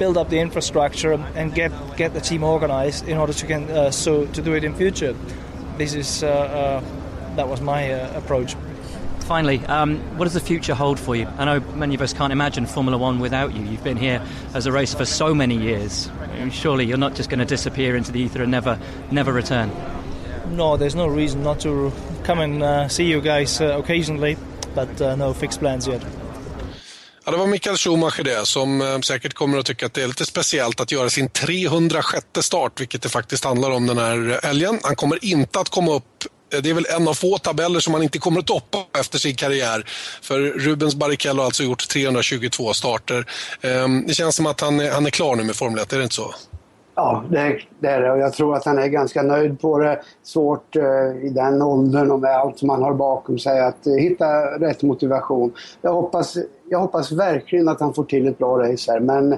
build 0.02 0.18
up 0.18 0.30
the 0.30 0.40
infrastructure 0.40 1.14
and 1.36 1.54
get 1.54 1.72
get 1.96 2.14
the 2.14 2.22
team 2.22 2.44
organized 2.44 3.08
in 3.08 3.18
order 3.18 3.34
to 3.34 3.46
can 3.46 3.70
uh, 3.70 3.92
so 3.92 4.26
to 4.28 4.42
do 4.42 4.54
it 4.54 4.64
in 4.64 4.74
future. 4.74 5.16
This 5.78 5.94
is 5.94 6.24
uh, 6.24 6.28
uh 6.28 7.36
that 7.36 7.48
was 7.48 7.62
my 7.62 7.94
uh, 7.94 8.18
approach. 8.18 8.56
Finally, 9.20 9.60
um, 9.68 10.00
what 10.18 10.26
does 10.26 10.34
the 10.34 10.40
future 10.40 10.74
hold 10.74 11.00
for 11.00 11.16
you? 11.16 11.28
I 11.38 11.46
know 11.46 11.60
many 11.76 11.96
of 11.96 12.02
us 12.02 12.14
can't 12.14 12.34
imagine 12.34 12.66
Formula 12.66 12.98
One 12.98 13.20
without 13.20 13.54
you. 13.54 13.64
You've 13.64 13.84
been 13.84 13.96
here 13.96 14.22
as 14.54 14.66
a 14.66 14.72
racer 14.72 14.98
for 14.98 15.06
so 15.06 15.34
many 15.34 15.56
years. 15.56 16.10
Surely 16.52 16.86
you're 16.86 16.98
not 16.98 17.14
just 17.14 17.30
going 17.30 17.40
to 17.40 17.46
disappear 17.46 17.96
into 17.96 18.12
the 18.12 18.20
ether 18.20 18.42
and 18.42 18.52
never, 18.52 18.80
never 19.12 19.32
return. 19.32 19.72
No, 20.50 20.76
there's 20.76 20.96
no 20.96 21.08
reason 21.08 21.44
not 21.44 21.62
to 21.62 21.94
come 22.24 22.40
and 22.40 22.62
uh, 22.62 22.88
see 22.90 23.06
you 23.06 23.22
guys 23.22 23.62
occasionally 23.62 24.36
but 24.76 25.02
uh, 25.02 25.16
no 25.16 25.34
fixed 25.34 25.60
plans 25.60 25.88
yet. 25.88 26.02
Ja, 27.26 27.32
det 27.32 27.38
var 27.38 27.48
Mikael 27.48 27.78
Schumacher 27.78 28.24
det, 28.24 28.48
som 28.48 28.82
eh, 28.82 29.00
säkert 29.00 29.34
kommer 29.34 29.58
att 29.58 29.66
tycka 29.66 29.86
att 29.86 29.94
det 29.94 30.04
är 30.04 30.08
lite 30.08 30.26
speciellt 30.26 30.80
att 30.80 30.92
göra 30.92 31.10
sin 31.10 31.30
306 31.30 32.26
start, 32.40 32.82
vilket 32.82 33.02
det 33.02 33.10
faktiskt 33.10 33.44
handlar 33.44 33.72
om 33.72 33.88
den 33.88 33.98
här 33.98 34.40
helgen. 34.44 34.80
Han 34.84 34.96
kommer 34.96 35.26
inte 35.26 35.60
att 35.60 35.70
komma 35.70 35.92
upp 35.92 36.26
eh, 36.54 36.62
det 36.62 36.70
är 36.70 36.74
väl 36.74 36.86
en 36.90 37.08
av 37.08 37.14
få 37.14 37.38
tabeller 37.38 37.80
som 37.80 37.94
han 37.94 38.04
inte 38.04 38.20
kommer 38.20 38.40
att 38.40 38.48
toppa 38.48 39.00
efter 39.00 39.20
sin 39.20 39.36
karriär. 39.36 39.86
För 40.22 40.40
Rubens 40.40 40.96
Barrichello 40.96 41.40
har 41.40 41.46
alltså 41.46 41.64
gjort 41.64 41.88
322 41.88 42.74
starter. 42.74 43.26
Ehm, 43.62 44.08
det 44.08 44.14
känns 44.14 44.36
som 44.36 44.46
att 44.46 44.62
han 44.62 44.80
är, 44.80 44.92
han 44.92 45.06
är 45.06 45.10
klar 45.10 45.36
nu 45.36 45.44
med 45.44 45.56
Formel 45.56 45.80
1, 45.80 45.94
är 45.94 45.98
det 45.98 46.04
inte 46.04 46.16
så? 46.16 46.36
Ja, 46.96 47.24
det, 47.30 47.60
det 47.80 47.88
är 47.88 48.02
det 48.02 48.12
och 48.12 48.20
jag 48.20 48.34
tror 48.34 48.56
att 48.56 48.66
han 48.66 48.80
är 48.80 48.88
ganska 48.88 49.22
nöjd 49.22 49.62
på 49.62 49.80
det. 49.80 50.02
Svårt 50.24 50.76
eh, 50.76 51.26
i 51.26 51.32
den 51.36 51.62
åldern 51.62 52.12
och 52.12 52.20
med 52.20 52.36
allt 52.36 52.60
som 52.60 52.70
han 52.70 52.84
har 52.84 52.94
bakom 52.94 53.40
sig 53.40 53.60
att 53.60 53.88
eh, 53.88 53.94
hitta 53.94 54.60
rätt 54.60 54.84
motivation. 54.84 55.54
Jag 55.82 55.94
hoppas, 55.94 56.38
jag 56.70 56.80
hoppas 56.80 57.12
verkligen 57.12 57.70
att 57.70 57.80
han 57.80 57.94
får 57.94 58.04
till 58.04 58.28
ett 58.28 58.38
bra 58.38 58.60
race 58.60 58.92
här 58.92 59.00
men 59.00 59.38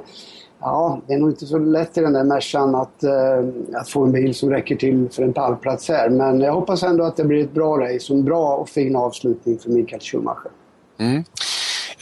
Ja, 0.63 1.01
det 1.07 1.13
är 1.13 1.17
nog 1.17 1.29
inte 1.29 1.45
så 1.45 1.57
lätt 1.57 1.97
i 1.97 2.01
den 2.01 2.13
där 2.13 2.23
Mercan 2.23 2.75
att, 2.75 3.03
eh, 3.03 3.79
att 3.79 3.89
få 3.89 4.03
en 4.03 4.11
bil 4.11 4.35
som 4.35 4.49
räcker 4.49 4.75
till 4.75 5.09
för 5.11 5.23
en 5.23 5.33
pallplats 5.33 5.89
här. 5.89 6.09
Men 6.09 6.41
jag 6.41 6.53
hoppas 6.53 6.83
ändå 6.83 7.03
att 7.03 7.15
det 7.15 7.23
blir 7.23 7.43
ett 7.43 7.53
bra 7.53 7.77
race 7.77 8.13
och 8.13 8.19
en 8.19 8.25
bra 8.25 8.55
och 8.55 8.69
fin 8.69 8.95
avslutning 8.95 9.59
för 9.59 9.69
Mikael 9.69 10.01
Schumacher. 10.01 10.51
Mm. 10.97 11.23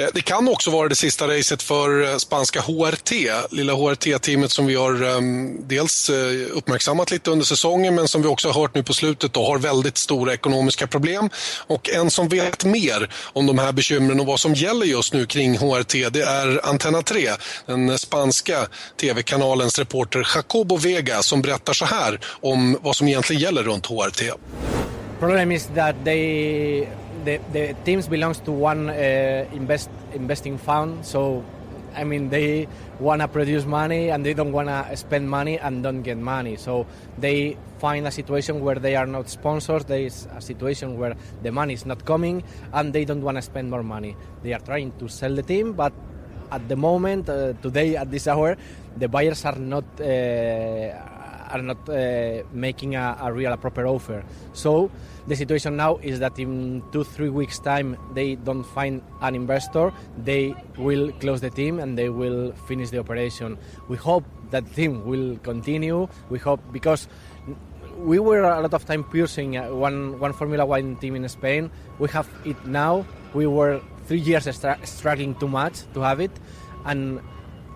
Eh, 0.01 0.07
det 0.13 0.21
kan 0.21 0.47
också 0.47 0.71
vara 0.71 0.87
det 0.87 0.95
sista 0.95 1.27
racet 1.27 1.63
för 1.63 2.03
eh, 2.03 2.17
spanska 2.17 2.61
HRT, 2.61 3.11
lilla 3.51 3.73
HRT-teamet 3.73 4.51
som 4.51 4.65
vi 4.65 4.75
har 4.75 5.03
ehm, 5.03 5.67
dels 5.67 6.09
eh, 6.09 6.57
uppmärksammat 6.57 7.11
lite 7.11 7.31
under 7.31 7.45
säsongen 7.45 7.95
men 7.95 8.07
som 8.07 8.21
vi 8.21 8.27
också 8.27 8.47
har 8.47 8.61
hört 8.61 8.75
nu 8.75 8.83
på 8.83 8.93
slutet 8.93 9.33
då, 9.33 9.45
har 9.45 9.57
väldigt 9.57 9.97
stora 9.97 10.33
ekonomiska 10.33 10.87
problem. 10.87 11.29
Och 11.67 11.89
en 11.89 12.11
som 12.11 12.27
vet 12.27 12.65
mer 12.65 13.09
om 13.33 13.47
de 13.47 13.57
här 13.57 13.71
bekymren 13.71 14.19
och 14.19 14.25
vad 14.25 14.39
som 14.39 14.53
gäller 14.53 14.85
just 14.85 15.13
nu 15.13 15.25
kring 15.25 15.57
HRT 15.57 16.09
det 16.09 16.21
är 16.21 16.69
Antenna 16.69 17.01
3, 17.01 17.29
den 17.65 17.99
spanska 17.99 18.67
tv-kanalens 19.01 19.79
reporter 19.79 20.27
Jacobo 20.35 20.77
Vega 20.77 21.21
som 21.21 21.41
berättar 21.41 21.73
så 21.73 21.85
här 21.85 22.19
om 22.41 22.77
vad 22.81 22.95
som 22.95 23.07
egentligen 23.07 23.41
gäller 23.41 23.63
runt 23.63 23.85
HRT. 23.85 24.21
Problem 25.19 25.51
is 25.51 25.69
that 25.75 25.95
they 26.05 26.87
the, 27.23 27.39
the 27.51 27.75
teams 27.85 28.07
belongs 28.07 28.39
to 28.41 28.51
one 28.51 28.89
uh, 28.89 29.45
invest 29.51 29.89
investing 30.13 30.57
fund. 30.57 31.05
So 31.05 31.43
I 31.95 32.03
mean 32.03 32.29
they 32.29 32.67
want 32.99 33.21
to 33.21 33.27
produce 33.27 33.65
money 33.65 34.09
and 34.09 34.25
they 34.25 34.33
don't 34.33 34.51
want 34.51 34.69
to 34.69 34.95
spend 34.97 35.29
money 35.29 35.59
and 35.59 35.83
don't 35.83 36.01
get 36.01 36.17
money. 36.17 36.55
So 36.55 36.85
they 37.17 37.57
find 37.79 38.07
a 38.07 38.11
situation 38.11 38.61
where 38.61 38.75
they 38.75 38.95
are 38.95 39.07
not 39.07 39.29
sponsors. 39.29 39.85
There 39.85 39.99
is 39.99 40.27
a 40.35 40.41
situation 40.41 40.97
where 40.97 41.15
the 41.43 41.51
money 41.51 41.73
is 41.73 41.85
not 41.85 42.05
coming 42.05 42.43
and 42.73 42.93
they 42.93 43.05
don't 43.05 43.21
want 43.21 43.37
to 43.37 43.41
spend 43.41 43.69
more 43.69 43.83
money. 43.83 44.15
They 44.43 44.53
are 44.53 44.59
trying 44.59 44.93
to 44.99 45.07
sell 45.07 45.33
the 45.33 45.43
team 45.43 45.73
but 45.73 45.93
at 46.51 46.67
the 46.67 46.75
moment 46.75 47.29
uh, 47.29 47.53
today 47.61 47.95
at 47.95 48.11
this 48.11 48.27
hour 48.27 48.57
the 48.97 49.07
buyers 49.07 49.45
are 49.45 49.55
not 49.55 49.85
uh, 50.01 51.20
are 51.51 51.61
not 51.61 51.89
uh, 51.89 52.43
making 52.53 52.95
a, 52.95 53.17
a 53.21 53.31
real 53.31 53.51
a 53.53 53.57
proper 53.57 53.85
offer. 53.85 54.23
So 54.53 54.89
the 55.27 55.35
situation 55.35 55.75
now 55.77 55.97
is 55.97 56.19
that 56.19 56.39
in 56.39 56.83
two 56.91 57.03
three 57.03 57.29
weeks 57.29 57.59
time 57.59 57.97
they 58.13 58.35
don't 58.35 58.63
find 58.63 59.01
an 59.21 59.35
investor 59.35 59.93
they 60.17 60.55
will 60.77 61.11
close 61.19 61.41
the 61.41 61.49
team 61.49 61.79
and 61.79 61.97
they 61.97 62.09
will 62.09 62.53
finish 62.67 62.89
the 62.89 62.99
operation. 62.99 63.57
We 63.87 63.97
hope 63.97 64.25
that 64.51 64.73
team 64.73 65.05
will 65.05 65.37
continue. 65.39 66.07
We 66.29 66.39
hope 66.39 66.59
because 66.71 67.07
we 67.97 68.19
were 68.19 68.41
a 68.41 68.61
lot 68.61 68.73
of 68.73 68.85
time 68.85 69.03
piercing 69.03 69.57
uh, 69.57 69.73
one 69.73 70.19
one 70.19 70.33
formula 70.33 70.65
one 70.65 70.95
team 70.97 71.15
in 71.15 71.27
spain. 71.29 71.69
We 71.99 72.09
have 72.09 72.27
it 72.45 72.57
now. 72.65 73.05
We 73.33 73.47
were 73.47 73.81
three 74.07 74.19
years 74.19 74.47
struggling 74.83 75.35
too 75.35 75.47
much 75.47 75.83
to 75.93 76.01
have 76.01 76.19
it. 76.19 76.31
And 76.85 77.21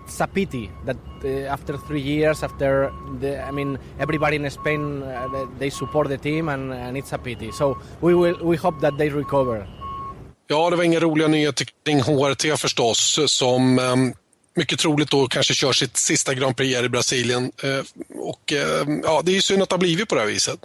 it's 0.06 0.20
a 0.20 0.26
pity 0.26 0.70
that 0.84 0.96
uh, 1.24 1.52
after 1.52 1.76
three 1.76 2.00
years, 2.00 2.42
after 2.42 2.92
the, 3.20 3.48
I 3.48 3.50
mean, 3.50 3.78
everybody 3.98 4.36
in 4.36 4.50
Spain 4.50 5.02
uh, 5.02 5.46
they 5.58 5.70
support 5.70 6.08
the 6.08 6.18
team, 6.18 6.48
and, 6.48 6.72
and 6.72 6.96
it's 6.96 7.12
a 7.12 7.18
pity. 7.18 7.50
So 7.52 7.76
we 8.00 8.14
will 8.14 8.36
we 8.42 8.56
hope 8.56 8.80
that 8.80 8.98
they 8.98 9.08
recover. 9.08 9.66
Ja, 10.48 10.70
det 10.70 10.76
var 10.76 10.84
inga 10.84 11.00
roliga 11.00 11.28
nyheter 11.28 11.66
kring 11.84 12.00
HRT 12.00 12.58
förstås, 12.58 13.18
som 13.26 13.78
um, 13.78 14.14
mycket 14.56 14.78
troligt 14.78 15.10
då 15.10 15.26
kanske 15.26 15.54
kör 15.54 15.72
sitt 15.72 15.96
sista 15.96 16.34
Grand 16.34 16.56
Prix 16.56 16.80
i 16.80 16.88
Brasilien. 16.88 17.42
Uh, 17.42 17.84
och 18.18 18.52
uh, 18.52 18.98
ja, 19.02 19.22
det 19.24 19.30
är 19.30 19.34
ju 19.34 19.42
synd 19.42 19.62
att 19.62 19.68
det 19.68 19.74
har 19.74 19.80
blivit 19.80 20.08
på 20.08 20.14
det 20.14 20.20
här 20.20 20.28
viset. 20.28 20.60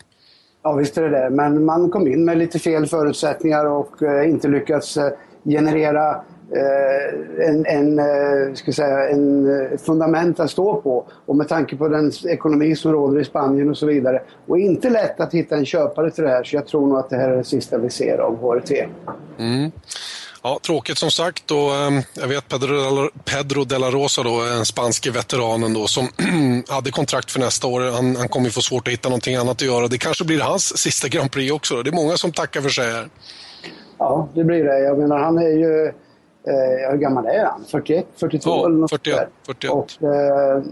Ja, 0.64 0.74
visst 0.74 0.98
är 0.98 1.02
det 1.02 1.10
det. 1.10 1.30
Men 1.30 1.66
man 1.66 1.90
kom 1.90 2.08
in 2.08 2.26
med 2.26 2.38
lite 2.38 2.60
fel 2.60 2.88
förutsättningar 2.88 3.66
och 3.66 3.96
inte 4.26 4.48
lyckats 4.48 4.98
generera 5.46 6.22
en, 7.48 7.66
en, 7.66 8.00
eh, 8.00 8.54
ska 8.54 8.74
säga, 8.74 9.10
en 9.10 9.50
eh, 9.62 9.78
fundament 9.78 10.40
att 10.40 10.52
stå 10.52 10.82
på. 10.82 11.06
Och 11.26 11.36
med 11.36 11.48
tanke 11.48 11.76
på 11.76 11.88
den 11.88 12.12
ekonomi 12.30 12.76
som 12.76 12.92
råder 12.92 13.22
i 13.22 13.26
Spanien 13.26 13.70
och 13.70 13.78
så 13.78 13.86
vidare. 13.86 14.22
Och 14.48 14.60
inte 14.60 14.90
lätt 14.90 15.20
att 15.20 15.34
hitta 15.34 15.56
en 15.56 15.66
köpare 15.66 16.12
till 16.12 16.24
det 16.24 16.30
här 16.30 16.44
så 16.44 16.56
jag 16.56 16.68
tror 16.68 16.88
nog 16.88 16.98
att 16.98 17.10
det 17.10 17.16
här 17.16 17.30
är 17.30 17.38
det 17.38 17.44
sista 17.44 17.78
vi 17.78 17.90
ser 17.90 18.18
av 18.18 18.38
HRT. 18.38 18.72
Mm. 19.40 19.72
Ja, 20.44 20.60
tråkigt 20.66 20.98
som 20.98 21.12
sagt. 21.12 21.52
Och, 21.52 21.58
jag 22.14 22.28
vet 22.28 22.48
Pedro, 22.48 23.10
Pedro 23.26 23.64
de 23.64 23.78
la 23.78 23.92
Rosa, 23.92 24.24
då, 24.24 24.42
en 24.42 24.66
spanske 24.66 25.12
veteranen 25.12 25.74
då, 25.74 25.88
som 25.88 26.08
hade 26.68 26.92
kontrakt 26.92 27.32
för 27.32 27.40
nästa 27.40 27.68
år. 27.68 27.82
Han, 27.92 28.16
han 28.16 28.28
kommer 28.28 28.50
få 28.50 28.62
svårt 28.62 28.88
att 28.88 28.94
hitta 28.94 29.10
någonting 29.10 29.36
annat 29.36 29.56
att 29.56 29.62
göra. 29.62 29.88
Det 29.88 29.98
kanske 29.98 30.24
blir 30.24 30.40
hans 30.40 30.78
sista 30.78 31.08
Grand 31.08 31.32
Prix 31.32 31.54
också. 31.54 31.76
Då. 31.76 31.84
Det 31.84 31.90
är 31.90 31.96
många 31.96 32.18
som 32.18 32.32
tackar 32.32 32.62
för 32.62 32.70
sig 32.70 32.92
här. 32.92 33.10
Ja, 33.98 34.30
det 34.34 34.44
blir 34.44 34.64
det. 34.64 34.80
Jag 34.80 35.00
menar, 35.00 35.20
han 35.20 35.38
är 35.38 35.50
ju 35.50 35.92
Eh, 36.48 36.92
hur 36.92 36.98
gammal 36.98 37.26
är 37.26 37.46
han? 37.46 37.66
41, 37.68 38.06
42 38.16 38.50
ja, 38.50 38.66
eller 38.66 38.78
något 38.78 38.92
41. 38.92 39.30
41. 39.46 39.72
Och, 39.72 40.04
eh, 40.04 40.64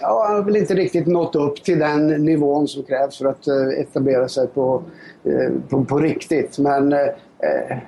ja, 0.00 0.24
han 0.26 0.36
har 0.36 0.42
väl 0.42 0.56
inte 0.56 0.74
riktigt 0.74 1.06
nått 1.06 1.36
upp 1.36 1.64
till 1.64 1.78
den 1.78 2.06
nivån 2.06 2.68
som 2.68 2.82
krävs 2.82 3.18
för 3.18 3.24
att 3.24 3.46
eh, 3.46 3.80
etablera 3.80 4.28
sig 4.28 4.46
på, 4.46 4.82
eh, 5.24 5.52
på, 5.68 5.84
på, 5.84 5.98
riktigt. 5.98 6.58
Men 6.58 6.92
eh, 6.92 6.98
eh, 6.98 7.78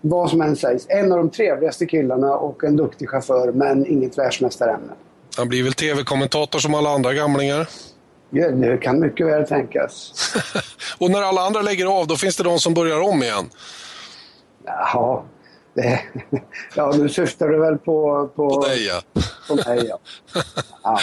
vad 0.00 0.30
som 0.30 0.40
än 0.40 0.56
sägs, 0.56 0.86
en 0.88 1.12
av 1.12 1.18
de 1.18 1.30
trevligaste 1.30 1.86
killarna 1.86 2.36
och 2.36 2.64
en 2.64 2.76
duktig 2.76 3.08
chaufför, 3.08 3.52
men 3.52 3.86
inget 3.86 4.18
världsmästarämne. 4.18 4.92
Han 5.36 5.48
blir 5.48 5.62
väl 5.62 5.72
tv-kommentator 5.72 6.58
som 6.58 6.74
alla 6.74 6.90
andra 6.90 7.14
gamlingar? 7.14 7.68
Ja, 8.30 8.50
det 8.50 8.76
kan 8.76 9.00
mycket 9.00 9.26
väl 9.26 9.46
tänkas. 9.46 10.12
och 10.98 11.10
när 11.10 11.22
alla 11.22 11.40
andra 11.40 11.62
lägger 11.62 11.86
av, 11.86 12.06
då 12.06 12.16
finns 12.16 12.36
det 12.36 12.44
de 12.44 12.58
som 12.58 12.74
börjar 12.74 13.00
om 13.00 13.22
igen? 13.22 13.50
Ja, 14.64 15.24
det, 15.74 16.00
ja, 16.74 16.92
nu 16.96 17.08
syftar 17.08 17.48
du 17.48 17.60
väl 17.60 17.78
på... 17.78 18.28
På, 18.36 18.50
på 18.50 18.66
dig, 18.66 18.86
ja. 18.86 19.02
På 19.48 19.54
mig, 19.54 19.86
ja. 19.88 19.98
ja, 20.82 21.00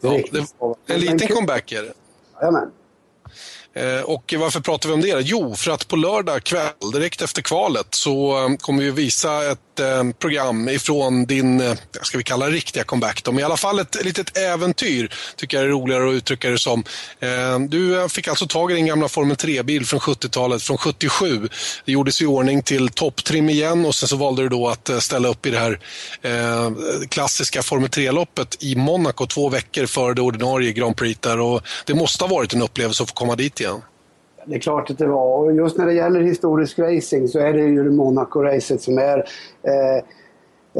ja 0.00 0.20
det, 0.30 0.94
en 0.94 1.00
liten 1.00 1.28
comeback 1.28 1.72
är 1.72 1.82
det. 1.82 1.92
Jajamän. 2.40 2.70
Eh, 3.76 4.00
och 4.00 4.34
varför 4.38 4.60
pratar 4.60 4.88
vi 4.88 4.94
om 4.94 5.00
det? 5.00 5.20
Jo, 5.20 5.54
för 5.54 5.70
att 5.70 5.88
på 5.88 5.96
lördag 5.96 6.44
kväll, 6.44 6.72
direkt 6.92 7.22
efter 7.22 7.42
kvalet, 7.42 7.86
så 7.90 8.44
eh, 8.44 8.56
kommer 8.56 8.82
vi 8.82 8.90
visa 8.90 9.50
ett 9.50 9.60
eh, 9.80 10.04
program 10.18 10.68
ifrån 10.68 11.24
din, 11.26 11.60
eh, 11.60 11.74
ska 12.02 12.18
vi 12.18 12.24
kalla 12.24 12.46
det 12.46 12.52
riktiga 12.52 12.84
comeback 12.84 13.24
då, 13.24 13.32
men 13.32 13.40
i 13.40 13.42
alla 13.42 13.56
fall 13.56 13.78
ett 13.78 14.04
litet 14.04 14.38
äventyr, 14.38 15.14
tycker 15.36 15.56
jag 15.56 15.64
är 15.64 15.70
roligare 15.70 16.08
att 16.08 16.14
uttrycka 16.14 16.50
det 16.50 16.58
som. 16.58 16.84
Eh, 17.20 17.58
du 17.58 18.00
eh, 18.00 18.08
fick 18.08 18.28
alltså 18.28 18.46
tag 18.46 18.72
i 18.72 18.74
din 18.74 18.86
gamla 18.86 19.08
Formel 19.08 19.36
3-bil 19.36 19.86
från 19.86 20.00
70-talet, 20.00 20.62
från 20.62 20.78
77. 20.78 21.48
Det 21.84 21.92
gjordes 21.92 22.22
i 22.22 22.26
ordning 22.26 22.62
till 22.62 22.88
topptrim 22.88 23.48
igen 23.48 23.84
och 23.84 23.94
sen 23.94 24.08
så 24.08 24.16
valde 24.16 24.42
du 24.42 24.48
då 24.48 24.68
att 24.68 24.90
ställa 24.98 25.28
upp 25.28 25.46
i 25.46 25.50
det 25.50 25.58
här 25.58 25.80
klassiska 27.08 27.62
Formel 27.62 27.88
3-loppet 27.88 28.56
i 28.60 28.76
Monaco 28.76 29.26
två 29.26 29.48
veckor 29.48 29.86
före 29.86 30.14
det 30.14 30.22
ordinarie 30.22 30.72
Grand 30.72 30.96
Prix 30.96 31.20
där 31.20 31.40
och 31.40 31.62
det 31.84 31.94
måste 31.94 32.24
ha 32.24 32.28
varit 32.28 32.54
en 32.54 32.62
upplevelse 32.62 33.02
att 33.02 33.08
få 33.08 33.14
komma 33.14 33.36
dit 33.36 33.60
igen. 33.60 33.82
Det 34.48 34.54
är 34.54 34.58
klart 34.58 34.90
att 34.90 34.98
det 34.98 35.06
var. 35.06 35.44
Och 35.44 35.54
just 35.54 35.78
när 35.78 35.86
det 35.86 35.92
gäller 35.92 36.20
historisk 36.20 36.78
racing 36.78 37.28
så 37.28 37.38
är 37.38 37.52
det 37.52 37.60
ju 37.60 37.90
Monaco-racet 37.90 38.80
som 38.80 38.98
är 38.98 39.24
eh, 39.62 39.96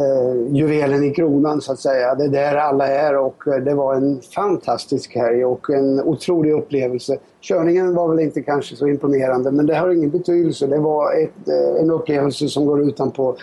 eh, 0.02 0.54
juvelen 0.56 1.04
i 1.04 1.10
kronan 1.10 1.60
så 1.60 1.72
att 1.72 1.78
säga. 1.78 2.14
Det 2.14 2.24
är 2.24 2.28
där 2.28 2.56
alla 2.56 2.86
är 2.86 3.16
och 3.16 3.48
eh, 3.48 3.56
det 3.56 3.74
var 3.74 3.94
en 3.94 4.20
fantastisk 4.34 5.16
helg 5.16 5.44
och 5.44 5.70
en 5.70 6.00
otrolig 6.00 6.52
upplevelse. 6.52 7.18
Körningen 7.40 7.94
var 7.94 8.08
väl 8.08 8.20
inte 8.20 8.42
kanske 8.42 8.76
så 8.76 8.88
imponerande 8.88 9.50
men 9.50 9.66
det 9.66 9.76
har 9.76 9.90
ingen 9.90 10.10
betydelse. 10.10 10.66
Det 10.66 10.78
var 10.78 11.22
ett, 11.22 11.48
eh, 11.48 11.82
en 11.82 11.90
upplevelse 11.90 12.48
som 12.48 12.66
går 12.66 12.82
utanpå 12.82 13.36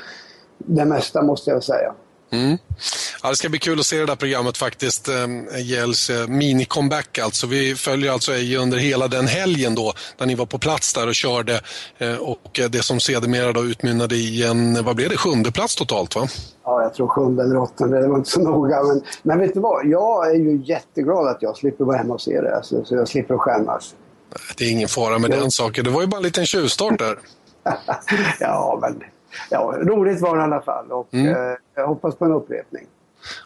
det 0.58 0.86
mesta 0.86 1.22
måste 1.22 1.52
jag 1.52 1.64
säga. 1.64 1.94
Mm. 2.34 2.58
Ja, 3.24 3.30
det 3.30 3.36
ska 3.36 3.50
bli 3.50 3.60
kul 3.60 3.80
att 3.80 3.86
se 3.86 4.00
det 4.00 4.06
där 4.06 4.16
programmet 4.16 4.58
faktiskt. 4.58 5.10
Gälls 5.58 6.10
eh, 6.10 6.28
mini-comeback 6.28 7.20
alltså. 7.20 7.48
Vi 7.48 7.76
följer 7.76 8.12
alltså 8.12 8.34
Eje 8.34 8.58
under 8.58 8.78
hela 8.78 9.08
den 9.08 9.28
helgen 9.28 9.76
då, 9.76 9.94
när 10.18 10.26
ni 10.26 10.36
var 10.36 10.46
på 10.46 10.60
plats 10.60 10.94
där 10.94 11.08
och 11.08 11.16
körde. 11.16 11.62
Eh, 11.98 12.16
och 12.16 12.60
det 12.70 12.84
som 12.84 13.00
sedermera 13.00 13.52
då 13.52 13.64
utmynnade 13.64 14.16
i 14.16 14.44
en, 14.44 14.84
vad 14.84 14.96
blev 14.96 15.10
det, 15.10 15.18
sjunde 15.18 15.52
plats 15.52 15.76
totalt 15.76 16.16
va? 16.16 16.28
Ja, 16.64 16.82
jag 16.82 16.94
tror 16.94 17.08
sjunde 17.08 17.44
eller 17.44 17.58
åttonde, 17.58 18.02
det 18.02 18.08
var 18.08 18.18
inte 18.18 18.30
så 18.30 18.42
noga. 18.42 18.84
Men, 18.84 19.02
men 19.24 19.40
vet 19.40 19.54
du 19.54 19.60
vad, 19.60 19.86
jag 19.86 20.32
är 20.32 20.36
ju 20.36 20.62
jätteglad 20.66 21.28
att 21.28 21.42
jag 21.42 21.58
slipper 21.58 21.86
vara 21.86 21.98
hemma 21.98 22.14
och 22.14 22.22
se 22.22 22.42
det, 22.42 22.56
alltså, 22.56 22.86
så 22.86 22.96
jag 22.96 23.08
slipper 23.08 23.38
skämmas. 23.38 23.96
Det 24.58 24.66
är 24.66 24.72
ingen 24.72 24.88
fara 24.88 25.20
med 25.20 25.32
ja. 25.34 25.40
den 25.40 25.52
saken. 25.52 25.84
Det 25.84 25.92
var 25.92 26.02
ju 26.02 26.08
bara 26.08 26.18
en 26.18 26.24
liten 26.24 26.46
tjuvstart 26.46 27.00
där. 27.00 27.20
ja, 28.40 28.80
men 28.82 29.04
ja, 29.50 29.74
roligt 29.78 30.22
var 30.22 30.36
det 30.36 30.42
i 30.42 30.44
alla 30.44 30.62
fall 30.62 30.92
och 30.92 31.14
mm. 31.14 31.28
eh, 31.28 31.54
jag 31.76 31.88
hoppas 31.88 32.16
på 32.16 32.26
en 32.26 32.32
upprepning. 32.32 32.88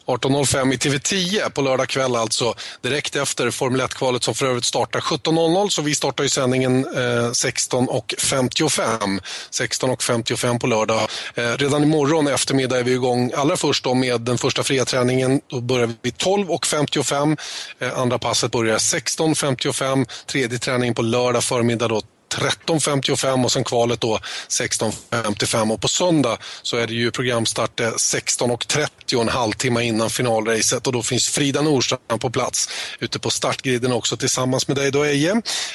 18.05 0.06 0.74
i 0.74 0.78
TV10 0.78 1.50
på 1.50 1.62
lördag 1.62 1.88
kväll 1.88 2.16
alltså. 2.16 2.54
Direkt 2.82 3.16
efter 3.16 3.52
Formel 3.52 3.82
1-kvalet 3.82 4.24
som 4.24 4.34
för 4.34 4.46
övrigt 4.46 4.66
startar 4.66 5.00
17.00 5.00 5.70
så 5.70 5.82
vi 5.82 5.96
startar 5.96 6.24
ju 6.24 6.30
sändningen 6.30 6.86
eh, 6.86 7.00
16.55. 7.00 9.20
16.55 9.52 10.60
på 10.60 10.68
lördag. 10.68 11.02
Eh, 11.36 11.52
redan 11.58 11.84
imorgon 11.84 12.28
eftermiddag 12.28 12.80
är 12.80 12.84
vi 12.84 12.92
igång 12.92 13.32
allra 13.36 13.58
först 13.58 13.84
då 13.84 13.94
med 13.94 14.22
den 14.22 14.38
första 14.38 14.64
fria 14.64 14.86
träningen. 14.86 15.42
Då 15.48 15.62
börjar 15.62 15.90
vi 16.02 16.10
12.55. 16.10 17.38
Eh, 17.80 18.00
andra 18.00 18.20
passet 18.20 18.52
börjar 18.52 18.78
16.55. 18.78 20.06
Tredje 20.26 20.60
träningen 20.60 20.96
på 20.96 21.02
lördag 21.02 21.44
förmiddag 21.44 21.88
då 21.88 22.02
13.55 22.36 23.44
och 23.44 23.52
sen 23.52 23.64
kvalet 23.64 24.02
då 24.02 24.20
16.55 24.50 25.74
och 25.74 25.82
på 25.82 25.88
söndag 25.88 26.38
så 26.62 26.78
är 26.78 26.88
det 26.88 26.94
ju 26.94 27.12
programstart 27.12 27.80
eh, 27.80 27.88
16.30 27.88 29.22
en 29.22 29.30
halvtimme 29.30 29.84
innan 29.84 30.10
finalracet 30.10 30.88
och 30.88 30.94
då 30.94 31.04
finns 31.04 31.30
Frida 31.30 31.62
Nordstrand 31.62 32.22
på 32.22 32.30
plats 32.30 32.70
ute 33.00 33.20
på 33.20 33.30
startgriden 33.30 33.92
också 33.92 34.18
tillsammans 34.18 34.68
med 34.68 34.78
dig 34.78 34.92
då 34.92 35.04
Eje. 35.04 35.32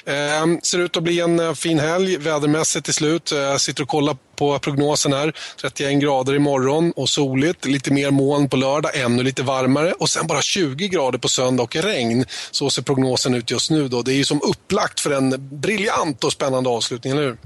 Eh, 0.07 0.47
ser 0.63 0.79
ut 0.79 0.97
att 0.97 1.03
bli 1.03 1.21
en 1.21 1.41
eh, 1.41 1.55
fin 1.55 1.79
helg 1.79 2.17
vädermässigt 2.17 2.85
till 2.85 2.95
slut. 2.95 3.31
Jag 3.31 3.61
sitter 3.61 3.83
och 3.83 3.89
kollar 3.89 4.17
på 4.43 4.59
prognosen 4.59 5.13
här. 5.13 5.33
31 5.61 6.01
grader 6.01 6.35
imorgon 6.35 6.93
och 6.97 7.09
soligt. 7.09 7.65
Lite 7.65 7.93
mer 7.93 8.11
moln 8.11 8.49
på 8.49 8.57
lördag, 8.57 8.97
ännu 8.97 9.23
lite 9.23 9.43
varmare 9.43 9.93
och 9.93 10.09
sen 10.09 10.27
bara 10.27 10.41
20 10.41 10.89
grader 10.89 11.19
på 11.19 11.29
söndag 11.29 11.63
och 11.63 11.77
regn. 11.77 12.25
Så 12.51 12.71
ser 12.71 12.83
prognosen 12.83 13.35
ut 13.35 13.51
just 13.51 13.71
nu. 13.71 13.89
Då. 13.89 14.03
Det 14.03 14.13
är 14.13 14.17
ju 14.17 14.25
som 14.25 14.41
upplagt 14.43 15.01
för 15.01 15.11
en 15.11 15.35
briljant 15.61 16.25
och 16.25 16.33
spännande 16.33 16.71
avslutning, 16.71 17.13
eller 17.13 17.23
hur? 17.23 17.37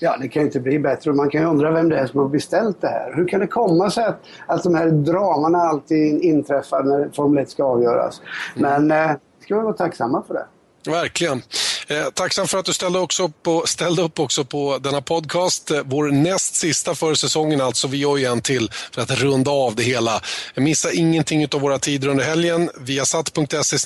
Ja, 0.00 0.16
det 0.20 0.28
kan 0.28 0.42
ju 0.42 0.46
inte 0.46 0.60
bli 0.60 0.78
bättre. 0.78 1.12
Man 1.12 1.30
kan 1.30 1.40
ju 1.40 1.46
undra 1.46 1.70
vem 1.70 1.88
det 1.88 1.98
är 1.98 2.06
som 2.06 2.20
har 2.20 2.28
beställt 2.28 2.80
det 2.80 2.88
här. 2.88 3.12
Hur 3.16 3.28
kan 3.28 3.40
det 3.40 3.46
komma 3.46 3.90
sig 3.90 4.04
att, 4.04 4.20
att 4.46 4.62
de 4.62 4.74
här 4.74 4.86
dramana 4.90 5.58
alltid 5.58 6.22
inträffar 6.22 6.82
när 6.82 7.10
Formel 7.16 7.42
1 7.42 7.50
ska 7.50 7.64
avgöras? 7.64 8.20
Men 8.54 8.90
eh, 8.90 9.10
ska 9.44 9.56
vi 9.56 9.62
vara 9.62 9.72
tacksamma 9.72 10.22
för 10.26 10.34
det. 10.34 10.46
Verkligen. 10.90 11.42
Eh, 11.88 12.10
tacksam 12.14 12.48
för 12.48 12.58
att 12.58 12.64
du 12.64 12.72
ställde, 12.72 12.98
också 12.98 13.28
på, 13.28 13.66
ställde 13.66 14.02
upp 14.02 14.20
också 14.20 14.44
på 14.44 14.78
denna 14.78 15.00
podcast. 15.00 15.70
Eh, 15.70 15.80
vår 15.84 16.10
näst 16.10 16.54
sista 16.54 16.94
för 16.94 17.14
säsongen 17.14 17.60
alltså. 17.60 17.88
Vi 17.88 17.98
gör 17.98 18.16
ju 18.16 18.24
en 18.24 18.40
till 18.40 18.70
för 18.92 19.02
att 19.02 19.10
runda 19.10 19.50
av 19.50 19.74
det 19.76 19.82
hela. 19.82 20.20
Missa 20.54 20.92
ingenting 20.92 21.48
av 21.54 21.60
våra 21.60 21.78
tider 21.78 22.08
under 22.08 22.24
helgen. 22.24 22.70
Viasat.se 22.80 23.78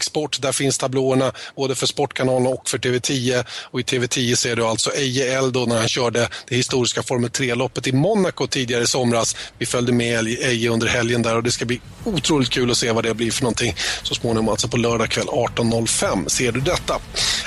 sport. 0.00 0.42
Där 0.42 0.52
finns 0.52 0.78
tablåerna 0.78 1.32
både 1.56 1.74
för 1.74 1.86
Sportkanalen 1.86 2.46
och 2.46 2.68
för 2.68 2.78
TV10. 2.78 3.44
Och 3.70 3.80
i 3.80 3.82
TV10 3.82 4.34
ser 4.34 4.56
du 4.56 4.64
alltså 4.64 4.90
Eje 4.90 5.38
Eldo 5.38 5.66
när 5.66 5.78
han 5.78 5.88
körde 5.88 6.28
det 6.48 6.56
historiska 6.56 7.02
Formel 7.02 7.30
3-loppet 7.30 7.86
i 7.86 7.92
Monaco 7.92 8.46
tidigare 8.46 8.82
i 8.82 8.86
somras. 8.86 9.36
Vi 9.58 9.66
följde 9.66 9.92
med 9.92 10.26
Eje 10.26 10.68
under 10.68 10.86
helgen 10.86 11.22
där 11.22 11.36
och 11.36 11.42
det 11.42 11.50
ska 11.50 11.64
bli 11.64 11.80
otroligt 12.04 12.50
kul 12.50 12.70
att 12.70 12.76
se 12.76 12.92
vad 12.92 13.04
det 13.04 13.14
blir 13.14 13.30
för 13.30 13.42
någonting 13.42 13.76
så 14.02 14.14
småningom, 14.14 14.48
alltså 14.48 14.68
på 14.68 14.76
lördag 14.76 15.10
kväll 15.10 15.26
18.05 15.26 16.28
ser 16.28 16.52
du 16.52 16.60
detta. 16.60 17.00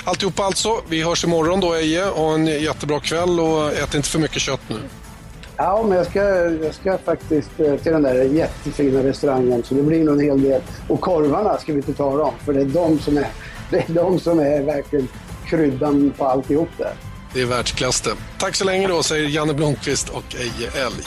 Alltihopa 0.03 0.43
alltså. 0.43 0.81
Vi 0.89 1.03
hörs 1.03 1.23
imorgon 1.23 1.59
då 1.59 1.73
Eje. 1.73 2.05
Ha 2.05 2.33
en 2.33 2.45
jättebra 2.45 2.99
kväll 2.99 3.39
och 3.39 3.73
ät 3.73 3.93
inte 3.93 4.09
för 4.09 4.19
mycket 4.19 4.41
kött 4.41 4.61
nu. 4.67 4.79
Ja, 5.57 5.85
men 5.87 5.97
jag 5.97 6.07
ska, 6.07 6.19
jag 6.63 6.75
ska 6.75 6.97
faktiskt 6.97 7.59
eh, 7.59 7.75
till 7.75 7.91
den 7.91 8.03
där 8.03 8.23
jättefina 8.23 9.03
restaurangen 9.03 9.63
så 9.63 9.75
det 9.75 9.83
blir 9.83 10.03
nog 10.03 10.13
en 10.13 10.25
hel 10.25 10.41
del. 10.41 10.61
Och 10.87 11.01
korvarna 11.01 11.57
ska 11.57 11.71
vi 11.71 11.77
inte 11.77 11.93
ta 11.93 12.17
dem, 12.17 12.33
för 12.45 12.53
det 12.53 12.61
är 12.61 12.65
de 12.65 12.99
som 12.99 13.17
är, 13.17 13.27
det 13.69 13.77
är, 13.77 13.93
de 13.93 14.19
som 14.19 14.39
är 14.39 14.61
verkligen 14.61 15.07
kryddan 15.45 16.13
på 16.17 16.25
alltihop 16.25 16.69
där. 16.77 16.93
Det 17.33 17.41
är 17.41 17.45
världsklass 17.45 18.01
det. 18.01 18.13
Tack 18.37 18.55
så 18.55 18.65
länge 18.65 18.87
då, 18.87 19.03
säger 19.03 19.29
Janne 19.29 19.53
Blomqvist 19.53 20.09
och 20.09 20.35
Eje 20.35 20.85
Elg. 20.85 21.03